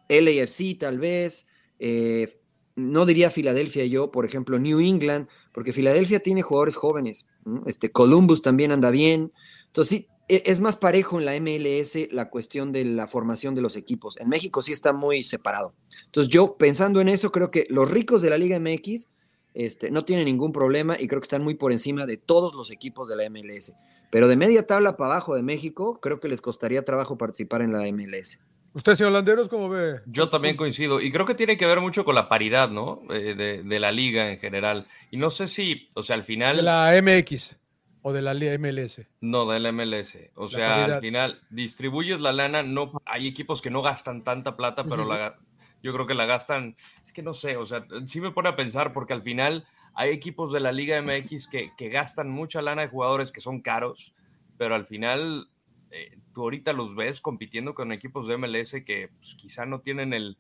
LAFC 0.08 0.78
tal 0.80 1.00
vez, 1.00 1.48
eh, 1.80 2.40
no 2.76 3.06
diría 3.06 3.30
Filadelfia 3.30 3.86
yo, 3.86 4.12
por 4.12 4.26
ejemplo, 4.26 4.60
New 4.60 4.80
England, 4.80 5.28
porque 5.54 5.74
Filadelfia 5.74 6.20
tiene 6.20 6.42
jugadores 6.42 6.76
jóvenes. 6.76 7.26
Este, 7.66 7.92
Columbus 7.92 8.42
también 8.42 8.72
anda 8.72 8.92
bien. 8.92 9.32
Entonces, 9.68 10.00
sí, 10.00 10.08
e, 10.28 10.44
es 10.46 10.60
más 10.60 10.76
parejo 10.76 11.20
en 11.20 11.26
la 11.26 11.40
MLS 11.40 12.12
la 12.12 12.30
cuestión 12.30 12.72
de 12.72 12.84
la 12.84 13.08
formación 13.08 13.56
de 13.56 13.62
los 13.62 13.76
equipos. 13.76 14.18
En 14.18 14.28
México 14.28 14.62
sí 14.62 14.72
está 14.72 14.94
muy 14.94 15.24
separado. 15.24 15.74
Entonces, 16.06 16.32
yo 16.32 16.58
pensando 16.58 17.00
en 17.00 17.08
eso, 17.08 17.32
creo 17.32 17.52
que 17.52 17.66
los 17.70 17.90
ricos 17.90 18.22
de 18.22 18.30
la 18.30 18.38
Liga 18.38 18.60
MX 18.60 19.08
este, 19.54 19.90
no 19.90 20.04
tienen 20.04 20.26
ningún 20.26 20.52
problema 20.52 20.98
y 21.00 21.08
creo 21.08 21.22
que 21.22 21.26
están 21.26 21.44
muy 21.44 21.56
por 21.56 21.72
encima 21.72 22.06
de 22.06 22.18
todos 22.18 22.54
los 22.56 22.72
equipos 22.72 23.08
de 23.08 23.16
la 23.16 23.30
MLS. 23.30 23.74
Pero 24.12 24.28
de 24.28 24.36
media 24.36 24.68
tabla 24.68 24.98
para 24.98 25.14
abajo 25.14 25.36
de 25.36 25.44
México, 25.44 26.00
creo 26.02 26.20
que 26.20 26.28
les 26.28 26.42
costaría 26.42 26.84
trabajo 26.84 27.18
participar 27.18 27.62
en 27.62 27.72
la 27.72 27.90
MLS. 27.92 28.40
¿Usted, 28.76 28.96
señor 28.96 29.14
Landeros, 29.14 29.48
cómo 29.48 29.70
ve? 29.70 30.02
Yo 30.06 30.28
también 30.28 30.58
coincido. 30.58 31.00
Y 31.00 31.10
creo 31.10 31.26
que 31.26 31.34
tiene 31.34 31.56
que 31.56 31.66
ver 31.66 31.80
mucho 31.80 32.04
con 32.04 32.14
la 32.14 32.28
paridad, 32.28 32.70
¿no? 32.70 33.04
Eh, 33.10 33.64
de, 33.64 33.80
la 33.80 33.90
liga 33.90 34.30
en 34.30 34.38
general. 34.38 34.86
Y 35.12 35.16
no 35.16 35.30
sé 35.30 35.48
si, 35.48 35.88
o 35.94 36.04
sea, 36.04 36.18
al 36.18 36.26
final. 36.26 36.58
¿De 36.58 36.62
la 36.62 36.92
MX 37.02 37.56
o 38.02 38.12
de 38.12 38.22
la 38.22 38.34
MLS? 38.34 39.02
No, 39.22 39.50
de 39.50 39.62
la 39.62 39.72
MLS. 39.72 40.18
O 40.36 40.50
sea, 40.50 40.84
al 40.84 41.00
final 41.00 41.42
distribuyes 41.50 42.20
la 42.20 42.34
lana. 42.34 42.64
No, 42.64 42.92
hay 43.06 43.28
equipos 43.28 43.62
que 43.62 43.70
no 43.70 43.82
gastan 43.82 44.26
tanta 44.26 44.58
plata, 44.58 44.84
pero 44.84 45.06
la, 45.06 45.38
yo 45.82 45.94
creo 45.94 46.06
que 46.06 46.14
la 46.14 46.26
gastan. 46.26 46.76
Es 47.02 47.14
que 47.14 47.24
no 47.24 47.34
sé, 47.34 47.56
o 47.56 47.66
sea, 47.66 47.86
sí 48.08 48.20
me 48.20 48.32
pone 48.32 48.50
a 48.50 48.58
pensar, 48.58 48.92
porque 48.92 49.14
al 49.14 49.22
final 49.22 49.66
hay 49.94 50.10
equipos 50.10 50.52
de 50.52 50.60
la 50.60 50.74
Liga 50.74 51.02
MX 51.02 51.48
que, 51.48 51.72
que 51.78 51.88
gastan 51.88 52.30
mucha 52.30 52.62
lana 52.62 52.82
de 52.82 52.90
jugadores 52.90 53.32
que 53.32 53.40
son 53.40 53.62
caros, 53.62 54.14
pero 54.58 54.76
al 54.76 54.86
final 54.86 55.48
eh, 55.96 56.18
tú 56.34 56.42
ahorita 56.42 56.74
los 56.74 56.96
ves 56.96 57.22
compitiendo 57.22 57.74
con 57.74 57.92
equipos 57.92 58.28
de 58.28 58.38
MLS 58.38 58.84
que 58.86 59.10
pues, 59.18 59.36
quizá 59.36 59.66
no 59.66 59.80
tienen 59.80 60.14
el, 60.14 60.38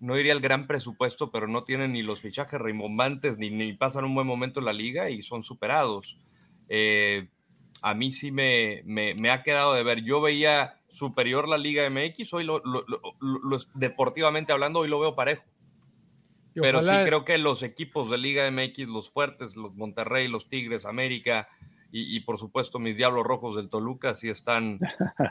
no 0.00 0.14
diría 0.14 0.32
el 0.32 0.40
gran 0.40 0.66
presupuesto, 0.66 1.30
pero 1.30 1.48
no 1.48 1.64
tienen 1.64 1.92
ni 1.92 2.02
los 2.02 2.20
fichajes 2.20 2.60
rimbombantes 2.60 3.36
ni, 3.36 3.50
ni 3.50 3.74
pasan 3.74 4.04
un 4.04 4.14
buen 4.14 4.26
momento 4.26 4.60
en 4.60 4.66
la 4.66 4.72
liga 4.72 5.10
y 5.10 5.22
son 5.22 5.42
superados. 5.42 6.18
Eh, 6.68 7.28
a 7.82 7.94
mí 7.94 8.12
sí 8.12 8.30
me, 8.30 8.82
me, 8.84 9.30
ha 9.30 9.42
quedado 9.42 9.74
de 9.74 9.82
ver. 9.82 10.02
Yo 10.02 10.20
veía 10.20 10.80
superior 10.88 11.48
la 11.48 11.58
Liga 11.58 11.88
MX, 11.88 12.32
hoy 12.32 12.44
lo, 12.44 12.62
deportivamente 13.74 14.52
hablando, 14.52 14.80
hoy 14.80 14.88
lo 14.88 14.98
veo 14.98 15.14
parejo. 15.14 15.44
Pero 16.54 16.82
sí 16.82 16.88
creo 17.04 17.24
que 17.26 17.36
los 17.36 17.62
equipos 17.62 18.10
de 18.10 18.16
Liga 18.16 18.50
MX, 18.50 18.88
los 18.88 19.10
fuertes, 19.10 19.56
los 19.56 19.76
Monterrey, 19.76 20.26
los 20.26 20.48
Tigres, 20.48 20.86
América, 20.86 21.48
y, 21.92 22.20
por 22.20 22.38
supuesto 22.38 22.78
mis 22.78 22.96
Diablos 22.96 23.24
Rojos 23.24 23.56
del 23.56 23.70
Toluca 23.70 24.14
sí 24.14 24.28
están 24.28 24.80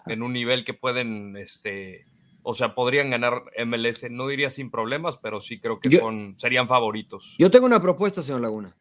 en 0.08 0.24
un 0.24 0.34
nivel 0.34 0.66
que 0.66 0.74
pueden, 0.74 1.38
este, 1.38 2.08
o 2.44 2.56
sea, 2.56 2.74
podrían 2.74 3.10
ganar 3.10 3.44
MLS, 3.66 4.10
no 4.10 4.28
diría 4.28 4.50
sin 4.50 4.72
problemas, 4.72 5.18
pero 5.18 5.42
sí 5.42 5.60
creo 5.60 5.80
que 5.80 5.92
son, 5.98 6.36
serían 6.38 6.68
favoritos. 6.68 7.36
Yo 7.38 7.52
tengo 7.52 7.66
una 7.66 7.82
propuesta, 7.82 8.24
señor 8.24 8.42
Laguna. 8.42 8.76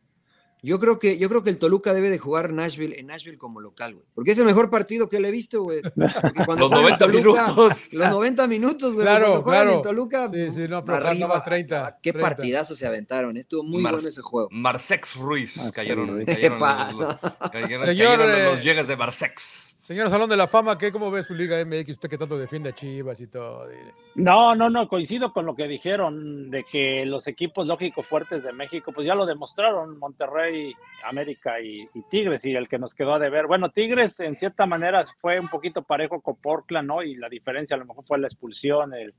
Yo 0.64 0.81
creo 0.81 0.98
que, 0.98 1.18
yo 1.18 1.29
creo 1.29 1.42
que 1.42 1.50
el 1.50 1.59
Toluca 1.59 1.92
debe 1.92 2.09
de 2.09 2.16
jugar 2.16 2.50
Nashville, 2.50 2.98
en 2.98 3.09
Nashville 3.09 3.37
como 3.37 3.61
local, 3.61 3.92
güey. 3.96 4.07
Porque 4.14 4.31
es 4.31 4.38
el 4.38 4.46
mejor 4.46 4.70
partido 4.70 5.11
que 5.11 5.20
le 5.20 5.29
he 5.29 5.31
visto, 5.31 5.62
güey. 5.62 5.83
los 6.59 6.70
90 6.70 7.07
minutos. 7.09 7.92
Los 7.92 8.09
90 8.09 8.46
minutos, 8.48 8.94
güey. 8.94 9.05
Claro, 9.07 9.42
cuando 9.42 9.44
claro. 9.44 9.72
en 9.72 9.83
Toluca, 9.83 10.31
sí, 10.31 10.50
sí, 10.53 10.66
no, 10.66 10.79
arriba, 10.79 11.44
30, 11.44 11.87
ah, 11.87 11.98
qué 12.03 12.14
partidazo 12.14 12.74
se 12.74 12.87
aventaron. 12.87 13.37
Estuvo 13.37 13.62
muy 13.62 13.83
bueno 13.83 13.98
ese 13.98 14.22
juego. 14.22 14.48
Marsex 14.50 15.16
Ruiz. 15.16 15.61
cayeron, 15.74 16.24
cayeron, 16.24 16.59
los, 16.98 17.16
cayeron, 17.53 17.87
Señor, 17.87 18.18
los, 18.20 18.59
eh, 18.59 18.61
llegas 18.62 18.88
de 18.88 18.96
Marsex. 18.96 19.63
Señor 19.85 20.09
Salón 20.09 20.31
de 20.31 20.38
la 20.38 20.47
Fama, 20.47 20.79
¿qué, 20.79 20.90
¿cómo 20.90 21.11
ve 21.11 21.23
su 21.23 21.35
Liga 21.35 21.62
MX? 21.62 21.90
Usted 21.90 22.09
que 22.09 22.16
tanto 22.16 22.38
defiende 22.38 22.70
a 22.70 22.75
Chivas 22.75 23.20
y 23.20 23.27
todo. 23.27 23.68
No, 24.14 24.55
no, 24.55 24.70
no, 24.70 24.88
coincido 24.88 25.31
con 25.31 25.44
lo 25.44 25.55
que 25.55 25.68
dijeron 25.68 26.51
de 26.51 26.64
que 26.64 27.05
los 27.05 27.27
equipos 27.27 27.66
lógicos 27.66 28.07
fuertes 28.07 28.42
de 28.42 28.55
México, 28.55 28.92
pues 28.94 29.07
ya 29.07 29.14
lo 29.14 29.27
demostraron, 29.27 29.99
Monterrey, 29.99 30.73
América 31.05 31.61
y, 31.61 31.87
Tigres, 32.11 32.47
y 32.47 32.55
el 32.55 32.66
que 32.66 32.79
nos 32.79 32.94
quedó 32.94 33.12
a 33.12 33.18
deber. 33.18 33.47
Bueno, 33.47 33.68
Tigres 33.73 34.18
en 34.20 34.38
cierta 34.38 34.64
manera 34.64 35.05
fue 35.20 35.38
un 35.38 35.51
poquito 35.51 35.83
parejo 35.83 36.23
con 36.23 36.37
Portland, 36.37 36.88
¿no? 36.88 37.03
Y 37.03 37.16
la 37.16 37.29
diferencia 37.29 37.77
a 37.77 37.79
lo 37.79 37.85
mejor 37.85 38.07
fue 38.07 38.18
la 38.18 38.29
expulsión, 38.29 38.94
el, 38.94 39.12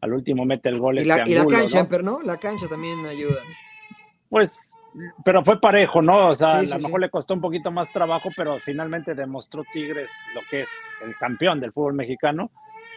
al 0.00 0.12
último 0.12 0.44
mete 0.44 0.68
el 0.68 0.80
gol. 0.80 0.98
Y 0.98 1.04
la, 1.04 1.18
este 1.18 1.30
y 1.30 1.34
la 1.34 1.46
cancha, 1.46 1.86
¿no? 2.02 2.22
La 2.22 2.38
cancha 2.38 2.66
también 2.66 3.06
ayuda. 3.06 3.38
Pues 4.28 4.67
pero 5.24 5.44
fue 5.44 5.60
parejo, 5.60 6.02
¿no? 6.02 6.28
O 6.28 6.36
sea, 6.36 6.60
Sí, 6.62 6.72
a 6.72 6.76
lo 6.76 6.82
mejor 6.82 7.00
sí. 7.00 7.02
le 7.02 7.10
costó 7.10 7.34
un 7.34 7.40
poquito 7.40 7.70
más 7.70 7.90
trabajo, 7.92 8.30
pero 8.36 8.58
finalmente 8.58 9.14
demostró 9.14 9.64
Tigres 9.72 10.10
lo 10.34 10.40
que 10.50 10.62
es 10.62 10.68
el 11.04 11.16
campeón 11.16 11.60
del 11.60 11.72
fútbol 11.72 11.94
mexicano. 11.94 12.50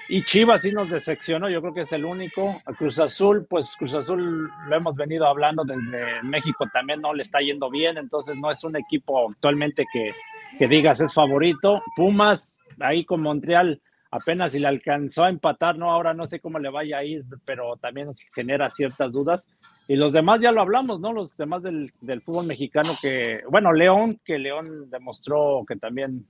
Y 0.09 0.23
Chivas 0.23 0.63
sí 0.63 0.71
nos 0.71 0.89
decepcionó, 0.89 1.49
yo 1.49 1.61
creo 1.61 1.73
que 1.73 1.81
es 1.81 1.93
el 1.93 2.03
único. 2.03 2.61
A 2.65 2.73
Cruz 2.73 2.99
Azul, 2.99 3.45
pues 3.49 3.75
Cruz 3.77 3.93
Azul 3.93 4.51
lo 4.67 4.75
hemos 4.75 4.95
venido 4.95 5.25
hablando 5.25 5.63
desde 5.63 6.21
México, 6.23 6.65
también 6.73 6.99
no 7.01 7.13
le 7.13 7.21
está 7.21 7.39
yendo 7.39 7.69
bien, 7.69 7.97
entonces 7.97 8.35
no 8.35 8.51
es 8.51 8.61
un 8.63 8.75
equipo 8.75 9.29
actualmente 9.29 9.85
que, 9.93 10.13
que 10.57 10.67
digas 10.67 10.99
es 10.99 11.13
favorito. 11.13 11.81
Pumas, 11.95 12.59
ahí 12.81 13.05
con 13.05 13.21
Montreal, 13.21 13.79
apenas 14.11 14.51
si 14.51 14.59
le 14.59 14.67
alcanzó 14.67 15.23
a 15.23 15.29
empatar, 15.29 15.77
¿no? 15.77 15.89
Ahora 15.89 16.13
no 16.13 16.27
sé 16.27 16.39
cómo 16.39 16.59
le 16.59 16.69
vaya 16.69 16.97
a 16.97 17.03
ir, 17.03 17.23
pero 17.45 17.77
también 17.77 18.13
genera 18.35 18.69
ciertas 18.69 19.11
dudas. 19.11 19.47
Y 19.87 19.95
los 19.95 20.13
demás 20.13 20.39
ya 20.41 20.51
lo 20.51 20.61
hablamos, 20.61 20.99
¿no? 20.99 21.13
Los 21.13 21.35
demás 21.37 21.63
del, 21.63 21.91
del 22.01 22.21
fútbol 22.21 22.45
mexicano 22.45 22.93
que, 23.01 23.41
bueno, 23.49 23.73
León, 23.73 24.19
que 24.23 24.37
León 24.37 24.89
demostró 24.89 25.65
que 25.67 25.77
también 25.77 26.25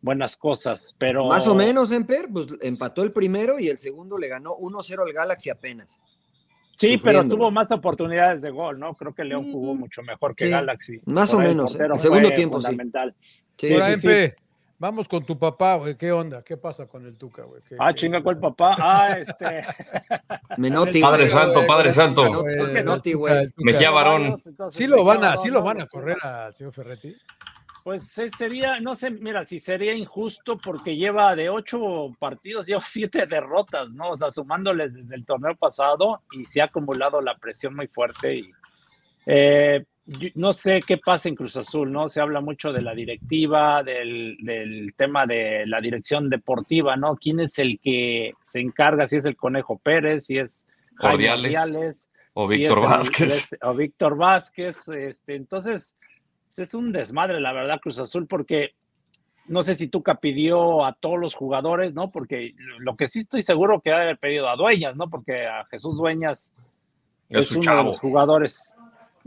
buenas 0.00 0.36
cosas, 0.36 0.94
pero... 0.98 1.26
Más 1.26 1.46
o 1.46 1.54
menos, 1.54 1.92
Emper, 1.92 2.28
pues 2.32 2.46
empató 2.60 3.02
el 3.02 3.12
primero 3.12 3.58
y 3.58 3.68
el 3.68 3.78
segundo 3.78 4.16
le 4.16 4.28
ganó 4.28 4.52
1-0 4.56 5.06
al 5.06 5.12
Galaxy 5.12 5.50
apenas. 5.50 6.00
Sí, 6.76 6.96
pero 6.96 7.26
tuvo 7.26 7.50
más 7.50 7.72
oportunidades 7.72 8.40
de 8.40 8.50
gol, 8.50 8.78
¿no? 8.78 8.94
Creo 8.94 9.12
que 9.12 9.24
León 9.24 9.50
jugó 9.50 9.74
mucho 9.74 10.00
mejor 10.02 10.36
que 10.36 10.44
sí, 10.44 10.50
Galaxy. 10.52 11.00
más 11.06 11.32
Por 11.32 11.40
o 11.40 11.42
menos, 11.42 11.74
¿eh? 11.74 11.86
El 11.92 11.98
segundo 11.98 12.30
tiempo, 12.30 12.60
sí. 12.60 12.68
fundamental. 12.68 13.14
Sí, 13.56 13.72
Ahora, 13.74 13.96
sí, 13.96 14.00
sí. 14.00 14.34
Vamos 14.80 15.08
con 15.08 15.24
tu 15.24 15.36
papá, 15.36 15.74
güey. 15.74 15.96
¿Qué 15.96 16.12
onda? 16.12 16.42
¿Qué 16.44 16.56
pasa 16.56 16.86
con 16.86 17.04
el 17.04 17.18
Tuca, 17.18 17.42
güey? 17.42 17.60
¿Qué- 17.68 17.74
Ah, 17.80 17.88
qué- 17.92 18.00
chinga, 18.00 18.22
¿cuál 18.22 18.38
papá? 18.38 18.76
Ah, 18.78 19.18
este... 19.18 19.64
Menotti, 20.56 21.00
Padre 21.00 21.22
güey. 21.24 21.28
Santo, 21.30 21.66
Padre 21.66 21.92
Santo. 21.92 22.44
Menotti, 22.72 23.12
Güey. 23.14 23.48
Mejía 23.56 23.90
varón. 23.90 24.36
Entonces, 24.46 24.78
Sí 24.78 24.86
lo 24.86 25.02
van 25.04 25.24
a, 25.24 25.36
sí 25.36 25.48
lo 25.50 25.62
van 25.62 25.80
a 25.80 25.86
correr 25.86 26.16
al 26.22 26.54
señor 26.54 26.72
Ferretti. 26.72 27.16
Pues 27.82 28.04
sería, 28.36 28.80
no 28.80 28.94
sé, 28.94 29.10
mira, 29.10 29.44
si 29.44 29.58
sería 29.58 29.94
injusto 29.94 30.58
porque 30.58 30.94
lleva 30.94 31.34
de 31.34 31.48
ocho 31.48 32.14
partidos, 32.18 32.66
lleva 32.66 32.82
siete 32.84 33.26
derrotas, 33.26 33.88
¿no? 33.90 34.10
O 34.10 34.16
sea, 34.16 34.30
sumándoles 34.30 34.92
desde 34.94 35.16
el 35.16 35.24
torneo 35.24 35.56
pasado 35.56 36.22
y 36.32 36.44
se 36.44 36.60
ha 36.60 36.66
acumulado 36.66 37.20
la 37.20 37.36
presión 37.36 37.74
muy 37.74 37.88
fuerte 37.88 38.36
y 38.36 38.50
eh, 39.26 39.84
no 40.34 40.52
sé 40.52 40.82
qué 40.86 40.96
pasa 40.96 41.28
en 41.28 41.34
Cruz 41.34 41.56
Azul, 41.56 41.92
¿no? 41.92 42.08
Se 42.08 42.20
habla 42.20 42.40
mucho 42.40 42.72
de 42.72 42.80
la 42.80 42.94
directiva, 42.94 43.82
del, 43.82 44.38
del 44.40 44.94
tema 44.96 45.26
de 45.26 45.66
la 45.66 45.80
dirección 45.80 46.30
deportiva, 46.30 46.96
¿no? 46.96 47.16
¿Quién 47.16 47.40
es 47.40 47.58
el 47.58 47.78
que 47.80 48.32
se 48.44 48.60
encarga? 48.60 49.06
Si 49.06 49.16
es 49.16 49.26
el 49.26 49.36
Conejo 49.36 49.78
Pérez, 49.78 50.26
si 50.26 50.38
es 50.38 50.66
Jaime 50.96 51.30
Ordiales. 51.30 52.08
O 52.32 52.46
Víctor 52.46 52.82
Vázquez. 52.82 53.50
o 53.62 53.74
Víctor 53.74 54.16
Vázquez. 54.16 54.88
Este, 54.88 55.34
entonces, 55.34 55.96
pues, 56.46 56.58
es 56.68 56.74
un 56.74 56.92
desmadre, 56.92 57.40
la 57.40 57.52
verdad, 57.52 57.80
Cruz 57.80 57.98
Azul, 57.98 58.26
porque 58.26 58.74
no 59.46 59.62
sé 59.62 59.74
si 59.74 59.88
Tuca 59.88 60.16
pidió 60.16 60.84
a 60.84 60.94
todos 60.94 61.18
los 61.18 61.34
jugadores, 61.34 61.94
¿no? 61.94 62.10
Porque 62.10 62.54
lo 62.78 62.96
que 62.96 63.08
sí 63.08 63.20
estoy 63.20 63.42
seguro 63.42 63.80
que 63.80 63.92
ha 63.92 63.96
haber 63.96 64.18
pedido 64.18 64.48
a 64.48 64.56
Dueñas, 64.56 64.96
¿no? 64.96 65.10
Porque 65.10 65.46
a 65.46 65.64
Jesús 65.66 65.96
Dueñas 65.96 66.52
Es 67.28 67.52
uno 67.52 67.76
de 67.76 67.84
los 67.84 68.00
jugadores. 68.00 68.74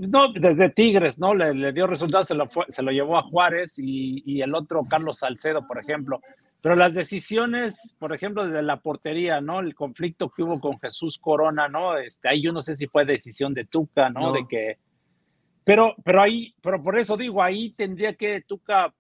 No, 0.10 0.32
desde 0.34 0.70
Tigres, 0.70 1.20
¿no? 1.20 1.34
Le, 1.36 1.54
le 1.54 1.72
dio 1.74 1.86
resultados, 1.88 2.28
se 2.28 2.36
lo, 2.36 2.48
fue- 2.50 2.66
se 2.70 2.82
lo 2.82 2.92
llevó 2.92 3.18
a 3.18 3.24
Juárez 3.24 3.78
y, 3.78 4.24
y 4.26 4.42
el 4.42 4.56
otro, 4.56 4.86
Carlos 4.90 5.20
Salcedo, 5.20 5.68
por 5.68 5.78
ejemplo. 5.80 6.22
Pero 6.62 6.76
las 6.76 6.94
decisiones, 6.94 7.96
por 8.00 8.14
ejemplo, 8.14 8.46
desde 8.46 8.62
la 8.62 8.78
portería, 8.78 9.42
¿no? 9.42 9.60
El 9.60 9.74
conflicto 9.76 10.30
que 10.30 10.44
hubo 10.44 10.60
con 10.60 10.80
Jesús 10.80 11.18
Corona, 11.20 11.68
¿no? 11.68 11.98
Este, 11.98 12.30
ahí 12.30 12.42
yo 12.42 12.52
no 12.52 12.62
sé 12.62 12.76
si 12.76 12.88
fue 12.88 13.06
decisión 13.06 13.54
de 13.54 13.66
Tuca, 13.66 14.10
¿no? 14.10 14.20
No. 14.22 14.32
De 14.32 14.46
que. 14.48 14.78
Pero, 15.64 15.96
pero 16.04 16.22
ahí, 16.22 16.54
pero 16.62 16.82
por 16.82 16.98
eso 16.98 17.16
digo, 17.18 17.42
ahí 17.42 17.72
tendría 17.72 18.16
que 18.16 18.42
Tuca 18.42 18.94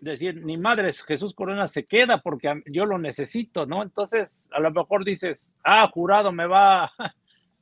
decir, 0.00 0.44
ni 0.44 0.56
madres, 0.58 1.02
Jesús 1.02 1.34
Corona 1.34 1.66
se 1.66 1.84
queda 1.84 2.20
porque 2.20 2.62
yo 2.66 2.84
lo 2.84 2.98
necesito, 2.98 3.64
¿no? 3.66 3.82
Entonces, 3.82 4.48
a 4.52 4.60
lo 4.60 4.70
mejor 4.70 5.04
dices, 5.04 5.56
ah, 5.64 5.88
jurado 5.92 6.32
me 6.32 6.46
va, 6.46 6.90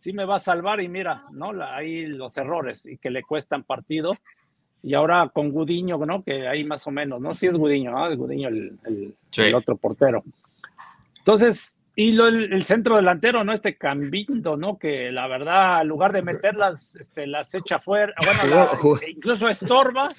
sí 0.04 0.12
me 0.12 0.26
va 0.26 0.36
a 0.36 0.38
salvar 0.38 0.82
y 0.82 0.88
mira, 0.88 1.22
¿no? 1.32 1.50
La- 1.54 1.74
ahí 1.74 2.04
los 2.04 2.36
errores 2.36 2.84
y 2.84 2.98
que 2.98 3.08
le 3.10 3.22
cuestan 3.22 3.62
partido. 3.62 4.12
Y 4.82 4.92
ahora 4.92 5.30
con 5.32 5.50
Gudiño, 5.50 5.96
¿no? 6.04 6.22
Que 6.22 6.46
ahí 6.46 6.62
más 6.62 6.86
o 6.86 6.90
menos, 6.90 7.18
¿no? 7.22 7.34
Sí 7.34 7.46
es 7.46 7.56
Gudiño, 7.56 7.90
¿no? 7.90 8.06
Es 8.10 8.18
Gudiño 8.18 8.48
el, 8.48 8.78
el- 8.84 9.14
Sí. 9.30 9.40
el 9.44 9.54
otro 9.54 9.76
portero. 9.78 10.22
Entonces, 11.20 11.78
y 11.96 12.12
lo- 12.12 12.26
el, 12.28 12.52
el 12.52 12.64
centro 12.66 12.96
delantero, 12.96 13.44
¿no? 13.44 13.54
Este 13.54 13.76
Cambindo, 13.78 14.58
¿no? 14.58 14.78
Que 14.78 15.10
la 15.10 15.26
verdad, 15.26 15.80
en 15.80 15.88
lugar 15.88 16.12
de 16.12 16.20
meterlas, 16.20 16.96
este, 16.96 17.26
las 17.26 17.54
echa 17.54 17.78
fuera, 17.78 18.12
bueno, 18.22 18.54
la- 18.54 19.08
incluso 19.08 19.48
estorba 19.48 20.10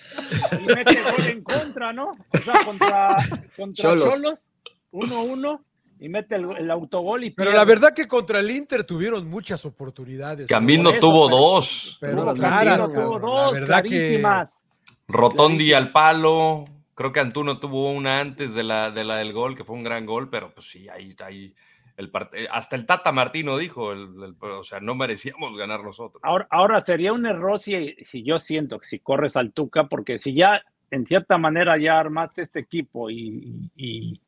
y 0.60 0.66
mete 0.66 0.96
gol 0.96 1.28
en 1.28 1.44
contra, 1.44 1.94
¿no? 1.94 2.16
O 2.34 2.38
sea, 2.40 2.56
contra, 2.66 3.10
contra 3.56 3.84
Cholos. 3.92 4.10
Cholos, 4.16 4.52
1-1, 4.92 5.62
y 6.00 6.10
mete 6.10 6.36
el, 6.36 6.50
el 6.58 6.70
autogol 6.72 7.24
y 7.24 7.30
Pero 7.32 7.52
pierde. 7.52 7.58
la 7.58 7.66
verdad 7.66 7.94
que 7.94 8.06
contra 8.08 8.40
el 8.40 8.52
Inter 8.52 8.84
tuvieron 8.84 9.28
muchas 9.28 9.66
oportunidades. 9.66 10.50
Eso, 10.50 11.00
tuvo 11.00 11.28
pero- 11.28 11.38
dos. 11.38 11.98
Pero 12.02 12.16
No, 12.26 12.34
claras, 12.34 12.78
Cambindo 12.80 13.02
tuvo 13.02 13.20
dos, 13.20 13.54
La 13.54 13.60
verdad 13.60 13.84
que 13.84 13.90
clarísimas. 13.90 14.62
Rotondi 15.08 15.74
al 15.74 15.92
palo. 15.92 16.66
Creo 16.96 17.12
que 17.12 17.20
Antuno 17.20 17.60
tuvo 17.60 17.92
una 17.92 18.22
antes 18.22 18.54
de 18.56 18.64
la, 18.64 18.90
de 18.92 19.04
la 19.04 19.18
del 19.18 19.34
gol, 19.34 19.56
que 19.56 19.64
fue 19.66 19.76
un 19.76 19.84
gran 19.84 20.06
gol, 20.06 20.30
pero 20.30 20.54
pues 20.54 20.68
sí, 20.70 20.88
ahí, 20.88 21.14
ahí 21.26 21.54
el 21.98 22.10
part- 22.12 22.30
eh, 22.34 22.48
hasta 22.52 22.76
el 22.78 22.86
Tata 22.86 23.12
Martino 23.12 23.58
dijo, 23.58 23.92
el- 23.92 24.10
el- 24.24 24.36
o 24.42 24.64
sea, 24.64 24.80
no 24.80 24.96
merecíamos 24.96 25.58
ganar 25.58 25.84
nosotros. 25.84 26.22
Ahora, 26.24 26.48
ahora 26.50 26.80
sería 26.82 27.12
un 27.14 27.26
error 27.26 27.60
si, 27.60 27.96
si 28.10 28.24
yo 28.24 28.40
siento 28.40 28.80
que 28.80 28.88
si 28.88 29.00
corres 29.00 29.36
al 29.36 29.52
Tuca, 29.52 29.88
porque 29.88 30.18
si 30.20 30.34
ya 30.34 30.64
en 30.92 31.06
cierta 31.06 31.38
manera 31.38 31.78
ya 31.78 32.00
armaste 32.00 32.42
este 32.42 32.60
equipo 32.60 33.10
y, 33.10 33.70
y, 33.76 34.22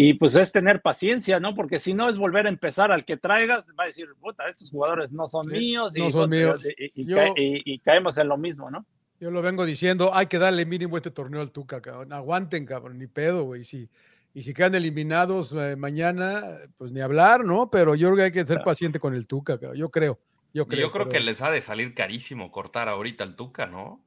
y, 0.00 0.14
pues 0.14 0.36
es 0.36 0.52
tener 0.52 0.80
paciencia, 0.80 1.40
¿no? 1.40 1.54
Porque 1.56 1.78
si 1.80 1.92
no 1.92 2.08
es 2.08 2.18
volver 2.18 2.46
a 2.46 2.48
empezar 2.50 2.92
al 2.92 3.04
que 3.04 3.16
traigas, 3.16 3.70
va 3.78 3.82
a 3.84 3.86
decir, 3.88 4.06
puta, 4.20 4.48
estos 4.48 4.70
jugadores 4.70 5.12
no 5.12 5.26
son 5.26 5.46
Sí, 5.46 5.52
míos 5.52 5.96
y, 5.96 6.00
no 6.00 6.10
son 6.10 6.30
puta, 6.30 6.36
míos. 6.36 6.64
y- 6.78 7.02
y 7.02 7.04
Yo- 7.06 7.16
ca- 7.16 7.28
y- 7.36 7.62
y 7.64 7.78
caemos 7.80 8.16
en 8.18 8.28
lo 8.28 8.36
mismo, 8.36 8.70
¿no? 8.70 8.86
Yo 9.18 9.32
lo 9.32 9.42
vengo 9.42 9.64
diciendo, 9.64 10.14
hay 10.14 10.26
que 10.28 10.38
darle 10.38 10.64
mínimo 10.66 10.96
este 10.96 11.10
torneo 11.10 11.40
al 11.40 11.50
Tuca, 11.50 11.80
cabrón. 11.82 12.12
Aguanten, 12.12 12.64
cabrón, 12.64 12.98
ni 12.98 13.08
pedo, 13.08 13.42
güey. 13.42 13.64
Si, 13.64 13.88
y 14.32 14.42
si 14.44 14.54
quedan 14.54 14.76
eliminados 14.76 15.52
eh, 15.58 15.74
mañana, 15.74 16.44
pues 16.76 16.92
ni 16.92 17.00
hablar, 17.00 17.44
¿no? 17.44 17.68
Pero 17.68 17.96
yo 17.96 18.06
creo 18.08 18.16
que 18.18 18.22
hay 18.22 18.30
que 18.32 18.40
ser 18.46 18.58
Claro. 18.58 18.64
paciente 18.66 19.00
con 19.00 19.14
el 19.14 19.26
Tuca, 19.26 19.58
cabrón. 19.58 19.76
Yo 19.78 19.90
creo. 19.90 20.20
Yo 20.54 20.62
Y 20.62 20.66
creo, 20.66 20.80
yo 20.82 20.92
creo 20.92 21.08
pero, 21.08 21.18
que 21.18 21.24
les 21.24 21.42
ha 21.42 21.50
de 21.50 21.60
salir 21.60 21.92
carísimo 21.94 22.52
cortar 22.52 22.88
ahorita 22.88 23.24
al 23.24 23.34
Tuca, 23.34 23.66
¿no? 23.66 24.04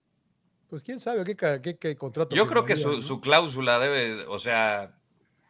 Pues 0.69 0.83
quién 0.83 1.01
sabe 1.01 1.25
qué, 1.25 1.35
qué, 1.61 1.77
qué 1.77 1.95
contrato. 1.97 2.33
Yo 2.33 2.47
creo 2.47 2.63
que 2.63 2.77
su, 2.77 2.91
¿no? 2.93 3.01
su 3.01 3.19
cláusula 3.19 3.77
debe, 3.77 4.25
o 4.27 4.39
sea, 4.39 4.95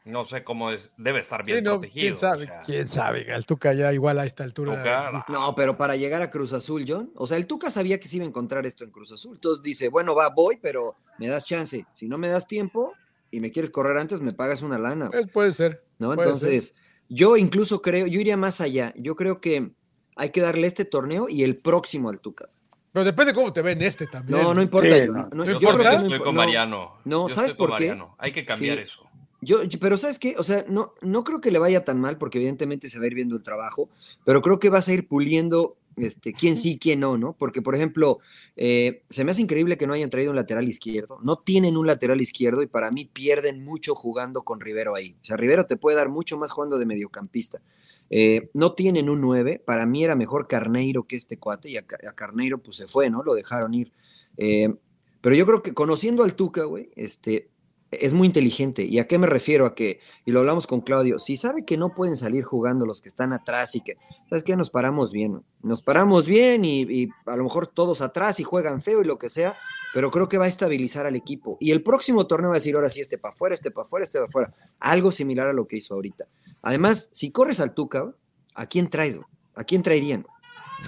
no 0.06 0.26
sé 0.26 0.44
cómo 0.44 0.72
es, 0.72 0.90
debe 0.98 1.20
estar 1.20 1.46
Sí, 1.46 1.52
bien 1.52 1.64
no, 1.64 1.72
protegido. 1.80 2.02
quién 2.02 2.16
sabe, 2.18 2.44
o 2.44 2.48
sea, 2.48 2.62
quién 2.62 2.88
sabe. 2.88 3.32
El 3.34 3.46
Tuca 3.46 3.74
ya 3.74 3.94
igual 3.94 4.20
a 4.20 4.26
esta 4.26 4.44
altura. 4.44 4.78
Tuca, 4.78 5.26
No, 5.30 5.54
pero 5.56 5.78
para 5.78 5.96
llegar 5.96 6.22
a 6.22 6.30
Cruz 6.30 6.54
Azul, 6.54 6.86
John, 6.88 7.12
o 7.16 7.28
sea, 7.28 7.38
el 7.38 7.46
Tuca 7.48 7.70
sabía 7.70 8.00
que 8.00 8.08
se 8.08 8.16
iba 8.18 8.26
a 8.26 8.28
encontrar 8.28 8.66
esto 8.66 8.84
en 8.84 8.92
Cruz 8.92 9.12
Azul. 9.12 9.36
Entonces 9.36 9.62
dice, 9.64 9.90
bueno, 9.90 10.16
va, 10.16 10.30
voy, 10.30 10.58
pero 10.62 10.96
me 11.20 11.28
das 11.28 11.46
chance. 11.46 11.86
Si 11.94 12.08
no 12.08 12.18
me 12.18 12.30
das 12.30 12.48
tiempo 12.48 12.94
y 13.30 13.40
me 13.40 13.52
quieres 13.52 13.70
correr 13.72 13.98
antes, 13.98 14.22
me 14.22 14.34
pagas 14.34 14.62
una 14.62 14.78
lana. 14.78 15.10
Pues 15.10 15.28
puede 15.28 15.52
ser. 15.52 15.84
¿no? 16.00 16.14
Puede 16.16 16.28
Entonces, 16.28 16.76
yo 17.08 17.38
incluso 17.38 17.82
creo, 17.82 18.08
yo 18.08 18.20
iría 18.20 18.38
más 18.38 18.60
allá. 18.62 18.94
Yo 18.98 19.16
creo 19.16 19.40
que 19.40 19.72
hay 20.16 20.30
que 20.32 20.42
darle 20.42 20.68
este 20.68 20.84
torneo 20.86 21.30
y 21.30 21.44
el 21.44 21.58
próximo 21.58 22.10
al 22.10 22.20
Tuca. 22.22 22.50
Pero 22.92 23.06
depende 23.06 23.34
cómo 23.34 23.54
te 23.54 23.62
ven 23.62 23.82
este 23.84 24.06
también. 24.08 24.42
No, 24.42 24.54
no 24.54 24.62
importa. 24.62 24.98
Sí, 24.98 25.06
yo, 25.06 25.14
no. 25.14 25.30
no, 25.32 25.46
yo, 25.46 25.60
yo 25.60 25.70
creo 25.70 25.78
que 25.78 25.84
no 25.98 26.04
estoy 26.04 26.20
con 26.20 26.36
no, 26.36 26.42
Mariano. 26.42 26.94
no, 27.06 27.30
Yo 27.30 27.34
¿sabes 27.36 27.52
estoy 27.52 27.58
con 27.58 27.70
por 27.70 27.78
qué? 27.80 27.88
Mariano. 27.88 28.16
Hay 28.18 28.32
que 28.34 28.44
cambiar 28.46 28.78
Sí. 28.80 28.84
eso. 28.84 29.10
Yo, 29.42 29.60
pero 29.80 29.98
¿sabes 29.98 30.20
qué? 30.20 30.36
O 30.38 30.44
sea, 30.44 30.66
no, 30.68 30.94
no 31.02 31.24
creo 31.24 31.42
que 31.42 31.52
le 31.52 31.60
vaya 31.60 31.84
tan 31.84 32.00
mal, 32.00 32.18
porque 32.18 32.38
evidentemente 32.38 32.90
se 32.90 33.00
va 33.00 33.06
a 33.06 33.08
ir 33.08 33.16
viendo 33.16 33.36
el 33.36 33.44
trabajo, 33.44 33.90
pero 34.24 34.42
creo 34.42 34.60
que 34.60 34.70
vas 34.70 34.88
a 34.88 34.94
ir 34.94 35.08
puliendo 35.08 35.78
este, 35.98 36.34
quién 36.34 36.58
sí, 36.58 36.78
quién 36.80 37.00
no, 37.00 37.18
¿no? 37.18 37.34
Porque, 37.34 37.62
por 37.62 37.76
ejemplo, 37.76 38.20
eh, 38.56 39.04
se 39.10 39.24
me 39.24 39.32
hace 39.32 39.42
increíble 39.42 39.78
que 39.78 39.88
no 39.88 39.94
hayan 39.94 40.10
traído 40.10 40.32
un 40.32 40.36
lateral 40.36 40.68
izquierdo. 40.70 41.20
No 41.24 41.38
tienen 41.38 41.76
un 41.76 41.88
lateral 41.88 42.22
izquierdo 42.22 42.62
y 42.62 42.68
para 42.68 42.92
mí 42.92 43.06
pierden 43.06 43.64
mucho 43.64 43.96
jugando 43.96 44.44
con 44.44 44.60
Rivero 44.60 44.96
ahí. 44.96 45.16
O 45.22 45.26
sea, 45.26 45.38
Rivero 45.38 45.66
te 45.66 45.78
puede 45.78 45.98
dar 45.98 46.10
mucho 46.10 46.38
más 46.38 46.52
jugando 46.52 46.78
de 46.78 46.86
mediocampista. 46.86 47.62
Eh, 48.10 48.50
no 48.54 48.74
tienen 48.74 49.10
un 49.10 49.22
9, 49.22 49.62
para 49.66 49.86
mí 49.86 50.04
era 50.04 50.16
mejor 50.16 50.48
Carneiro 50.48 51.04
que 51.08 51.16
este 51.16 51.38
cuate, 51.38 51.70
y 51.70 51.78
a 51.78 51.86
Carneiro 51.86 52.58
pues 52.58 52.76
se 52.78 52.88
fue, 52.88 53.10
¿no? 53.10 53.24
Lo 53.24 53.34
dejaron 53.34 53.74
ir. 53.74 53.92
Eh, 54.38 54.74
pero 55.22 55.36
yo 55.36 55.46
creo 55.46 55.64
que 55.64 55.74
conociendo 55.74 56.24
al 56.24 56.36
Tuca, 56.36 56.64
güey, 56.64 56.90
este, 56.96 57.50
es 57.92 58.14
muy 58.14 58.28
inteligente. 58.28 58.84
¿Y 58.84 59.00
a 59.00 59.08
qué 59.08 59.20
me 59.20 59.28
refiero? 59.28 59.66
A 59.66 59.76
que, 59.76 60.00
y 60.26 60.32
lo 60.32 60.40
hablamos 60.40 60.66
con 60.66 60.82
Claudio, 60.82 61.20
si 61.20 61.36
sabe 61.38 61.66
que 61.66 61.78
no 61.78 61.94
pueden 61.94 62.16
salir 62.16 62.44
jugando 62.44 62.86
los 62.86 63.02
que 63.02 63.10
están 63.10 63.34
atrás 63.34 63.76
y 63.76 63.82
que, 63.82 63.98
¿sabes 64.30 64.44
qué? 64.44 64.56
Nos 64.56 64.70
paramos 64.70 65.12
bien. 65.12 65.44
Nos 65.62 65.82
paramos 65.82 66.26
bien 66.26 66.64
y, 66.64 66.82
y 66.82 67.10
a 67.26 67.36
lo 67.36 67.44
mejor 67.44 67.68
todos 67.68 68.02
atrás 68.02 68.40
y 68.40 68.44
juegan 68.44 68.82
feo 68.82 69.02
y 69.02 69.06
lo 69.06 69.18
que 69.18 69.30
sea, 69.30 69.56
pero 69.94 70.10
creo 70.10 70.30
que 70.30 70.38
va 70.38 70.46
a 70.46 70.48
estabilizar 70.48 71.06
al 71.06 71.16
equipo. 71.16 71.58
Y 71.60 71.72
el 71.72 71.84
próximo 71.84 72.28
torneo 72.28 72.50
va 72.50 72.56
a 72.56 72.60
decir, 72.60 72.76
ahora 72.76 72.90
sí, 72.90 73.02
este 73.02 73.18
para 73.18 73.34
afuera, 73.34 73.56
este 73.56 73.72
para 73.72 73.86
afuera, 73.86 74.04
este 74.06 74.20
para 74.20 74.28
afuera. 74.28 74.54
Algo 74.80 75.12
similar 75.12 75.48
a 75.48 75.54
lo 75.54 75.68
que 75.68 75.78
hizo 75.78 75.94
ahorita. 75.94 76.28
Además, 76.62 77.10
si 77.12 77.32
corres 77.32 77.60
al 77.60 77.74
Tuca, 77.74 78.14
¿a 78.56 78.66
quién 78.68 78.90
traes? 78.90 79.20
¿A 79.56 79.64
quién 79.64 79.82
traerían? 79.82 80.26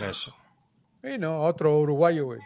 Eso. 0.09 0.33
Sí, 1.03 1.17
no, 1.19 1.41
otro 1.41 1.77
uruguayo, 1.77 2.25
güey. 2.25 2.39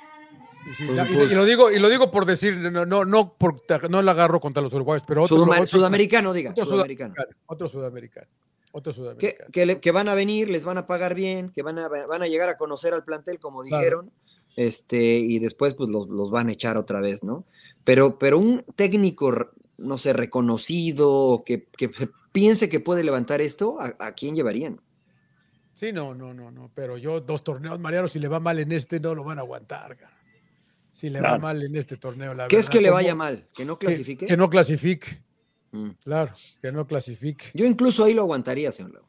Sí, 0.76 0.86
y, 0.86 1.32
y, 1.32 1.36
lo 1.36 1.46
digo, 1.46 1.72
y 1.72 1.80
lo 1.80 1.90
digo 1.90 2.12
por 2.12 2.26
decir, 2.26 2.58
no, 2.58 2.86
no, 2.86 3.06
no, 3.06 3.34
por, 3.34 3.62
no 3.90 4.02
la 4.02 4.12
agarro 4.12 4.40
contra 4.40 4.62
los 4.62 4.74
uruguayos, 4.74 5.04
pero 5.08 5.24
otro, 5.24 5.38
Sudam 5.38 5.50
otro 5.50 5.66
sudamericano, 5.66 6.34
diga. 6.34 6.52
Otro 6.52 6.66
sudamericano. 6.66 7.14
Otro 7.46 7.70
sudamericano. 7.70 8.28
Otro 8.72 8.92
Que, 8.92 8.96
sudamericano. 8.96 9.52
que, 9.52 9.66
le, 9.66 9.80
que, 9.80 9.92
van 9.92 10.10
a 10.10 10.16
venir, 10.16 10.50
les 10.50 10.66
van 10.66 10.78
a 10.78 10.86
pagar 10.86 11.16
bien, 11.16 11.50
que 11.52 11.64
van 11.64 11.80
a, 11.80 11.88
van 11.88 12.22
a 12.22 12.28
llegar 12.28 12.50
a 12.50 12.58
conocer 12.58 12.94
al 12.94 13.04
plantel, 13.04 13.40
como 13.40 13.64
dijeron, 13.64 14.12
este, 14.56 15.18
y 15.18 15.40
después 15.40 15.74
pues 15.74 15.90
los, 15.90 16.08
los, 16.10 16.32
van 16.32 16.50
a 16.50 16.52
echar 16.52 16.78
otra 16.78 17.00
vez, 17.00 17.24
¿no? 17.24 17.46
Pero, 17.84 18.20
pero 18.20 18.38
un 18.38 18.64
técnico, 18.76 19.52
no 19.78 19.98
sé, 19.98 20.14
reconocido, 20.14 21.44
que, 21.46 21.68
que 21.78 21.90
piense 22.32 22.68
que 22.68 22.82
puede 22.82 23.04
levantar 23.04 23.40
esto, 23.40 23.78
¿a, 23.80 23.96
a 24.00 24.12
quién 24.14 24.36
llevarían? 24.36 24.82
Sí, 25.76 25.94
no, 25.94 26.16
no, 26.16 26.34
no, 26.34 26.50
no, 26.52 26.72
pero 26.74 26.98
yo 26.98 27.22
dos 27.22 27.44
torneos, 27.44 27.80
Mariano, 27.80 28.08
si 28.08 28.20
le 28.20 28.28
va 28.28 28.40
mal 28.40 28.58
en 28.60 28.72
este, 28.72 29.00
no 29.00 29.14
lo 29.14 29.24
van 29.24 29.38
a 29.38 29.42
aguantar. 29.42 29.96
Si 30.98 31.12
le 31.12 31.20
claro. 31.20 31.36
va 31.36 31.40
mal 31.40 31.62
en 31.62 31.76
este 31.76 31.96
torneo, 31.96 32.34
la 32.34 32.48
¿Qué 32.48 32.56
verdad, 32.56 32.72
es 32.72 32.76
que 32.76 32.82
le 32.82 32.90
vaya 32.90 33.14
mal? 33.14 33.46
¿Que 33.54 33.64
no 33.66 33.78
clasifique? 33.78 34.26
Que, 34.26 34.34
que 34.34 34.36
no 34.36 34.50
clasifique. 34.50 35.22
Mm. 35.70 35.90
Claro, 36.04 36.34
que 36.60 36.72
no 36.72 36.88
clasifique. 36.88 37.52
Yo 37.54 37.68
incluso 37.68 38.04
ahí 38.04 38.16
lo 38.16 38.24
aguantaría, 38.24 38.72
señor 38.72 38.94
Leo. 38.94 39.04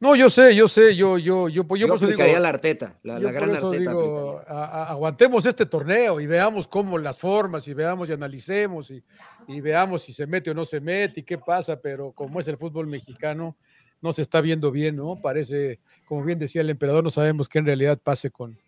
No, 0.00 0.16
yo 0.16 0.30
sé, 0.30 0.56
yo 0.56 0.68
sé, 0.68 0.96
yo, 0.96 1.18
yo, 1.18 1.50
yo, 1.50 1.64
pues 1.64 1.82
yo, 1.82 1.86
yo 1.86 2.06
digo, 2.06 2.24
la 2.40 2.48
Arteta, 2.48 2.98
la, 3.02 3.18
la 3.18 3.30
gran 3.30 3.50
Arteta. 3.50 3.78
Digo, 3.78 4.40
a, 4.48 4.64
a, 4.64 4.84
aguantemos 4.92 5.44
este 5.44 5.66
torneo 5.66 6.18
y 6.18 6.26
veamos 6.26 6.66
cómo 6.66 6.96
las 6.96 7.18
formas 7.18 7.68
y 7.68 7.74
veamos 7.74 8.08
y 8.08 8.14
analicemos 8.14 8.90
y, 8.90 9.04
y, 9.46 9.60
veamos 9.60 10.02
si 10.02 10.14
se 10.14 10.26
mete 10.26 10.50
o 10.50 10.54
no 10.54 10.64
se 10.64 10.80
mete 10.80 11.20
y 11.20 11.22
qué 11.24 11.36
pasa, 11.36 11.78
pero 11.78 12.12
como 12.12 12.40
es 12.40 12.48
el 12.48 12.56
fútbol 12.56 12.86
mexicano, 12.86 13.54
no 14.00 14.14
se 14.14 14.22
está 14.22 14.40
viendo 14.40 14.70
bien, 14.70 14.96
¿no? 14.96 15.20
Parece, 15.20 15.78
como 16.06 16.24
bien 16.24 16.38
decía 16.38 16.62
el 16.62 16.70
emperador, 16.70 17.04
no 17.04 17.10
sabemos 17.10 17.50
qué 17.50 17.58
en 17.58 17.66
realidad 17.66 17.98
pase 18.02 18.30
con, 18.30 18.58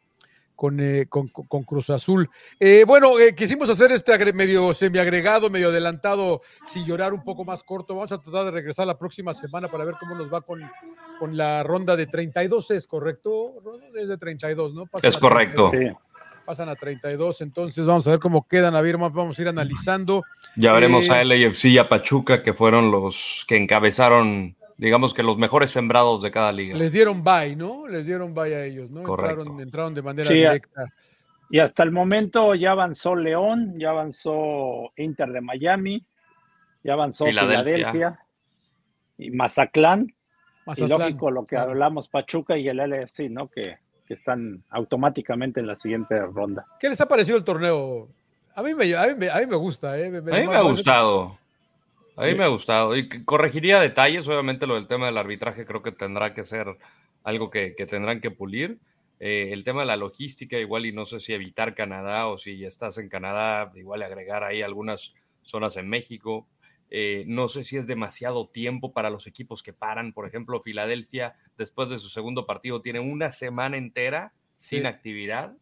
con, 0.57 0.81
eh, 0.81 1.07
con, 1.09 1.29
con, 1.29 1.63
Cruz 1.63 1.91
Azul. 1.91 2.29
Eh, 2.59 2.85
bueno, 2.87 3.19
eh, 3.21 3.35
quisimos 3.35 3.69
hacer 3.69 3.93
este 3.93 4.33
medio 4.33 4.73
semiagregado, 4.73 5.51
medio 5.51 5.69
adelantado, 5.69 6.43
sin 6.65 6.85
llorar 6.87 7.13
un 7.13 7.23
poco 7.23 7.45
más 7.45 7.63
corto. 7.63 7.95
Vamos 7.95 8.11
a 8.11 8.21
tratar 8.21 8.47
de 8.47 8.51
regresar 8.51 8.87
la 8.87 8.99
próxima 8.99 9.35
semana 9.35 9.69
para 9.69 9.85
ver 9.85 9.95
cómo 10.01 10.15
nos 10.15 10.33
va 10.33 10.41
con, 10.41 10.63
con 11.21 11.37
la 11.37 11.63
ronda 11.63 11.95
de 11.95 12.07
32, 12.07 12.71
¿es 12.73 12.87
correcto? 12.89 13.63
Es 13.95 14.09
de 14.09 14.17
32, 14.17 14.75
¿no? 14.75 14.87
Pasan 14.87 15.09
es 15.09 15.19
correcto. 15.19 15.69
32, 15.71 15.95
sí. 15.95 16.03
Pasan 16.47 16.69
a 16.69 16.77
32, 16.77 17.41
entonces 17.41 17.85
vamos 17.85 18.07
a 18.07 18.11
ver 18.11 18.21
cómo 18.21 18.47
quedan, 18.47 18.77
a 18.77 18.81
ver, 18.81 18.97
vamos 18.97 19.37
a 19.37 19.43
ir 19.43 19.49
analizando. 19.49 20.23
Ya 20.55 20.73
veremos 20.73 21.11
a 21.11 21.23
LAFC 21.23 21.65
y 21.67 21.79
a 21.79 21.89
Pachuca, 21.89 22.43
que 22.43 22.55
fueron 22.55 22.93
los 22.93 23.45
que 23.49 23.57
encabezaron 23.57 24.57
digamos 24.79 25.15
que 25.15 25.23
los 25.23 25.39
mejores 25.39 25.71
sembrados 25.71 26.23
de 26.23 26.31
cada 26.31 26.53
liga. 26.53 26.77
Les 26.77 26.93
dieron 26.93 27.23
bye, 27.23 27.57
¿no? 27.57 27.87
Les 27.89 28.07
dieron 28.07 28.35
bye 28.35 28.55
a 28.55 28.65
ellos, 28.65 28.91
¿no? 28.91 29.01
Entraron, 29.01 29.61
entraron, 29.61 29.95
de 29.95 30.03
manera 30.03 30.29
sí, 30.29 30.35
directa. 30.35 30.87
Y 31.49 31.61
hasta 31.61 31.83
el 31.83 31.93
momento 31.93 32.55
ya 32.55 32.73
avanzó 32.73 33.15
León, 33.15 33.79
ya 33.79 33.91
avanzó 33.91 34.93
Inter 34.97 35.31
de 35.31 35.41
Miami, 35.41 36.05
ya 36.83 36.95
avanzó 36.95 37.27
Filadelfia, 37.27 37.77
Filadelfia 37.77 38.21
y 39.19 39.31
Mazatlán, 39.31 40.13
Mazatlán. 40.67 41.01
Y 41.01 41.03
lógico 41.03 41.31
lo 41.31 41.47
que 41.47 41.57
hablamos, 41.57 42.09
Pachuca 42.09 42.57
y 42.57 42.69
el 42.69 42.79
LFC, 42.79 43.31
¿no? 43.31 43.49
Que, 43.49 43.79
que, 44.07 44.15
están 44.15 44.65
automáticamente 44.71 45.61
en 45.61 45.69
la 45.69 45.77
siguiente 45.77 46.19
ronda. 46.21 46.67
¿Qué 46.81 46.89
les 46.89 47.01
ha 47.01 47.07
parecido 47.07 47.37
el 47.37 47.45
torneo? 47.45 48.09
A 48.55 48.63
mí 48.63 48.75
me, 48.75 48.95
a 48.97 49.07
mí 49.07 49.15
me, 49.17 49.31
a 49.31 49.39
mí 49.39 49.47
me 49.47 49.57
gusta, 49.57 49.99
¿eh? 49.99 50.11
Me, 50.11 50.19
a 50.19 50.41
mí 50.41 50.49
me 50.49 50.57
ha 50.57 50.63
gustado. 50.63 51.39
A 52.17 52.27
mí 52.27 52.35
me 52.35 52.45
ha 52.45 52.49
gustado. 52.49 52.97
Y 52.97 53.09
corregiría 53.25 53.81
detalles, 53.81 54.27
obviamente 54.27 54.67
lo 54.67 54.75
del 54.75 54.89
tema 54.89 55.07
del 55.07 55.19
arbitraje 55.19 55.67
creo 55.67 55.83
que 55.83 55.93
tendrá 55.93 56.35
que 56.35 56.45
ser 56.45 56.67
algo 57.23 57.51
que, 57.51 57.75
que 57.77 57.87
tendrán 57.87 58.21
que 58.21 58.31
pulir. 58.31 58.79
Eh, 59.19 59.51
el 59.53 59.65
tema 59.65 59.81
de 59.81 59.87
la 59.87 59.97
logística, 59.97 60.59
igual 60.59 60.87
y 60.87 60.93
no 60.93 61.05
sé 61.05 61.21
si 61.21 61.33
evitar 61.33 61.75
Canadá 61.75 62.27
o 62.29 62.39
si 62.39 62.65
estás 62.65 62.99
en 62.99 63.09
Canadá, 63.09 63.73
igual 63.75 64.03
agregar 64.03 64.45
ahí 64.45 64.63
algunas 64.63 65.15
zonas 65.43 65.77
en 65.77 65.89
México. 65.89 66.47
Eh, 66.91 67.25
no 67.27 67.49
sé 67.49 67.65
si 67.65 67.77
es 67.77 67.87
demasiado 67.87 68.49
tiempo 68.49 68.93
para 68.93 69.11
los 69.11 69.27
equipos 69.27 69.63
que 69.63 69.73
paran. 69.73 70.13
Por 70.13 70.27
ejemplo, 70.27 70.61
Filadelfia, 70.61 71.35
después 71.57 71.89
de 71.89 71.99
su 71.99 72.09
segundo 72.09 72.47
partido, 72.47 72.83
tiene 72.83 73.01
una 73.01 73.31
semana 73.33 73.77
entera 73.77 74.33
sin 74.55 74.83
sí. 74.83 74.87
actividad. 74.87 75.57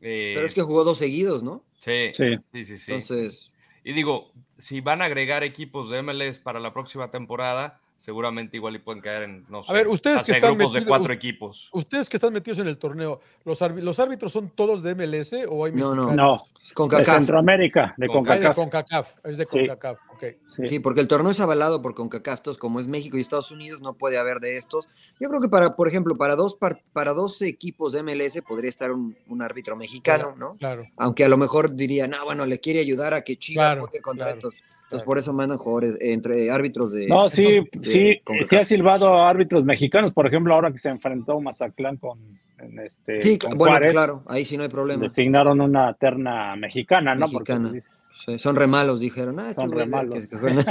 Eh, 0.00 0.32
Pero 0.34 0.46
es 0.46 0.54
que 0.54 0.62
jugó 0.62 0.84
dos 0.84 0.98
seguidos, 0.98 1.42
¿no? 1.42 1.64
Sí, 1.78 2.10
sí, 2.12 2.36
sí. 2.52 2.64
sí, 2.64 2.78
sí. 2.78 2.92
Entonces, 2.92 3.50
y 3.88 3.94
digo, 3.94 4.30
si 4.58 4.82
van 4.82 5.00
a 5.00 5.06
agregar 5.06 5.42
equipos 5.42 5.88
de 5.88 6.02
MLS 6.02 6.38
para 6.38 6.60
la 6.60 6.74
próxima 6.74 7.10
temporada, 7.10 7.80
seguramente 7.98 8.56
igual 8.56 8.76
y 8.76 8.78
pueden 8.78 9.02
caer 9.02 9.24
en, 9.24 9.44
no 9.48 9.64
sé, 9.64 9.72
a 9.72 9.74
ver, 9.74 9.88
ustedes 9.88 10.22
que 10.22 10.32
están 10.32 10.54
grupos 10.54 10.72
metidos, 10.72 10.84
de 10.84 10.88
cuatro 10.88 11.12
equipos. 11.12 11.68
Ustedes 11.72 12.08
que 12.08 12.16
están 12.16 12.32
metidos 12.32 12.58
en 12.60 12.68
el 12.68 12.78
torneo, 12.78 13.20
¿los, 13.44 13.60
¿los 13.60 13.98
árbitros 13.98 14.32
son 14.32 14.50
todos 14.50 14.84
de 14.84 14.94
MLS 14.94 15.34
o 15.48 15.64
hay 15.64 15.72
No, 15.72 15.94
no, 15.94 16.14
no. 16.14 16.42
Con 16.74 16.88
De 16.88 17.04
Centroamérica, 17.04 17.94
de 17.96 18.06
CONCACAF. 18.06 18.44
Ah, 18.44 18.48
de 18.48 18.54
CONCACAF, 18.54 19.16
es 19.24 19.38
de 19.38 19.46
CONCACAF, 19.46 19.98
sí. 19.98 20.14
ok. 20.14 20.34
Sí. 20.56 20.68
sí. 20.68 20.78
porque 20.78 21.00
el 21.00 21.08
torneo 21.08 21.32
es 21.32 21.40
avalado 21.40 21.82
por 21.82 21.94
CONCACAF, 21.94 22.38
entonces, 22.38 22.60
como 22.60 22.78
es 22.78 22.86
México 22.86 23.16
y 23.16 23.20
Estados 23.20 23.50
Unidos, 23.50 23.82
no 23.82 23.94
puede 23.94 24.16
haber 24.16 24.38
de 24.38 24.56
estos. 24.56 24.88
Yo 25.18 25.28
creo 25.28 25.40
que 25.40 25.48
para, 25.48 25.74
por 25.74 25.88
ejemplo, 25.88 26.14
para 26.14 26.36
dos, 26.36 26.56
para 26.92 27.12
dos 27.14 27.42
equipos 27.42 27.94
de 27.94 28.04
MLS 28.04 28.40
podría 28.46 28.68
estar 28.68 28.92
un, 28.92 29.16
un 29.26 29.42
árbitro 29.42 29.76
mexicano, 29.76 30.34
claro, 30.34 30.36
¿no? 30.36 30.56
Claro. 30.56 30.84
Aunque 30.98 31.24
a 31.24 31.28
lo 31.28 31.36
mejor 31.36 31.74
dirían, 31.74 32.10
no, 32.10 32.24
bueno, 32.24 32.46
le 32.46 32.60
quiere 32.60 32.78
ayudar 32.78 33.12
a 33.14 33.22
que 33.22 33.36
Chivas 33.36 33.66
claro, 33.66 33.80
vote 33.82 34.00
contra 34.00 34.26
claro. 34.26 34.38
estos. 34.38 34.67
Entonces, 34.88 35.04
por 35.04 35.18
eso 35.18 35.34
mandan 35.34 35.58
jugadores 35.58 35.96
eh, 35.96 36.14
entre 36.14 36.50
árbitros 36.50 36.94
de. 36.94 37.08
No, 37.08 37.28
sí, 37.28 37.44
entonces, 37.44 37.92
sí, 37.92 38.22
de, 38.26 38.46
sí 38.48 38.56
ha 38.56 38.64
silbado 38.64 39.12
a 39.14 39.28
árbitros 39.28 39.62
mexicanos. 39.62 40.14
Por 40.14 40.26
ejemplo, 40.26 40.54
ahora 40.54 40.72
que 40.72 40.78
se 40.78 40.88
enfrentó 40.88 41.38
Mazatlán 41.42 41.98
con. 41.98 42.18
Este, 42.58 43.20
sí, 43.20 43.38
con 43.38 43.58
bueno, 43.58 43.72
Juárez, 43.72 43.92
claro, 43.92 44.22
ahí 44.26 44.46
sí 44.46 44.56
no 44.56 44.62
hay 44.62 44.70
problema. 44.70 45.02
Designaron 45.02 45.60
una 45.60 45.92
terna 45.92 46.56
mexicana, 46.56 47.14
¿no? 47.14 47.28
Mexicana. 47.28 47.68
Porque, 47.68 47.80
sí, 47.82 48.38
son 48.38 48.56
re 48.56 48.66
malos, 48.66 49.00
dijeron. 49.00 49.38
Ah, 49.38 49.52
son 49.52 49.70
re 49.70 49.86
malos. 49.86 50.26
Que, 50.26 50.38
que 50.38 50.62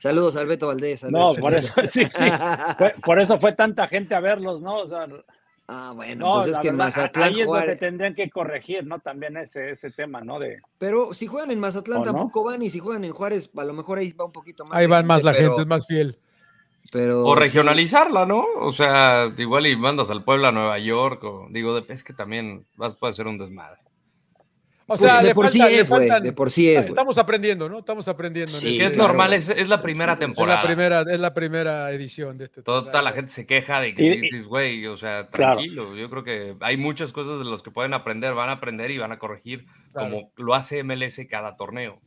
Saludos 0.00 0.36
al 0.36 0.46
Beto 0.46 0.66
Valdés. 0.66 1.04
Al 1.04 1.12
no, 1.12 1.32
por 1.32 1.54
eso, 1.54 1.72
sí, 1.86 2.04
sí. 2.04 2.10
Fue, 2.78 2.94
por 3.02 3.18
eso 3.18 3.40
fue 3.40 3.54
tanta 3.54 3.88
gente 3.88 4.14
a 4.14 4.20
verlos, 4.20 4.60
¿no? 4.60 4.80
O 4.80 4.88
sea, 4.88 5.06
Ah, 5.68 5.92
bueno, 5.94 6.26
no, 6.26 6.34
pues 6.34 6.54
es 6.54 6.58
que 6.58 6.70
verdad, 6.70 6.84
Mazatlán. 6.84 7.24
Ahí 7.24 7.40
es 7.40 7.46
donde 7.46 7.76
tendrían 7.76 8.14
que 8.14 8.30
corregir, 8.30 8.86
¿no? 8.86 9.00
También 9.00 9.36
ese, 9.36 9.70
ese 9.70 9.90
tema, 9.90 10.20
¿no? 10.20 10.38
De... 10.38 10.60
Pero 10.78 11.12
si 11.12 11.26
juegan 11.26 11.50
en 11.50 11.58
Mazatlán 11.58 12.04
tampoco 12.04 12.40
no? 12.40 12.46
van, 12.46 12.62
y 12.62 12.70
si 12.70 12.78
juegan 12.78 13.04
en 13.04 13.12
Juárez, 13.12 13.50
a 13.56 13.64
lo 13.64 13.72
mejor 13.72 13.98
ahí 13.98 14.12
va 14.12 14.26
un 14.26 14.32
poquito 14.32 14.64
más. 14.64 14.78
Ahí 14.78 14.86
van 14.86 15.00
gente, 15.00 15.08
más 15.08 15.22
la 15.24 15.32
pero... 15.32 15.48
gente, 15.48 15.62
es 15.62 15.68
más 15.68 15.86
fiel. 15.86 16.18
Pero, 16.92 17.24
o 17.24 17.34
regionalizarla, 17.34 18.22
sí. 18.22 18.28
¿no? 18.28 18.44
O 18.60 18.70
sea, 18.70 19.32
igual 19.36 19.66
y 19.66 19.76
mandas 19.76 20.08
al 20.08 20.22
pueblo 20.22 20.46
a 20.46 20.52
Nueva 20.52 20.78
York, 20.78 21.24
o 21.24 21.48
digo, 21.50 21.76
es 21.78 22.04
que 22.04 22.12
también 22.12 22.64
vas, 22.76 22.94
puede 22.94 23.14
ser 23.14 23.26
un 23.26 23.38
desmadre. 23.38 23.80
O 24.88 24.96
sea, 24.96 25.14
pues 25.14 25.26
de, 25.26 25.34
por 25.34 25.44
falta, 25.46 25.66
sí 25.68 25.74
es, 25.74 25.88
faltan, 25.88 26.22
de 26.22 26.32
por 26.32 26.50
sí 26.50 26.70
es, 26.70 26.86
Estamos 26.86 27.18
aprendiendo, 27.18 27.68
¿no? 27.68 27.80
Estamos 27.80 28.06
aprendiendo. 28.06 28.52
Sí, 28.52 28.80
es 28.80 28.96
normal, 28.96 29.32
es, 29.32 29.48
es, 29.48 29.68
la 29.68 29.82
primera 29.82 30.16
temporada. 30.16 30.58
Es 30.58 30.62
la 30.62 30.68
primera, 30.68 31.00
es 31.02 31.20
la 31.20 31.34
primera 31.34 31.90
edición 31.90 32.38
de 32.38 32.44
este 32.44 32.62
Toda, 32.62 32.92
toda 32.92 33.02
la 33.02 33.10
gente 33.10 33.32
se 33.32 33.46
queja 33.46 33.80
de 33.80 33.94
que 33.94 34.10
dices, 34.10 34.46
güey, 34.46 34.86
o 34.86 34.96
sea, 34.96 35.28
tranquilo. 35.28 35.86
Claro. 35.86 35.96
Yo 35.98 36.10
creo 36.10 36.22
que 36.22 36.56
hay 36.60 36.76
muchas 36.76 37.12
cosas 37.12 37.40
de 37.40 37.44
las 37.44 37.62
que 37.62 37.72
pueden 37.72 37.94
aprender, 37.94 38.34
van 38.34 38.48
a 38.48 38.52
aprender 38.52 38.92
y 38.92 38.98
van 38.98 39.10
a 39.10 39.18
corregir, 39.18 39.66
claro. 39.92 40.10
como 40.10 40.32
lo 40.36 40.54
hace 40.54 40.84
MLS 40.84 41.20
cada 41.28 41.56
torneo. 41.56 42.00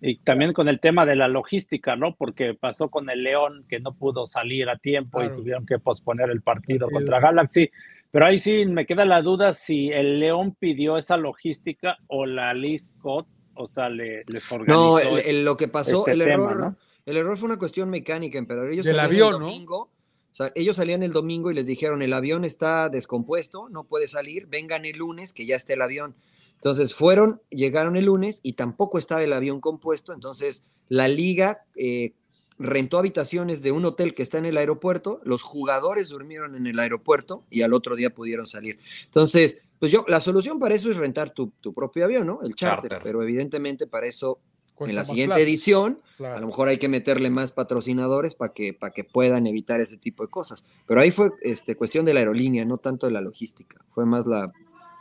Y 0.00 0.18
también 0.18 0.52
con 0.52 0.68
el 0.68 0.78
tema 0.78 1.06
de 1.06 1.16
la 1.16 1.26
logística, 1.26 1.96
¿no? 1.96 2.14
Porque 2.14 2.54
pasó 2.54 2.88
con 2.88 3.10
el 3.10 3.24
León 3.24 3.64
que 3.68 3.80
no 3.80 3.94
pudo 3.94 4.26
salir 4.26 4.68
a 4.68 4.76
tiempo 4.76 5.24
y 5.24 5.28
tuvieron 5.30 5.66
que 5.66 5.80
posponer 5.80 6.30
el 6.30 6.42
partido, 6.42 6.86
partido. 6.86 7.00
contra 7.00 7.18
Galaxy. 7.20 7.70
Pero 8.16 8.28
ahí 8.28 8.38
sí 8.38 8.64
me 8.64 8.86
queda 8.86 9.04
la 9.04 9.20
duda 9.20 9.52
si 9.52 9.90
el 9.90 10.20
León 10.20 10.56
pidió 10.58 10.96
esa 10.96 11.18
logística 11.18 11.98
o 12.06 12.24
la 12.24 12.54
Liz 12.54 12.94
Scott, 12.96 13.26
o 13.52 13.68
sea, 13.68 13.90
le, 13.90 14.24
les 14.28 14.50
organizó. 14.50 14.80
No, 14.80 14.98
el, 14.98 15.18
el, 15.18 15.44
lo 15.44 15.58
que 15.58 15.68
pasó, 15.68 15.98
este 15.98 16.12
el, 16.12 16.20
tema, 16.20 16.44
error, 16.44 16.60
¿no? 16.60 16.76
el 17.04 17.16
error 17.18 17.36
fue 17.36 17.48
una 17.48 17.58
cuestión 17.58 17.90
mecánica, 17.90 18.42
pero 18.48 18.66
ellos 18.70 18.86
del 18.86 19.00
avión, 19.00 19.34
el 19.34 19.40
domingo, 19.40 19.90
¿no? 19.92 20.30
o 20.30 20.34
sea, 20.34 20.50
ellos 20.54 20.76
salían 20.76 21.02
el 21.02 21.12
domingo 21.12 21.50
y 21.50 21.54
les 21.54 21.66
dijeron, 21.66 22.00
el 22.00 22.14
avión 22.14 22.46
está 22.46 22.88
descompuesto, 22.88 23.68
no 23.68 23.84
puede 23.84 24.06
salir, 24.06 24.46
vengan 24.46 24.86
el 24.86 24.96
lunes 24.96 25.34
que 25.34 25.44
ya 25.44 25.56
esté 25.56 25.74
el 25.74 25.82
avión. 25.82 26.16
Entonces 26.54 26.94
fueron, 26.94 27.42
llegaron 27.50 27.96
el 27.96 28.06
lunes 28.06 28.40
y 28.42 28.54
tampoco 28.54 28.96
estaba 28.96 29.22
el 29.24 29.34
avión 29.34 29.60
compuesto, 29.60 30.14
entonces 30.14 30.66
la 30.88 31.06
liga 31.06 31.66
eh, 31.76 32.14
rentó 32.58 32.98
habitaciones 32.98 33.62
de 33.62 33.72
un 33.72 33.84
hotel 33.84 34.14
que 34.14 34.22
está 34.22 34.38
en 34.38 34.46
el 34.46 34.56
aeropuerto, 34.56 35.20
los 35.24 35.42
jugadores 35.42 36.08
durmieron 36.08 36.54
en 36.54 36.66
el 36.66 36.78
aeropuerto 36.78 37.44
y 37.50 37.62
al 37.62 37.72
otro 37.72 37.96
día 37.96 38.10
pudieron 38.10 38.46
salir. 38.46 38.78
Entonces, 39.04 39.62
pues 39.78 39.92
yo, 39.92 40.04
la 40.08 40.20
solución 40.20 40.58
para 40.58 40.74
eso 40.74 40.90
es 40.90 40.96
rentar 40.96 41.30
tu, 41.30 41.52
tu 41.60 41.74
propio 41.74 42.04
avión, 42.04 42.26
¿no? 42.26 42.40
El 42.42 42.54
charter, 42.54 42.90
charter, 42.90 43.02
pero 43.02 43.22
evidentemente 43.22 43.86
para 43.86 44.06
eso, 44.06 44.40
Cuesta 44.74 44.90
en 44.90 44.96
la 44.96 45.04
siguiente 45.04 45.34
plata. 45.34 45.42
edición, 45.42 46.00
claro. 46.16 46.36
a 46.36 46.40
lo 46.40 46.46
mejor 46.46 46.68
hay 46.68 46.78
que 46.78 46.88
meterle 46.88 47.30
más 47.30 47.52
patrocinadores 47.52 48.34
para 48.34 48.52
que, 48.52 48.74
para 48.74 48.92
que 48.92 49.04
puedan 49.04 49.46
evitar 49.46 49.80
ese 49.80 49.96
tipo 49.96 50.22
de 50.22 50.28
cosas. 50.30 50.64
Pero 50.86 51.00
ahí 51.00 51.10
fue 51.10 51.30
este, 51.42 51.76
cuestión 51.76 52.04
de 52.04 52.14
la 52.14 52.20
aerolínea, 52.20 52.64
no 52.64 52.78
tanto 52.78 53.06
de 53.06 53.12
la 53.12 53.20
logística, 53.20 53.84
fue 53.94 54.04
más 54.06 54.26
la 54.26 54.52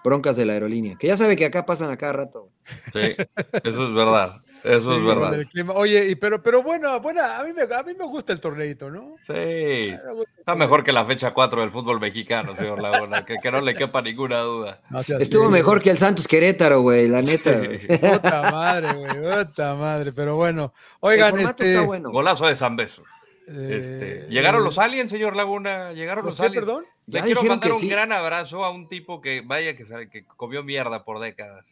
broncas 0.04 0.38
de 0.38 0.46
la 0.46 0.54
aerolínea, 0.54 0.96
que 1.00 1.08
ya 1.08 1.18
sabe 1.18 1.36
que 1.36 1.46
acá 1.46 1.66
pasan 1.66 1.90
a 1.90 1.98
cada 1.98 2.14
rato. 2.14 2.50
Sí, 2.94 3.16
eso 3.64 3.88
es 3.88 3.94
verdad. 3.94 4.38
Eso 4.66 4.94
Sí, 4.94 5.00
es 5.00 5.06
verdad. 5.06 5.40
clima. 5.52 5.74
Oye, 5.74 6.06
y 6.10 6.16
pero, 6.16 6.42
pero 6.42 6.64
bueno, 6.64 7.00
bueno, 7.00 7.22
a 7.24 7.44
mí, 7.44 7.52
me, 7.54 7.62
a 7.64 7.84
mí 7.84 7.94
me 7.98 8.06
gusta 8.06 8.34
el 8.34 8.40
torneito, 8.40 8.90
¿no? 8.90 9.16
Sí. 9.28 9.34
Me 9.34 9.92
Está 10.40 10.56
mejor 10.56 10.84
que 10.84 10.92
la 10.92 11.06
fecha 11.06 11.34
4 11.34 11.62
del 11.62 11.72
fútbol 11.72 12.00
mexicano, 12.00 12.56
señor 12.56 12.82
Laguna, 12.82 13.24
que, 13.26 13.36
que 13.42 13.52
no 13.52 13.62
le 13.62 13.76
quepa 13.76 14.02
ninguna 14.02 14.40
duda. 14.40 14.82
No 14.90 15.00
Estuvo 15.02 15.50
mejor 15.50 15.82
que 15.82 15.90
el 15.92 15.98
Santos 15.98 16.28
Querétaro, 16.28 16.82
güey, 16.82 17.08
la 17.08 17.22
neta. 17.22 17.58
güey. 17.58 17.80
Puta 17.88 18.52
madre, 18.52 18.94
güey, 18.94 19.44
puta 19.46 19.76
madre. 19.76 20.12
Pero 20.14 20.36
bueno, 20.36 20.74
oigan, 21.00 21.38
el 21.40 21.46
este. 21.46 21.74
está 21.74 21.86
bueno. 21.86 22.10
Golazo 22.12 22.48
de 22.48 22.56
San 22.56 22.76
Beso. 22.76 23.04
eh, 23.48 23.78
Este, 23.80 24.28
llegaron 24.30 24.64
los 24.64 24.78
aliens, 24.80 25.10
señor 25.12 25.36
Laguna. 25.36 25.94
Llegaron 25.94 26.24
¿por 26.24 26.32
los 26.32 26.40
aliens. 26.40 26.66
perdón? 26.66 26.84
Le 27.08 27.20
Ya 27.20 27.24
quiero 27.26 27.44
mandar 27.44 27.72
un 27.72 27.80
sí. 27.80 27.88
gran 27.88 28.12
abrazo 28.12 28.64
a 28.66 28.72
un 28.72 28.90
tipo 28.90 29.22
que, 29.22 29.42
vaya, 29.46 29.76
que, 29.76 29.86
que 30.10 30.26
comió 30.26 30.64
mierda 30.64 31.04
por 31.04 31.20
décadas. 31.20 31.66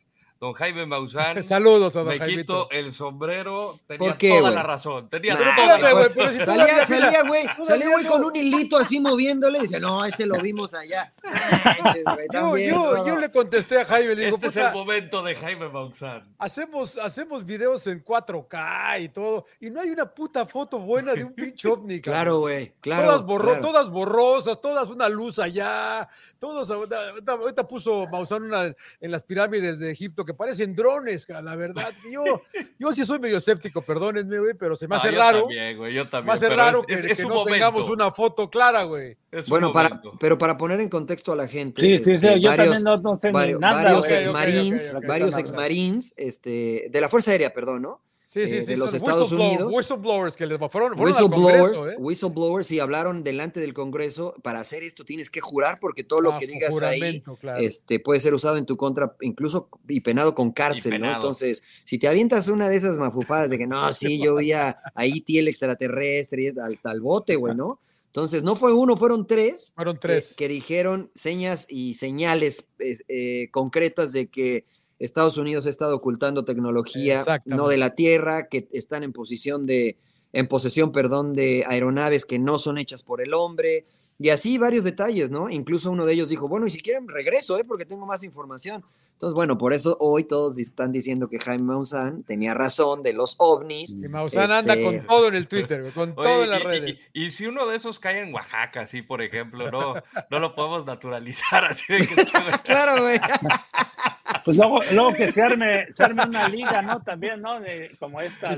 Don 0.44 0.52
Jaime 0.56 0.86
Maussan. 0.86 1.42
Saludos 1.46 1.96
a 1.96 2.00
don 2.00 2.10
Me 2.10 2.20
Jaimito. 2.20 2.68
quito 2.68 2.70
el 2.78 2.94
sombrero. 2.94 3.80
Tenía 3.88 3.98
¿Por 4.10 4.18
qué, 4.18 4.38
toda 4.40 4.52
la 4.52 4.62
razón. 4.62 5.10
Tenía 5.10 5.36
Nah, 5.36 5.56
toda 5.56 5.78
la 5.78 5.92
razón. 5.94 6.32
si 6.34 6.44
Salía, 6.44 6.86
salía, 6.86 7.24
güey, 7.26 7.46
salía, 7.66 7.90
güey, 7.92 8.04
con 8.06 8.26
un 8.26 8.36
hilito 8.36 8.76
así 8.76 9.00
moviéndole. 9.00 9.62
Dice, 9.62 9.80
no, 9.80 10.04
este 10.04 10.26
lo 10.26 10.42
vimos 10.42 10.74
allá. 10.74 11.14
Manches, 11.24 12.04
güey, 12.04 12.28
Yo, 12.28 12.40
también, 12.42 12.70
yo, 12.74 12.94
no. 12.98 13.08
yo 13.08 13.18
le 13.18 13.32
contesté 13.32 13.80
a 13.80 13.86
Jaime, 13.86 14.16
le 14.16 14.26
digo, 14.26 14.36
Este 14.36 14.48
es 14.48 14.54
"Puta, 14.56 14.68
el 14.68 14.74
momento 14.74 15.24
de 15.24 15.36
Jaime 15.36 15.70
Maussan. 15.70 16.36
hacemos, 16.40 16.98
hacemos 16.98 17.46
videos 17.46 17.88
en 17.88 18.04
4K 18.04 19.00
y 19.02 19.08
todo, 19.10 19.46
y 19.62 19.70
no 19.70 19.80
hay 19.80 19.92
una 19.92 20.06
puta 20.14 20.46
foto 20.46 20.78
buena 20.80 21.14
de 21.14 21.24
un 21.24 21.34
pinche 21.34 21.68
ovni. 21.70 22.02
Claro, 22.02 22.40
güey, 22.40 22.74
claro. 22.82 23.06
todas, 23.08 23.22
borro- 23.26 23.44
claro. 23.46 23.62
todas 23.62 23.90
borrosas, 23.90 24.60
todas 24.60 24.90
una 24.90 25.08
luz 25.08 25.40
allá, 25.40 26.10
todos, 26.38 26.70
ahorita 26.70 27.66
puso 27.66 28.08
Maussan 28.12 28.44
una 28.44 28.66
en 28.66 29.10
las 29.12 29.24
pirámides 29.24 29.80
de 29.80 29.90
Egipto 29.90 30.26
que 30.26 30.33
parecen 30.36 30.76
drones, 30.76 31.26
la 31.30 31.56
verdad. 31.56 31.92
Yo, 32.12 32.42
yo 32.80 32.94
sí 32.94 33.06
soy 33.06 33.20
medio 33.20 33.38
escéptico, 33.38 33.82
perdónenme, 33.82 34.40
güey, 34.40 34.54
pero 34.54 34.76
se 34.76 34.88
me 34.88 34.96
hace 34.96 35.10
Ah, 35.10 35.12
yo 35.12 35.18
raro, 35.18 35.40
También, 35.42 35.78
güey, 35.78 35.94
yo 35.94 36.06
me 36.24 36.32
hace 36.34 36.48
pero 36.48 36.56
raro 36.58 36.80
es- 36.82 36.86
que, 36.88 36.94
es- 36.94 37.06
es 37.12 37.18
que 37.18 37.24
un 37.24 37.30
no 37.30 37.36
momento, 37.36 37.54
tengamos 37.54 37.90
una 37.90 38.12
foto 38.12 38.50
clara, 38.50 38.84
güey. 38.84 39.18
Bueno, 39.48 39.72
para, 39.72 40.02
pero 40.20 40.38
para 40.38 40.58
poner 40.58 40.80
en 40.80 40.90
contexto 40.90 41.32
a 41.32 41.36
la 41.36 41.48
gente, 41.48 41.82
Sí, 41.82 41.98
sí, 41.98 42.04
sí, 42.04 42.12
este, 42.28 42.40
yo 42.42 42.50
varios, 42.50 42.68
también 42.74 42.84
no, 42.84 42.98
no 42.98 43.20
sé 43.20 43.32
vario- 43.32 43.56
ni 43.58 43.62
nada. 43.62 43.84
varios 43.84 44.08
exmarines, 44.10 44.94
ok, 44.94 44.98
ok, 45.02 45.08
varios 45.08 45.38
exmarines, 45.38 46.14
este, 46.18 46.88
de 46.92 47.02
la 47.02 47.10
Fuerza 47.10 47.32
Aérea, 47.32 47.54
perdón, 47.54 47.82
¿no? 47.82 48.02
Sí, 48.26 48.48
sí, 48.48 48.56
eh, 48.56 48.62
sí. 48.64 48.72
de 48.72 48.78
los 48.78 48.94
Estados 48.94 49.32
whistleblow- 49.32 49.48
Unidos. 49.48 49.74
Whistleblowers 49.76 50.36
que 50.36 50.48
les 50.48 50.58
fueron, 50.58 50.72
fueron 50.72 50.98
al 50.98 51.06
Whistleblowers, 51.06 51.74
Congreso, 51.78 51.90
¿eh? 51.92 51.96
whistleblowers, 52.00 52.72
y 52.72 52.80
hablaron 52.80 53.24
delante 53.24 53.60
del 53.60 53.74
Congreso. 53.76 54.34
Para 54.42 54.60
hacer 54.62 54.82
esto 54.82 55.06
tienes 55.06 55.30
que 55.30 55.40
jurar 55.40 55.80
porque 55.80 56.04
todo 56.04 56.20
lo 56.22 56.30
Bajo 56.30 56.40
que 56.40 56.48
digas 56.48 56.82
ahí 56.82 57.22
claro. 57.40 57.62
este, 57.62 58.00
puede 58.00 58.20
ser 58.20 58.34
usado 58.34 58.58
en 58.58 58.66
tu 58.66 58.76
contra, 58.76 59.16
incluso 59.22 59.70
y 59.88 60.00
penado 60.02 60.34
con 60.34 60.52
cárcel, 60.52 61.00
¿no? 61.00 61.14
Entonces, 61.14 61.62
si 61.84 62.00
te 62.00 62.08
avientas 62.08 62.48
una 62.48 62.70
de 62.70 62.78
esas 62.78 62.98
mafufadas 62.98 63.50
de 63.52 63.58
que 63.60 63.68
no, 63.68 63.94
sí, 63.94 64.20
yo 64.24 64.36
vi 64.38 64.54
a, 64.54 64.80
a 64.96 65.06
E.T. 65.06 65.38
el 65.38 65.48
extraterrestre 65.48 66.44
y 66.44 66.48
al, 66.60 66.80
al 66.84 67.02
bote, 67.02 67.36
güey, 67.36 67.54
¿no? 67.56 67.80
Entonces, 68.08 68.44
no 68.44 68.56
fue 68.56 68.74
uno, 68.74 68.96
fueron 68.96 69.26
tres. 69.28 69.74
Fueron 69.76 69.96
que- 69.96 70.00
tres. 70.02 70.34
Que, 70.38 70.48
dijeron 70.48 71.12
señas 71.16 71.66
y 71.70 71.96
señales 71.96 72.68
es, 72.80 73.04
eh, 73.08 73.50
concretas 73.52 74.12
de 74.12 74.28
que 74.28 74.66
Estados 75.04 75.38
Unidos 75.38 75.66
ha 75.66 75.70
estado 75.70 75.96
ocultando 75.96 76.46
tecnología 76.46 77.24
no 77.46 77.68
de 77.68 77.78
la 77.78 77.94
Tierra, 77.96 78.48
que 78.48 78.68
están 78.72 79.04
en 79.04 79.12
posición 79.14 79.66
de, 79.66 79.98
en 80.32 80.48
posesión, 80.48 80.92
perdón, 80.92 81.34
de 81.34 81.66
aeronaves 81.68 82.26
que 82.26 82.40
no 82.40 82.58
son 82.60 82.78
hechas 82.78 83.04
por 83.04 83.22
el 83.22 83.34
hombre, 83.34 83.86
y 84.20 84.30
así 84.30 84.58
varios 84.58 84.84
detalles, 84.84 85.32
¿no? 85.32 85.50
Incluso 85.50 85.92
uno 85.92 86.06
de 86.06 86.14
ellos 86.14 86.30
dijo, 86.30 86.48
bueno, 86.48 86.66
y 86.68 86.70
si 86.70 86.80
quieren 86.80 87.08
regreso, 87.08 87.58
¿eh? 87.58 87.64
Porque 87.64 87.84
tengo 87.86 88.06
más 88.06 88.24
información. 88.24 88.84
Entonces, 89.14 89.36
bueno, 89.36 89.58
por 89.58 89.74
eso 89.74 89.96
hoy 90.00 90.24
todos 90.24 90.58
están 90.60 90.92
diciendo 90.92 91.30
que 91.30 91.40
Jaime 91.40 91.64
Maussan 91.64 92.24
tenía 92.24 92.54
razón 92.54 93.04
de 93.04 93.14
los 93.14 93.36
ovnis. 93.40 93.92
Y 93.92 94.08
Maussan 94.10 94.52
anda 94.52 94.74
Este- 94.74 94.84
con 94.84 95.08
todo 95.08 95.28
en 95.30 95.36
el 95.36 95.48
Twitter, 95.48 95.92
con 95.94 96.14
Oye, 96.18 96.28
todo 96.30 96.44
en 96.44 96.50
las 96.50 96.62
y- 96.62 96.64
redes. 96.66 97.10
Y, 97.14 97.26
y 97.26 97.30
si 97.30 97.46
uno 97.46 97.66
de 97.68 97.78
esos 97.78 98.00
cae 98.00 98.20
en 98.22 98.34
Oaxaca, 98.34 98.82
así, 98.82 99.02
por 99.02 99.22
ejemplo, 99.22 99.70
no, 99.72 99.96
no 100.30 100.40
lo 100.40 100.56
podemos 100.56 100.86
naturalizar 100.86 101.64
así 101.66 101.84
de 101.94 102.00
que 102.00 102.16
Claro, 102.66 103.04
güey. 103.04 103.20
Pues 104.46 104.58
luego, 104.58 104.80
luego 104.92 105.14
que 105.14 105.32
se 105.32 105.42
arme, 105.42 105.88
se 105.94 106.04
arme 106.04 106.24
una 106.24 106.48
liga, 106.48 106.82
¿no? 106.82 107.02
También, 107.02 107.42
¿no? 107.42 107.60
De, 107.60 107.96
como 108.00 108.22
esta. 108.22 108.58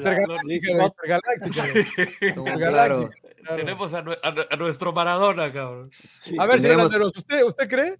claro. 2.57 3.09
tenemos 3.55 3.93
a, 3.93 3.99
a 3.99 4.35
a 4.51 4.55
nuestro 4.57 4.93
Maradona, 4.93 5.51
cabrón. 5.51 5.89
Sí. 5.91 6.35
A 6.39 6.45
ver, 6.45 6.61
señor 6.61 6.77
Tendremos- 6.77 6.91
Landeros, 6.91 7.17
¿usted, 7.17 7.43
¿usted 7.43 7.69
cree? 7.69 7.97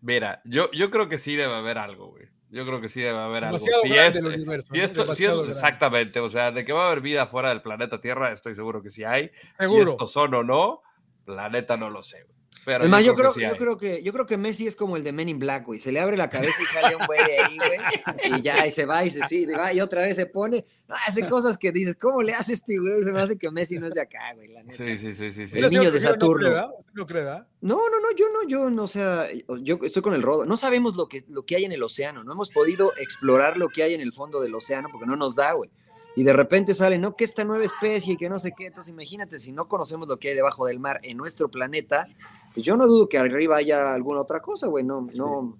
Mira, 0.00 0.40
yo, 0.44 0.70
yo 0.72 0.90
creo 0.90 1.08
que 1.08 1.18
sí 1.18 1.36
debe 1.36 1.54
haber 1.54 1.78
algo, 1.78 2.08
güey. 2.08 2.26
Yo 2.50 2.66
creo 2.66 2.80
que 2.80 2.88
sí 2.88 3.00
debe 3.00 3.18
haber 3.18 3.44
algo. 3.44 3.58
Si 3.58 3.66
grande 3.88 4.08
es- 4.08 4.16
el 4.16 4.26
universo, 4.26 4.74
si 4.74 4.80
esto, 4.80 5.14
si 5.14 5.24
es- 5.24 5.48
exactamente, 5.48 6.20
o 6.20 6.28
sea, 6.28 6.50
de 6.52 6.64
que 6.64 6.72
va 6.72 6.84
a 6.84 6.86
haber 6.88 7.00
vida 7.00 7.26
fuera 7.26 7.48
del 7.50 7.62
planeta 7.62 8.00
Tierra, 8.00 8.32
estoy 8.32 8.54
seguro 8.54 8.82
que 8.82 8.90
sí 8.90 9.04
hay. 9.04 9.28
Si 9.58 9.64
Seguro. 9.64 9.90
estos 9.92 10.12
son 10.12 10.34
o 10.34 10.42
no, 10.42 10.82
la 11.26 11.48
neta 11.48 11.76
no 11.76 11.88
lo 11.88 12.02
sé, 12.02 12.22
güey. 12.24 12.31
Pero 12.64 12.84
Es 12.84 12.90
más, 12.90 13.04
yo 13.04 13.14
creo, 13.14 13.32
que 13.32 13.40
sí 13.40 13.46
yo 13.46 13.52
hay. 13.52 13.58
creo 13.58 13.76
que 13.76 14.02
yo 14.02 14.12
creo 14.12 14.26
que 14.26 14.36
Messi 14.36 14.66
es 14.68 14.76
como 14.76 14.96
el 14.96 15.02
de 15.02 15.12
Men 15.12 15.28
in 15.28 15.38
Black, 15.38 15.66
güey. 15.66 15.80
Se 15.80 15.90
le 15.90 15.98
abre 15.98 16.16
la 16.16 16.30
cabeza 16.30 16.62
y 16.62 16.66
sale 16.66 16.94
un 16.94 17.06
güey 17.06 17.24
de 17.24 17.38
ahí, 17.40 17.56
güey. 17.56 18.38
Y 18.38 18.42
ya, 18.42 18.66
y 18.66 18.70
se 18.70 18.86
va 18.86 19.04
y 19.04 19.10
se 19.10 19.26
sí, 19.26 19.46
va 19.46 19.72
y 19.72 19.80
otra 19.80 20.02
vez 20.02 20.16
se 20.16 20.26
pone. 20.26 20.64
No, 20.86 20.94
hace 21.06 21.28
cosas 21.28 21.58
que 21.58 21.72
dices, 21.72 21.96
¿cómo 22.00 22.22
le 22.22 22.34
hace 22.34 22.52
este 22.52 22.78
güey? 22.78 23.02
Se 23.02 23.10
me 23.10 23.20
hace 23.20 23.36
que 23.36 23.50
Messi 23.50 23.78
no 23.78 23.88
es 23.88 23.94
de 23.94 24.02
acá, 24.02 24.32
güey, 24.34 24.48
la 24.48 24.62
neta. 24.62 24.76
Sí, 24.76 24.96
sí, 24.96 25.14
sí, 25.14 25.32
sí. 25.32 25.48
sí. 25.48 25.58
El 25.58 25.64
¿Usted, 25.64 25.78
niño 25.78 25.90
de 25.90 26.00
Saturno. 26.00 26.34
No 26.34 26.36
cree, 26.36 26.50
¿verdad? 26.50 26.70
¿Usted 26.78 26.92
no 26.94 27.06
cree, 27.06 27.22
¿verdad? 27.24 27.46
No, 27.60 27.76
no, 27.76 28.00
no, 28.00 28.16
yo 28.16 28.26
no, 28.32 28.48
yo 28.48 28.70
no, 28.70 28.84
o 28.84 28.88
sea, 28.88 29.26
yo 29.62 29.78
estoy 29.82 30.02
con 30.02 30.14
el 30.14 30.22
rodo. 30.22 30.44
No 30.44 30.56
sabemos 30.56 30.94
lo 30.94 31.08
que, 31.08 31.24
lo 31.28 31.44
que 31.44 31.56
hay 31.56 31.64
en 31.64 31.72
el 31.72 31.82
océano, 31.82 32.22
no 32.22 32.32
hemos 32.32 32.50
podido 32.50 32.92
explorar 32.96 33.56
lo 33.56 33.68
que 33.68 33.82
hay 33.82 33.94
en 33.94 34.00
el 34.00 34.12
fondo 34.12 34.40
del 34.40 34.54
océano 34.54 34.88
porque 34.90 35.06
no 35.06 35.16
nos 35.16 35.34
da, 35.34 35.52
güey. 35.52 35.70
Y 36.14 36.24
de 36.24 36.32
repente 36.32 36.74
sale, 36.74 36.98
no, 36.98 37.16
que 37.16 37.24
esta 37.24 37.44
nueva 37.44 37.64
especie 37.64 38.14
y 38.14 38.16
que 38.16 38.28
no 38.28 38.38
sé 38.38 38.52
qué. 38.56 38.66
Entonces, 38.66 38.92
imagínate, 38.92 39.38
si 39.38 39.52
no 39.52 39.66
conocemos 39.66 40.08
lo 40.08 40.18
que 40.18 40.28
hay 40.28 40.34
debajo 40.34 40.66
del 40.66 40.78
mar 40.78 41.00
en 41.02 41.16
nuestro 41.16 41.50
planeta, 41.50 42.06
pues 42.54 42.64
yo 42.64 42.76
no 42.76 42.86
dudo 42.86 43.08
que 43.08 43.18
arriba 43.18 43.56
haya 43.56 43.92
alguna 43.92 44.20
otra 44.20 44.40
cosa, 44.40 44.66
güey. 44.68 44.84
No, 44.84 45.08
no. 45.14 45.56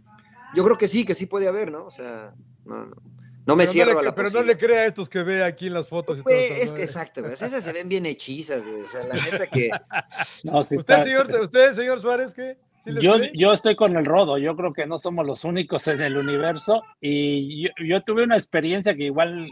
Yo 0.55 0.65
creo 0.65 0.77
que 0.77 0.89
sí, 0.89 1.05
que 1.05 1.15
sí 1.15 1.27
puede 1.27 1.49
haber, 1.49 1.71
¿no? 1.73 1.87
O 1.87 1.91
sea, 1.91 2.35
no, 2.65 2.87
no, 2.87 2.97
no 3.47 3.57
me 3.57 3.65
Pero 3.65 3.73
cierro 3.73 3.93
no 3.95 3.99
a 3.99 4.03
le, 4.03 4.09
la 4.09 4.15
pero 4.15 4.31
no 4.31 4.43
le 4.43 4.57
crea 4.57 4.81
a 4.83 4.85
estos 4.87 5.09
que 5.09 5.23
ve 5.23 5.43
aquí 5.43 5.67
en 5.67 5.75
las 5.75 5.89
fotos. 5.89 6.19
y 6.19 6.23
todo 6.23 6.33
Güey, 6.35 6.45
eso, 6.45 6.55
es 6.63 6.71
¿no? 6.71 6.77
que 6.77 6.83
exacto, 6.83 7.21
güey. 7.23 7.33
Esas 7.33 7.63
se 7.65 7.73
ven 7.73 7.89
bien 7.89 8.07
hechizas, 8.07 8.67
güey. 8.69 8.83
O 8.83 8.87
sea, 8.87 9.05
la 9.07 9.15
neta 9.15 9.47
que. 9.47 9.71
No, 10.45 10.63
sí 10.65 10.77
¿Usted, 10.77 10.95
está- 10.95 11.05
señor, 11.05 11.27
usted, 11.43 11.73
señor 11.75 12.01
Suárez, 12.01 12.35
qué? 12.35 12.59
¿Sí 12.85 12.91
les 12.91 13.03
Yo, 13.03 13.15
cree? 13.15 13.31
yo 13.35 13.53
estoy 13.53 13.77
con 13.77 13.97
el 13.97 14.05
rodo, 14.05 14.39
yo 14.39 14.57
creo 14.57 14.73
que 14.73 14.87
no 14.87 14.99
somos 14.99 15.25
los 15.25 15.45
únicos 15.45 15.87
en 15.89 16.01
el 16.01 16.17
universo 16.17 16.83
y 17.01 17.63
yo, 17.63 17.71
yo 17.85 18.03
tuve 18.03 18.25
una 18.25 18.37
experiencia 18.37 18.97
que 18.97 19.05
igual 19.05 19.49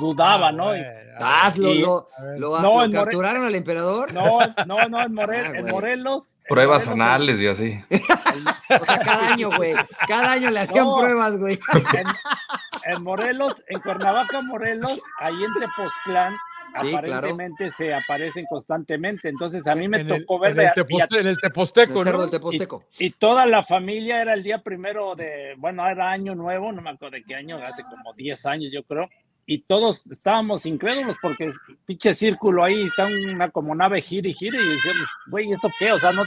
dudaba, 0.00 0.48
Ah, 0.48 0.52
¿no? 0.52 0.64
bueno, 0.66 0.82
Y- 0.82 0.86
a 0.86 0.90
ver, 0.92 1.12
Hazlo, 1.20 1.68
y- 1.74 1.80
lo, 1.82 2.08
No, 2.38 2.60
lo 2.62 2.84
en 2.84 2.92
capturaron 2.92 3.44
al 3.44 3.54
emperador. 3.54 4.12
No, 4.14 4.38
no, 4.66 4.88
no, 4.88 5.02
en, 5.02 5.12
Morel- 5.12 5.52
Ah, 5.54 5.58
en. 5.58 5.66
Morelos. 5.66 6.36
en 6.38 6.44
Pruebas 6.48 6.86
Morelos, 6.86 7.06
anales 7.06 7.40
y 7.40 7.46
así. 7.46 7.80
O 8.80 8.84
sea, 8.86 8.98
cada 9.00 9.32
año, 9.34 9.50
güey. 9.54 9.74
Cada 10.08 10.32
año 10.32 10.50
le 10.50 10.60
hacían 10.60 10.86
No. 10.86 10.96
pruebas, 10.98 11.36
güey. 11.38 11.58
En, 11.74 12.94
en 12.94 13.02
Morelos, 13.02 13.62
en 13.68 13.80
Cuernavaca, 13.82 14.40
Morelos, 14.40 14.98
ahí 15.20 15.34
en 15.34 15.52
Tepoztlán, 15.60 16.34
Sí, 16.80 16.88
claro. 16.90 16.98
aparentemente 16.98 17.70
se 17.70 17.92
aparecen 17.94 18.44
constantemente. 18.48 19.28
Entonces 19.28 19.66
a 19.66 19.74
mí 19.74 19.88
me 19.88 20.00
en 20.00 20.10
el, 20.10 20.20
tocó 20.20 20.38
ver 20.38 20.52
en 20.52 20.60
el, 20.60 20.64
de- 20.66 20.72
y, 20.72 20.82
teposte- 20.84 21.14
en 21.20 21.26
el 21.26 21.28
El 21.28 21.38
Teposteco, 21.38 22.02
cerro 22.02 22.16
¿no? 22.18 22.22
del 22.22 22.30
Teposteco. 22.30 22.84
y 22.98 23.10
toda 23.10 23.46
la 23.46 23.64
familia 23.64 24.22
era 24.22 24.34
el 24.34 24.42
día 24.42 24.58
primero 24.62 25.14
de, 25.14 25.54
bueno, 25.58 25.86
era 25.88 26.10
año 26.10 26.34
nuevo, 26.34 26.72
no 26.72 26.80
me 26.82 26.90
acuerdo 26.90 27.16
de 27.16 27.24
qué 27.24 27.34
año, 27.34 27.58
hace 27.62 27.82
como 27.84 28.12
10 28.14 28.46
años 28.46 28.70
yo 28.72 28.82
creo. 28.84 29.08
Y 29.44 29.62
todos 29.62 30.04
estábamos 30.08 30.64
incrédulos 30.66 31.16
porque 31.20 31.50
pinche 31.84 32.14
círculo 32.14 32.62
ahí 32.62 32.84
está 32.84 33.08
una 33.34 33.50
como 33.50 33.74
nave 33.74 34.00
gira 34.00 34.28
y 34.28 34.34
gira 34.34 34.56
y 34.56 34.68
decíamos, 34.68 35.08
güey, 35.26 35.50
¿eso 35.50 35.68
qué? 35.80 35.90
O 35.90 35.98
sea, 35.98 36.12
no, 36.12 36.22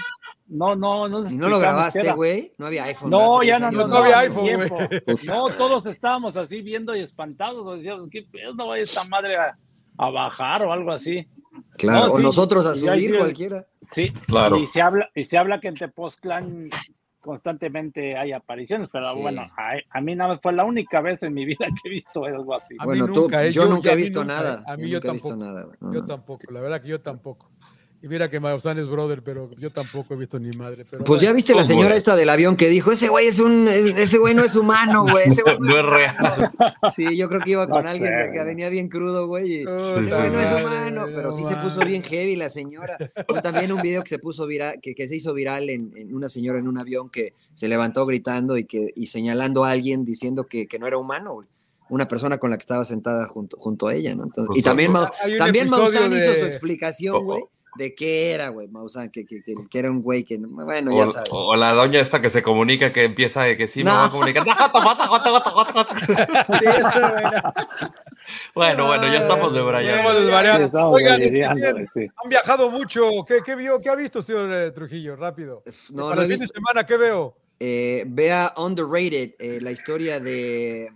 no, 0.47 0.75
no, 0.75 1.07
no. 1.07 1.29
¿Y 1.31 1.37
no 1.37 1.47
lo 1.47 1.57
grabaste, 1.59 2.11
güey? 2.11 2.51
No 2.57 2.67
había 2.67 2.83
iPhone. 2.83 3.09
No, 3.09 3.41
ya 3.41 3.57
10 3.57 3.61
no, 3.61 3.71
no, 3.71 3.87
No 3.87 3.95
había 3.99 4.19
iPhone, 4.19 4.43
tiempo. 4.43 4.75
güey. 4.75 5.01
No, 5.27 5.47
todos 5.47 5.85
estábamos 5.85 6.35
así 6.35 6.61
viendo 6.61 6.93
y 6.93 6.99
espantados. 6.99 7.65
o 7.65 7.77
Decíamos, 7.77 8.09
¿qué 8.11 8.23
pedo? 8.29 8.53
No 8.53 8.67
vaya 8.67 8.83
esta 8.83 9.05
madre 9.05 9.37
a, 9.37 9.57
a 9.97 10.09
bajar 10.09 10.63
o 10.63 10.71
algo 10.71 10.91
así. 10.91 11.27
Claro, 11.77 12.07
No, 12.07 12.13
o 12.13 12.17
sí, 12.17 12.23
nosotros 12.23 12.65
a 12.65 12.75
subir 12.75 13.17
cualquiera. 13.17 13.65
Sí, 13.91 14.11
Claro. 14.27 14.57
y 14.57 14.67
se 14.67 14.81
habla, 14.81 15.09
y 15.15 15.23
se 15.23 15.37
habla 15.37 15.59
que 15.59 15.67
en 15.69 15.75
Tepoztlán 15.75 16.69
constantemente 17.21 18.15
hay 18.17 18.31
apariciones, 18.33 18.87
pero 18.91 19.11
Sí. 19.13 19.19
bueno, 19.21 19.41
a, 19.57 19.73
a 19.89 20.01
mí 20.01 20.15
nada 20.15 20.31
más 20.33 20.41
fue 20.41 20.53
la 20.53 20.63
única 20.63 21.01
vez 21.01 21.23
en 21.23 21.33
mi 21.33 21.43
vida 21.45 21.65
que 21.81 21.89
he 21.89 21.91
visto 21.91 22.25
algo 22.25 22.53
así. 22.53 22.75
Bueno, 22.83 23.07
nunca, 23.07 23.39
tú, 23.39 23.43
eh, 23.45 23.51
yo, 23.51 23.63
yo- 23.63 23.69
nunca 23.69 23.91
he 23.91 23.95
visto 23.95 24.19
nunca, 24.23 24.33
nada. 24.35 24.59
eh. 24.61 24.71
A 24.71 24.77
mí 24.77 24.89
yo 24.89 24.99
tampoco. 24.99 25.35
nada, 25.35 25.63
güey. 25.63 25.77
No, 25.81 25.93
Yo 25.93 26.05
tampoco, 26.05 26.51
la 26.51 26.61
verdad 26.61 26.81
que 26.81 26.87
yo 26.89 27.01
tampoco. 27.01 27.49
Y 28.05 28.07
mira 28.07 28.29
que 28.29 28.39
Maussan 28.39 28.77
es 28.77 28.87
brother, 28.87 29.23
pero 29.23 29.49
yo 29.57 29.71
tampoco 29.71 30.13
he 30.13 30.17
visto 30.17 30.37
ni 30.37 30.55
madre. 30.55 30.85
Pero 30.87 31.03
Pues 31.03 31.21
ya 31.21 31.33
viste 31.33 31.55
la 31.55 31.65
señora 31.65 31.87
güey. 31.87 31.97
esta 31.97 32.15
del 32.15 32.29
avión 32.29 32.55
que 32.55 32.69
dijo, 32.69 32.91
ese 32.91 33.07
güey 33.09 33.25
es 33.25 33.39
un, 33.39 33.67
ese 33.67 34.19
güey 34.19 34.35
no 34.35 34.43
es 34.43 34.55
humano, 34.55 35.07
güey. 35.09 35.27
Ese 35.27 35.41
güey 35.41 35.57
No 35.59 35.75
es 35.75 35.83
real. 35.83 36.51
Sí, 36.95 37.17
yo 37.17 37.27
creo 37.29 37.41
que 37.41 37.49
iba 37.49 37.65
No 37.65 37.73
con 37.73 37.81
sé, 37.83 37.89
alguien 37.89 38.11
que 38.31 38.31
güey. 38.37 38.45
venía 38.45 38.69
bien 38.69 38.89
crudo, 38.89 39.25
güey. 39.25 39.63
Puta 39.65 39.75
Ese 40.01 40.15
güey 40.17 40.29
no 40.29 40.39
es 40.39 40.51
humano, 40.51 41.07
no 41.07 41.13
pero 41.15 41.31
sí 41.31 41.43
se 41.45 41.55
puso 41.55 41.79
bien 41.83 42.03
heavy 42.03 42.35
la 42.35 42.51
señora. 42.51 42.95
O 43.27 43.41
también 43.41 43.71
un 43.71 43.81
video 43.81 44.03
que 44.03 44.09
se 44.09 44.19
puso 44.19 44.45
viral, 44.45 44.79
que, 44.79 44.93
que 44.93 45.07
se 45.07 45.15
hizo 45.15 45.33
viral 45.33 45.71
en, 45.71 45.91
en 45.97 46.13
una 46.13 46.29
señora 46.29 46.59
en 46.59 46.67
un 46.67 46.77
avión 46.77 47.09
que 47.09 47.33
se 47.55 47.67
levantó 47.67 48.05
gritando 48.05 48.55
y 48.55 48.65
que 48.65 48.91
y 48.95 49.07
señalando 49.07 49.65
a 49.65 49.71
alguien 49.71 50.05
diciendo 50.05 50.43
que, 50.43 50.67
que 50.67 50.77
no 50.77 50.85
era 50.85 50.99
humano, 50.99 51.33
güey. 51.33 51.47
una 51.89 52.07
persona 52.07 52.37
con 52.37 52.51
la 52.51 52.57
que 52.57 52.61
estaba 52.61 52.85
sentada 52.85 53.25
junto, 53.25 53.57
junto 53.57 53.87
a 53.87 53.95
ella, 53.95 54.13
¿no? 54.13 54.25
Entonces, 54.25 54.55
y 54.55 54.61
también, 54.61 54.93
también 55.39 55.71
Maussan 55.71 56.13
hizo 56.13 56.35
su 56.35 56.45
explicación, 56.45 57.15
Oh, 57.15 57.23
güey, 57.23 57.41
oh. 57.41 57.49
De 57.77 57.93
qué 57.95 58.31
era, 58.31 58.49
güey, 58.49 58.67
Maussan, 58.67 59.09
que, 59.09 59.25
que, 59.25 59.41
que, 59.43 59.53
que 59.69 59.79
era 59.79 59.91
un 59.91 60.01
güey 60.01 60.23
que, 60.23 60.37
bueno, 60.37 60.91
O, 60.95 61.05
ya 61.05 61.11
sabes. 61.11 61.29
o- 61.31 61.55
la 61.55 61.73
doña 61.73 61.99
esta 61.99 62.21
que 62.21 62.29
se 62.29 62.41
comunica 62.41 62.91
que 62.93 63.03
empieza 63.03 63.43
de 63.43 63.57
que 63.57 63.67
sí 63.67 63.83
me 63.83 63.89
No. 63.91 63.97
va 63.97 64.05
a 64.05 64.09
comunicar. 64.11 64.43
Sí, 66.59 66.65
eso. 66.65 66.99
Bueno, 68.55 68.87
bueno, 68.87 69.03
ya 69.03 69.19
estamos 69.19 69.53
de 69.53 69.61
Brian. 69.61 70.57
Sí, 70.57 70.63
estamos 70.63 70.95
Oigan, 70.95 71.21
también 71.21 71.89
sí. 71.93 72.07
han 72.23 72.29
viajado 72.29 72.71
mucho. 72.71 73.09
¿Qué, 73.27 73.39
qué 73.45 73.55
vio? 73.55 73.79
¿Qué 73.79 73.89
ha 73.89 73.95
visto, 73.95 74.21
señor 74.21 74.51
eh, 74.51 74.71
Trujillo? 74.71 75.15
Rápido. 75.15 75.63
No, 75.91 76.05
Para 76.05 76.15
no 76.17 76.21
el 76.23 76.29
fin 76.31 76.39
de 76.39 76.47
semana, 76.47 76.85
¿qué 76.85 76.97
veo? 76.97 77.37
Eh, 77.59 78.03
vea 78.07 78.53
Underrated, 78.57 79.35
eh, 79.39 79.59
la 79.61 79.71
historia 79.71 80.19
de, 80.19 80.91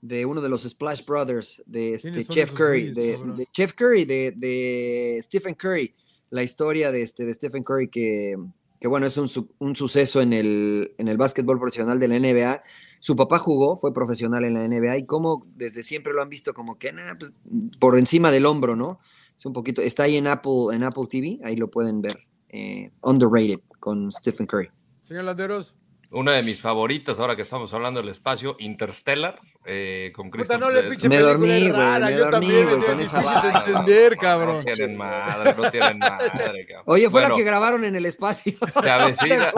de 0.00 0.26
uno 0.26 0.40
de 0.40 0.48
los 0.48 0.62
Splash 0.64 1.04
Brothers, 1.04 1.62
de 1.66 1.94
este 1.94 2.10
¿Quiénes 2.10 2.26
son 2.26 2.34
Jeff 2.34 2.44
esos 2.46 2.58
Curry, 2.58 2.88
de, 2.92 3.18
de 3.36 3.48
Jeff 3.52 3.72
Curry, 3.74 4.04
de 4.04 5.20
Stephen 5.22 5.54
Curry, 5.54 5.94
la 6.30 6.42
historia 6.42 6.90
de, 6.92 7.02
este, 7.02 7.24
de 7.24 7.34
Stephen 7.34 7.62
Curry 7.62 7.88
que, 7.88 8.34
que 8.80 8.88
bueno, 8.88 9.06
es 9.06 9.16
un, 9.16 9.28
un 9.58 9.76
suceso 9.76 10.20
en 10.20 10.32
el, 10.32 10.94
en 10.98 11.08
el 11.08 11.16
básquetbol 11.16 11.58
profesional 11.58 11.98
de 11.98 12.08
la 12.08 12.18
NBA. 12.18 12.62
Su 13.00 13.16
papá 13.16 13.38
jugó, 13.38 13.78
fue 13.78 13.92
profesional 13.92 14.44
en 14.44 14.54
la 14.54 14.66
NBA 14.66 14.98
y 14.98 15.06
como 15.06 15.46
desde 15.54 15.82
siempre 15.82 16.12
lo 16.12 16.22
han 16.22 16.28
visto 16.28 16.54
como 16.54 16.78
que 16.78 16.92
nah, 16.92 17.14
pues, 17.18 17.34
por 17.78 17.98
encima 17.98 18.30
del 18.30 18.46
hombro, 18.46 18.76
¿no? 18.76 18.98
Es 19.36 19.44
un 19.46 19.52
poquito, 19.52 19.82
está 19.82 20.04
ahí 20.04 20.16
en 20.16 20.26
Apple, 20.26 20.72
en 20.72 20.84
Apple 20.84 21.04
TV, 21.10 21.40
ahí 21.44 21.56
lo 21.56 21.70
pueden 21.70 22.00
ver. 22.00 22.18
eh, 22.54 22.92
underrated 23.02 23.58
con 23.80 24.12
Stephen 24.12 24.46
Curry. 24.46 24.70
Señor 25.00 25.24
Landeros. 25.24 25.74
Una 26.14 26.32
de 26.34 26.42
mis 26.44 26.60
favoritas, 26.60 27.18
ahora 27.18 27.34
que 27.34 27.42
estamos 27.42 27.74
hablando 27.74 28.00
del 28.00 28.08
espacio, 28.08 28.54
Interstellar, 28.60 29.40
eh, 29.64 30.12
con 30.14 30.30
Puta, 30.30 30.38
Christian 30.38 30.60
no 30.60 30.70
le 30.70 30.76
Bale. 30.76 30.90
pinche 30.90 31.08
Me 31.08 31.18
dormí, 31.18 31.68
güey, 31.68 31.72
me 31.72 32.12
Yo 32.12 32.30
dormí, 32.30 32.62
güey, 32.62 32.80
con 32.82 33.00
esa 33.00 33.20
vaina. 33.20 33.64
entender, 33.66 34.16
cabrón. 34.16 34.64
No 34.64 34.72
tienen 34.72 34.96
madre, 34.96 35.54
no 35.56 35.70
tienen 35.72 35.98
madre, 35.98 36.66
cabrón. 36.66 36.84
Oye, 36.86 37.10
fue 37.10 37.20
la 37.20 37.28
Bueno, 37.28 37.36
que 37.36 37.42
grabaron 37.44 37.84
en 37.84 37.96
el 37.96 38.06
espacio. 38.06 38.52
se 38.72 38.90
avecina, 38.90 39.52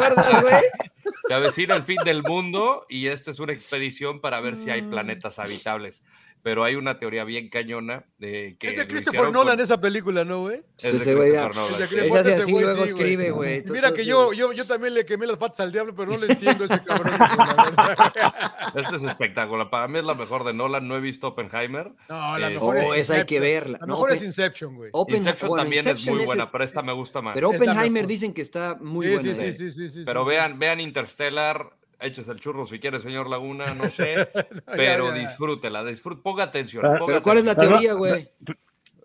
se 1.28 1.34
avecina 1.34 1.76
el 1.76 1.82
fin 1.82 1.98
del 2.04 2.22
mundo 2.22 2.86
y 2.88 3.08
esta 3.08 3.30
es 3.30 3.38
una 3.38 3.52
expedición 3.52 4.22
para 4.22 4.40
ver 4.40 4.56
si 4.56 4.70
hay 4.70 4.80
planetas 4.80 5.38
habitables. 5.38 6.02
Pero 6.46 6.62
hay 6.62 6.76
una 6.76 6.96
teoría 7.00 7.24
bien 7.24 7.48
cañona 7.48 8.04
de 8.18 8.56
que. 8.60 8.68
Es 8.68 8.76
de 8.76 8.86
Christopher 8.86 9.32
Nolan 9.32 9.56
con- 9.56 9.64
esa 9.64 9.80
película, 9.80 10.24
¿no, 10.24 10.42
güey? 10.42 10.62
es 10.78 10.82
de 10.84 10.90
ya- 10.92 11.02
Christopher 11.02 11.54
Nolan, 11.56 11.72
Es 11.82 11.90
de 11.90 12.22
sí. 12.22 12.30
así, 12.40 12.52
güey, 12.52 12.62
luego 12.64 12.82
sí, 12.84 12.88
escribe, 12.90 13.30
güey. 13.32 13.64
Mira 13.66 13.92
que 13.92 14.04
yo, 14.04 14.32
yo, 14.32 14.52
yo 14.52 14.64
también 14.64 14.94
le 14.94 15.04
quemé 15.04 15.26
las 15.26 15.38
patas 15.38 15.58
al 15.58 15.72
diablo, 15.72 15.92
pero 15.96 16.12
no 16.12 16.18
le 16.18 16.32
entiendo 16.32 16.62
a 16.62 16.66
ese 16.68 16.84
cabrón. 16.84 17.14
Este 18.76 18.96
es 18.96 19.02
espectacular. 19.02 19.70
Para 19.70 19.88
mí 19.88 19.98
es 19.98 20.04
la 20.04 20.14
mejor 20.14 20.44
de 20.44 20.52
Nolan. 20.54 20.86
No 20.86 20.96
he 20.96 21.00
visto 21.00 21.26
Oppenheimer. 21.28 21.90
No, 22.08 22.38
la 22.38 22.46
Eh, 22.48 22.54
mejor 22.54 22.76
Oh, 22.76 22.94
es 22.94 23.00
esa 23.00 23.14
hay 23.14 23.24
que 23.24 23.36
Inception. 23.36 23.42
verla. 23.42 23.78
La 23.80 23.86
No, 23.86 23.94
mejor 23.94 24.12
es 24.12 24.22
Inception, 24.22 24.74
güey. 24.76 24.90
Open- 24.92 25.16
Inception 25.16 25.48
bueno, 25.48 25.62
también 25.64 25.80
Inception 25.82 26.14
es 26.14 26.18
muy 26.20 26.26
buena, 26.26 26.42
es- 26.44 26.50
pero 26.50 26.62
esta 26.64 26.82
me 26.82 26.92
gusta 26.92 27.22
más. 27.22 27.34
Pero 27.34 27.48
Oppenheimer 27.50 28.06
dicen 28.06 28.32
que 28.32 28.42
está 28.42 28.76
muy 28.80 29.06
Sí, 29.08 29.12
buena. 29.14 29.34
sí, 29.34 29.52
sí, 29.52 29.52
sí, 29.52 29.72
sí, 29.72 29.88
sí, 29.88 30.02
Pero 30.04 30.22
sí. 30.24 30.28
vean, 30.28 30.58
vean 30.60 30.78
Interstellar. 30.80 31.70
Échese 32.00 32.30
el 32.30 32.40
churro 32.40 32.66
si 32.66 32.78
quiere, 32.78 33.00
señor 33.00 33.28
Laguna, 33.28 33.64
no 33.74 33.84
sé, 33.90 34.28
pero 34.66 35.08
ya. 35.08 35.14
disfrútela, 35.14 35.82
disfrute, 35.84 36.20
ponga 36.22 36.44
atención. 36.44 36.82
Pero- 36.82 36.94
ponga 36.98 37.06
Pero 37.06 37.22
¿cuál 37.22 37.38
es 37.38 37.44
la 37.44 37.54
teoría, 37.54 37.94
güey? 37.94 38.28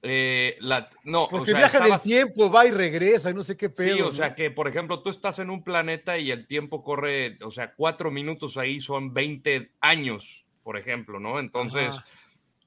Eh, 0.04 0.58
la- 0.62 0.90
no, 1.04 1.28
Porque 1.30 1.52
o 1.52 1.54
sea, 1.54 1.58
viaja 1.58 1.78
en 1.78 1.84
el 1.84 1.88
estabas- 1.92 2.04
tiempo, 2.04 2.50
va 2.52 2.66
y 2.66 2.72
regresa, 2.72 3.30
y 3.30 3.34
no 3.36 3.44
sé 3.44 3.56
qué 3.56 3.70
pedo. 3.70 3.96
Sí, 3.96 4.02
o 4.02 4.06
¿no? 4.08 4.12
sea 4.12 4.34
que, 4.34 4.50
por 4.50 4.68
ejemplo, 4.68 5.02
tú 5.04 5.10
estás 5.12 5.38
en 5.40 5.50
un 5.52 5.64
planeta 5.64 6.18
y 6.18 6.32
el 6.32 6.48
tiempo 6.48 6.84
corre, 6.84 7.38
o 7.44 7.52
sea, 7.52 7.74
cuatro 7.76 8.10
minutos 8.10 8.58
ahí 8.58 8.82
son 8.82 9.14
20 9.14 9.72
años, 9.80 10.46
por 10.64 10.76
ejemplo, 10.78 11.20
¿no? 11.20 11.40
Entonces, 11.40 11.94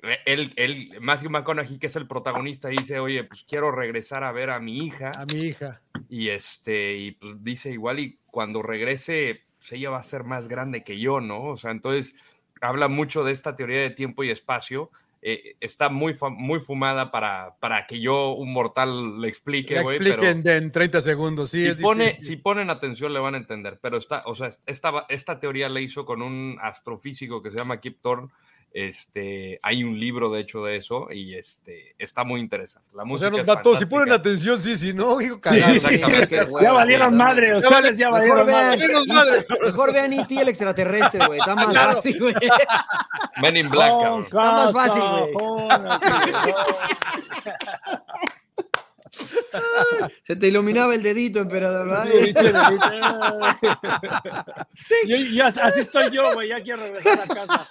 eh, 0.04 0.18
él, 0.26 0.52
él, 0.54 0.92
Matthew 1.00 1.30
McConaughey, 1.30 1.78
que 1.80 1.88
es 1.88 1.96
el 1.96 2.06
protagonista, 2.06 2.68
dice, 2.68 3.00
oye, 3.00 3.24
pues 3.24 3.44
quiero 3.48 3.72
regresar 3.72 4.22
a 4.22 4.30
ver 4.30 4.50
a 4.50 4.60
mi 4.60 4.78
hija. 4.86 5.10
A 5.16 5.24
mi 5.26 5.46
hija. 5.46 5.80
Y 6.08 6.28
este, 6.28 6.96
y 6.96 7.10
pues 7.12 7.42
dice 7.42 7.70
igual, 7.72 7.98
y 7.98 8.18
cuando 8.26 8.62
regrese, 8.62 9.42
pues 9.64 9.72
ella 9.72 9.88
va 9.88 9.96
a 9.98 10.02
ser 10.02 10.24
más 10.24 10.46
grande 10.46 10.84
que 10.84 11.00
yo, 11.00 11.22
¿no? 11.22 11.42
O 11.44 11.56
sea, 11.56 11.70
entonces 11.70 12.14
habla 12.60 12.86
mucho 12.88 13.24
de 13.24 13.32
esta 13.32 13.56
teoría 13.56 13.80
de 13.80 13.88
tiempo 13.90 14.22
y 14.22 14.28
espacio. 14.30 14.90
eh, 15.26 15.56
está 15.60 15.88
muy, 15.88 16.14
muy 16.36 16.60
fumada 16.60 17.10
para, 17.10 17.54
para 17.58 17.86
que 17.86 17.98
yo, 17.98 18.32
un 18.34 18.52
mortal, 18.52 19.22
le 19.22 19.26
explique, 19.28 19.72
Que 19.74 19.80
güey. 19.80 19.96
expliquen 19.96 20.42
pero- 20.42 20.56
en 20.58 20.70
30 20.70 21.00
segundos, 21.00 21.50
sí. 21.50 21.60
si, 21.64 21.66
es 21.70 21.78
pone, 21.78 22.04
difícil. 22.08 22.26
si 22.26 22.36
ponen 22.36 22.68
atención 22.68 23.10
le 23.14 23.20
van 23.20 23.34
a 23.34 23.38
entender, 23.38 23.78
pero 23.80 23.96
está, 23.96 24.20
o 24.26 24.34
sea, 24.34 24.50
esta, 24.66 25.06
esta 25.08 25.40
teoría 25.40 25.70
la 25.70 25.80
hizo 25.80 26.04
con 26.04 26.20
un 26.20 26.58
astrofísico 26.60 27.40
que 27.40 27.50
se 27.50 27.56
llama 27.56 27.80
Kip 27.80 28.02
Thorne. 28.02 28.28
Este, 28.76 29.60
hay 29.62 29.84
un 29.84 30.00
libro 30.00 30.32
de 30.32 30.40
hecho 30.40 30.64
de 30.64 30.74
eso 30.74 31.06
y 31.08 31.34
este 31.36 31.94
está 31.96 32.24
muy 32.24 32.40
interesante. 32.40 32.88
La 32.96 33.04
O 33.04 33.06
música 33.06 33.28
sea, 33.28 33.30
nos 33.30 33.40
es 33.40 33.46
mató. 33.46 33.76
Si 33.76 33.86
ponen 33.86 34.12
atención, 34.12 34.60
sí, 34.60 34.76
si 34.76 34.92
no, 34.92 35.20
hijo, 35.20 35.36
Sí, 35.36 35.40
cagado. 35.42 35.72
sí, 35.74 35.78
sí. 35.78 35.86
Qué 36.28 36.48
Ya 36.60 36.72
valieron 36.72 37.16
madre, 37.16 37.56
ustedes 37.56 37.96
ya 37.96 38.10
Mejor 38.10 38.44
valieron 38.44 38.46
vean, 38.48 39.06
madre. 39.06 39.46
Mejor 39.64 39.92
vean 39.92 40.12
E.T. 40.14 40.34
el 40.40 40.48
extraterrestre, 40.48 41.24
güey. 41.24 41.38
Está 41.38 41.54
más 41.54 41.66
Claro. 41.68 41.92
fácil, 41.92 42.18
güey. 42.20 42.34
Men 43.40 43.56
in 43.58 43.70
Black, 43.70 43.90
cabrón. 43.90 44.22
Está 44.24 44.52
más 44.52 44.72
fácil, 44.72 45.02
güey. 45.02 45.32
Se 50.22 50.36
te 50.36 50.48
iluminaba 50.48 50.94
el 50.94 51.02
dedito, 51.02 51.40
emperador. 51.40 51.88
¿verdad? 51.88 52.06
Yo, 55.06 55.16
yo- 55.16 55.46
así 55.46 55.80
estoy 55.80 56.10
yo, 56.10 56.32
güey. 56.34 56.48
Ya 56.48 56.62
quiero 56.62 56.82
regresar 56.82 57.20
a 57.20 57.26
casa. 57.34 57.66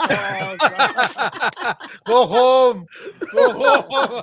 Go 2.05 2.21
home. 2.23 2.85
Go 3.31 3.41
home. 3.49 4.21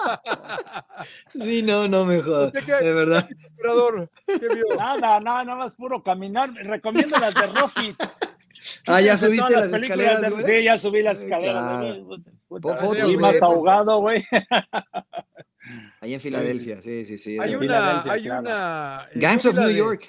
Sí, 1.45 1.63
no, 1.63 1.89
no 1.89 2.05
me 2.05 2.21
jodas. 2.23 2.47
¿Usted 2.49 2.65
qué- 2.65 2.85
De 2.85 2.93
verdad. 2.93 3.29
Emperador, 3.51 4.11
¿qué 4.27 4.49
vio? 4.55 4.65
Nada, 4.77 5.21
nada, 5.21 5.45
nada 5.45 5.55
más 5.57 5.73
puro 5.73 6.03
caminar. 6.03 6.53
Recomiendo 6.55 7.19
las 7.19 7.35
de 7.35 7.47
Rocky. 7.49 7.95
Ah, 8.87 9.01
ya 9.01 9.17
subiste 9.19 9.53
las 9.53 9.73
escaleras, 9.73 10.21
de-. 10.21 10.43
Sí, 10.45 10.65
ya 10.65 10.79
subí 10.79 11.03
las 11.03 11.19
escaleras. 11.21 11.55
claro. 11.63 12.05
güey. 12.05 12.21
Pon 12.49 12.61
Puta, 12.63 12.77
fotos, 12.79 13.09
y 13.11 13.17
más 13.17 13.41
ahogado, 13.43 13.99
güey. 14.01 14.27
Ahí 16.01 16.15
en 16.15 16.21
Filadelfia, 16.21 16.81
sí, 16.83 17.05
sí, 17.05 17.19
sí. 17.19 17.39
Hay 17.39 17.55
una, 17.55 18.03
hay 18.11 18.23
claro. 18.23 18.41
una. 18.43 19.07
eh, 19.13 19.19
Gangs 19.21 19.47
of 19.47 19.55
New 19.57 19.69
de- 19.69 19.75
York. 19.77 20.09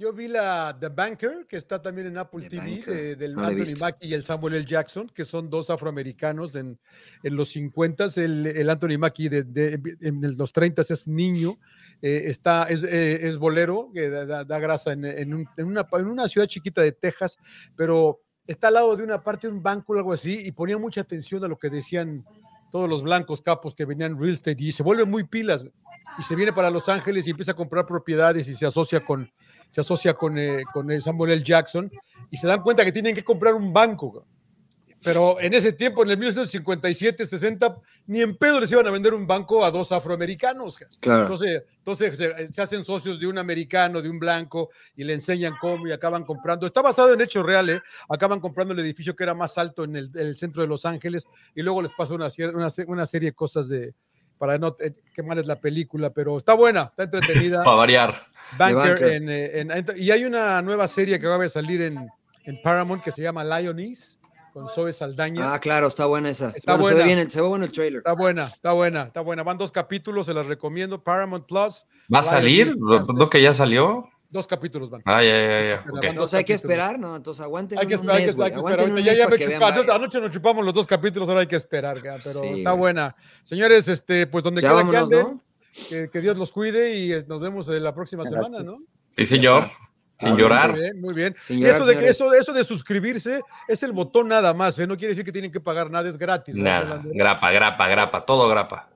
Yo 0.00 0.12
vi 0.12 0.28
la 0.28 0.76
The 0.78 0.90
Banker, 0.90 1.44
que 1.48 1.56
está 1.56 1.82
también 1.82 2.06
en 2.06 2.18
Apple 2.18 2.42
The 2.42 2.50
TV, 2.50 2.62
Banker, 2.76 2.94
de- 2.94 3.16
del 3.16 3.34
no 3.34 3.44
Anthony. 3.44 3.74
Mackie 3.80 4.06
y 4.06 4.14
el 4.14 4.22
Samuel 4.22 4.54
L. 4.54 4.64
Jackson, 4.64 5.08
que 5.12 5.24
son 5.24 5.50
dos 5.50 5.70
afroamericanos 5.70 6.54
en, 6.54 6.78
en 7.24 7.34
los 7.34 7.48
50, 7.48 8.06
el, 8.14 8.46
el 8.46 8.70
Anthony 8.70 8.96
Mackie 8.96 9.28
de, 9.28 9.42
de- 9.42 9.80
en 10.02 10.20
los 10.38 10.52
30 10.52 10.82
es 10.82 11.08
niño, 11.08 11.58
eh, 12.00 12.22
está, 12.26 12.64
es, 12.68 12.84
eh, 12.84 13.26
es 13.26 13.38
bolero, 13.38 13.90
que 13.92 14.08
da, 14.08 14.24
da- 14.24 14.44
da 14.44 14.58
grasa 14.60 14.92
en, 14.92 15.04
en 15.04 15.34
un- 15.34 15.48
en 15.56 15.66
una, 15.66 15.84
en 15.92 16.06
una 16.06 16.28
ciudad 16.28 16.46
chiquita 16.46 16.80
de 16.80 16.92
Texas, 16.92 17.36
pero 17.74 18.20
está 18.46 18.68
al 18.68 18.74
lado 18.74 18.94
de 18.96 19.02
una 19.02 19.20
parte 19.24 19.48
de 19.48 19.52
un 19.52 19.62
banco 19.64 19.94
o 19.94 19.96
algo 19.96 20.12
así, 20.12 20.38
y 20.44 20.52
ponía 20.52 20.78
mucha 20.78 21.00
atención 21.00 21.42
a 21.44 21.48
lo 21.48 21.58
que 21.58 21.70
decían 21.70 22.24
todos 22.70 22.88
los 22.88 23.02
blancos 23.02 23.42
capos 23.42 23.74
que 23.74 23.84
venían 23.84 24.18
real 24.18 24.34
estate 24.34 24.62
y 24.62 24.72
se 24.72 24.82
vuelve 24.82 25.04
muy 25.04 25.24
pilas 25.24 25.64
y 26.18 26.22
se 26.22 26.34
viene 26.34 26.52
para 26.52 26.70
Los 26.70 26.88
Ángeles 26.88 27.26
y 27.26 27.30
empieza 27.30 27.52
a 27.52 27.56
comprar 27.56 27.86
propiedades 27.86 28.48
y 28.48 28.54
se 28.54 28.66
asocia 28.66 29.04
con 29.04 29.30
se 29.70 29.80
asocia 29.80 30.14
con, 30.14 30.38
eh, 30.38 30.62
con 30.72 30.90
eh, 30.90 31.00
Samuel 31.00 31.32
L. 31.32 31.42
Jackson 31.44 31.90
y 32.30 32.36
se 32.36 32.46
dan 32.46 32.62
cuenta 32.62 32.84
que 32.84 32.92
tienen 32.92 33.14
que 33.14 33.22
comprar 33.22 33.54
un 33.54 33.72
banco. 33.72 34.24
Pero 35.02 35.40
en 35.40 35.54
ese 35.54 35.72
tiempo, 35.72 36.02
en 36.02 36.10
el 36.10 36.18
1957, 36.18 37.24
60, 37.26 37.76
ni 38.06 38.20
en 38.20 38.36
pedo 38.36 38.58
les 38.60 38.70
iban 38.72 38.86
a 38.86 38.90
vender 38.90 39.14
un 39.14 39.26
banco 39.26 39.64
a 39.64 39.70
dos 39.70 39.92
afroamericanos. 39.92 40.78
Claro. 41.00 41.22
Entonces, 41.22 41.62
entonces 41.76 42.18
se, 42.18 42.48
se 42.52 42.62
hacen 42.62 42.84
socios 42.84 43.20
de 43.20 43.26
un 43.26 43.38
americano, 43.38 44.02
de 44.02 44.10
un 44.10 44.18
blanco, 44.18 44.70
y 44.96 45.04
le 45.04 45.14
enseñan 45.14 45.54
cómo 45.60 45.86
y 45.86 45.92
acaban 45.92 46.24
comprando. 46.24 46.66
Está 46.66 46.82
basado 46.82 47.12
en 47.12 47.20
hechos 47.20 47.46
reales. 47.46 47.80
Acaban 48.08 48.40
comprando 48.40 48.74
el 48.74 48.80
edificio 48.80 49.14
que 49.14 49.22
era 49.22 49.34
más 49.34 49.56
alto 49.56 49.84
en 49.84 49.94
el, 49.96 50.10
en 50.14 50.26
el 50.26 50.34
centro 50.36 50.62
de 50.62 50.68
Los 50.68 50.84
Ángeles 50.84 51.26
y 51.54 51.62
luego 51.62 51.80
les 51.80 51.92
pasa 51.92 52.14
una, 52.14 52.28
serie 52.30 53.30
de 53.30 53.32
cosas 53.34 53.68
de 53.68 53.94
para 54.36 54.56
no 54.56 54.76
eh, 54.78 54.94
quemarles 55.14 55.46
la 55.46 55.60
película, 55.60 56.10
pero 56.10 56.38
está 56.38 56.54
buena, 56.54 56.82
está 56.90 57.04
entretenida. 57.04 57.62
Para 57.64 57.76
variar. 57.76 58.26
Banker, 58.56 58.76
Banker. 58.92 59.12
en, 59.14 59.28
eh, 59.28 59.58
en- 59.60 59.70
en- 59.72 59.86
y 59.96 60.12
hay 60.12 60.24
una 60.24 60.62
nueva 60.62 60.86
serie 60.86 61.18
que 61.18 61.26
va 61.26 61.44
a 61.44 61.48
salir 61.48 61.82
en, 61.82 62.08
en 62.44 62.62
Paramount 62.62 63.02
que 63.02 63.10
se 63.10 63.20
llama 63.20 63.42
Lioness 63.44 64.18
con 64.52 64.68
Zoe 64.68 64.92
Saldaña. 64.92 65.52
Ah, 65.54 65.58
claro, 65.60 65.86
está 65.88 66.06
buena 66.06 66.30
esa. 66.30 66.50
Está 66.54 66.76
Bueno, 66.76 66.88
Se, 66.88 66.94
buena. 66.94 66.98
ve 66.98 67.04
bien 67.04 67.18
el, 67.18 67.30
se 67.30 67.40
ve 67.40 67.48
bueno 67.48 67.64
el 67.64 67.72
trailer. 67.72 67.98
Está 67.98 68.12
buena, 68.12 68.44
está 68.46 68.72
buena, 68.72 69.02
está 69.02 69.20
buena. 69.20 69.42
Van 69.42 69.58
dos 69.58 69.70
capítulos, 69.72 70.26
se 70.26 70.34
las 70.34 70.46
recomiendo. 70.46 71.02
Paramount 71.02 71.46
Plus, 71.46 71.84
¿Va 72.12 72.20
a 72.20 72.24
salir? 72.24 72.76
¿No, 72.78 73.00
no 73.06 73.30
que 73.30 73.40
ya 73.42 73.54
salió? 73.54 74.08
dos 74.30 74.46
capítulos 74.46 74.90
van. 74.90 75.00
Ah, 75.06 75.22
ya, 75.22 75.30
ya, 75.30 75.62
ya. 75.62 75.84
Entonces 76.10 76.34
hay 76.34 76.44
que 76.44 76.52
capítulos. 76.52 76.72
esperar, 76.76 76.98
¿no? 76.98 77.16
Entonces 77.16 77.42
aguanten 77.42 77.78
Hay 77.78 77.86
que 77.86 77.94
un 77.96 78.00
esperar, 78.00 78.16
hay 78.16 78.22
que 78.22 78.26
mes, 78.26 78.34
esperar, 78.34 78.60
güey. 78.60 78.68
hay 78.68 78.76
que 78.76 78.82
esperar. 78.84 78.90
Un 78.90 79.04
Ya, 79.04 79.14
ya 79.14 79.86
me 79.86 79.92
anoche, 79.92 80.20
nos 80.20 80.30
chupamos 80.30 80.64
los 80.66 80.74
dos 80.74 80.86
capítulos, 80.86 81.26
ahora 81.30 81.40
hay 81.40 81.46
que 81.46 81.56
esperar, 81.56 81.98
pero 82.02 82.40
Sí, 82.42 82.58
está 82.58 82.70
güey. 82.72 82.78
buena. 82.80 83.16
Señores, 83.42 83.88
este, 83.88 84.26
pues 84.26 84.44
donde 84.44 84.60
quiera 84.60 84.74
que 84.74 84.78
vámonos, 84.82 85.02
anden, 85.04 85.22
¿no? 85.22 85.42
que, 85.88 86.10
que 86.10 86.20
Dios 86.20 86.36
los 86.36 86.52
cuide 86.52 86.94
y 86.98 87.12
eh, 87.14 87.24
nos 87.26 87.40
vemos 87.40 87.70
eh, 87.70 87.80
la 87.80 87.94
próxima 87.94 88.24
Gracias. 88.24 88.44
semana, 88.44 88.62
¿no? 88.62 88.82
Sí, 89.16 89.24
señor. 89.24 89.70
Sin 90.18 90.36
llorar. 90.36 90.70
Muy 90.72 90.80
bien, 90.80 91.00
muy 91.00 91.14
bien. 91.14 91.36
Sin 91.46 91.58
Y 91.58 91.62
llorar, 91.62 91.76
eso 91.76 91.86
de, 91.86 91.96
que 91.96 92.08
eso, 92.08 92.34
eso 92.34 92.52
de 92.52 92.64
suscribirse 92.64 93.40
es 93.68 93.82
el 93.82 93.92
botón 93.92 94.28
nada 94.28 94.52
más, 94.52 94.78
¿eh? 94.78 94.86
no 94.86 94.96
quiere 94.96 95.12
decir 95.12 95.24
que 95.24 95.32
tienen 95.32 95.52
que 95.52 95.60
pagar 95.60 95.90
nada, 95.90 96.08
es 96.08 96.18
gratis. 96.18 96.54
¿no, 96.54 96.64
Nada, 96.64 97.00
grapa, 97.04 97.52
grapa, 97.52 97.88
grapa, 97.88 98.26
todo 98.26 98.48
grapa. 98.48 98.88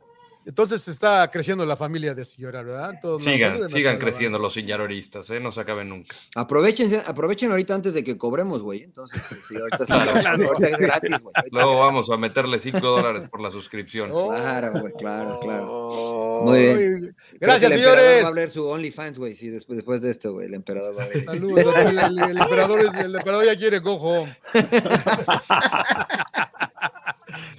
Entonces 0.44 0.86
está 0.88 1.30
creciendo 1.30 1.64
la 1.64 1.76
familia 1.76 2.14
de 2.14 2.24
señora, 2.24 2.62
¿verdad? 2.62 2.94
Todos 3.00 3.22
Sigan, 3.22 3.68
sigan 3.68 3.98
creciendo 3.98 4.38
los 4.38 4.52
señororistas, 4.54 5.30
¿eh? 5.30 5.38
no 5.40 5.52
se 5.52 5.60
acaben 5.60 5.88
nunca. 5.88 6.14
Aprovechen, 6.34 6.90
aprovechen 7.06 7.50
ahorita 7.50 7.74
antes 7.74 7.94
de 7.94 8.02
que 8.02 8.18
cobremos, 8.18 8.60
güey. 8.62 8.82
Entonces, 8.82 9.22
sí, 9.46 9.56
ahorita 9.56 9.86
sí, 9.86 9.92
Claro. 10.20 10.48
ahorita 10.48 10.66
es 10.68 10.78
gratis, 10.78 11.22
güey. 11.22 11.32
ahorita 11.36 11.56
Luego 11.56 11.76
vamos 11.76 12.10
a 12.10 12.16
meterle 12.16 12.58
5 12.58 12.80
dólares 12.80 13.28
por 13.30 13.40
la 13.40 13.50
suscripción. 13.50 14.10
Oh, 14.12 14.28
Claro, 14.30 14.72
güey, 14.80 14.92
claro, 14.94 15.38
claro. 15.40 15.66
oh, 15.68 16.44
Muy 16.44 16.58
bien. 16.60 17.16
Gracias, 17.40 17.70
el 17.70 17.78
emperador 17.78 17.98
señores. 18.00 18.22
Va 18.24 18.26
a 18.26 18.30
abrir 18.30 18.50
su 18.50 18.66
OnlyFans, 18.68 19.18
güey. 19.18 19.34
Sí, 19.34 19.48
después, 19.48 19.76
después 19.76 20.02
de 20.02 20.10
esto, 20.10 20.32
güey. 20.32 20.46
El 20.46 20.54
emperador 20.54 20.96
va 20.98 21.02
a 21.02 21.06
abrir. 21.06 21.24
Saludos. 21.24 21.60
El, 21.76 21.98
el- 21.98 22.18
el 22.22 22.38
emperador, 22.38 22.78
es- 22.80 22.94
el 23.04 23.14
emperador 23.16 23.44
ya 23.46 23.56
quiere 23.56 23.80
home. 23.84 24.36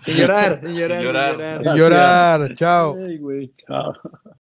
Sin 0.05 0.17
llorar, 0.17 0.59
sin 0.61 0.71
llorar, 0.73 0.97
Sin 0.97 1.05
llorar. 1.05 1.63
sin 1.63 1.75
llorar. 1.75 2.55
Chao. 2.55 2.97
Ay, 3.05 3.17
güey, 3.17 3.51
chao. 3.67 3.93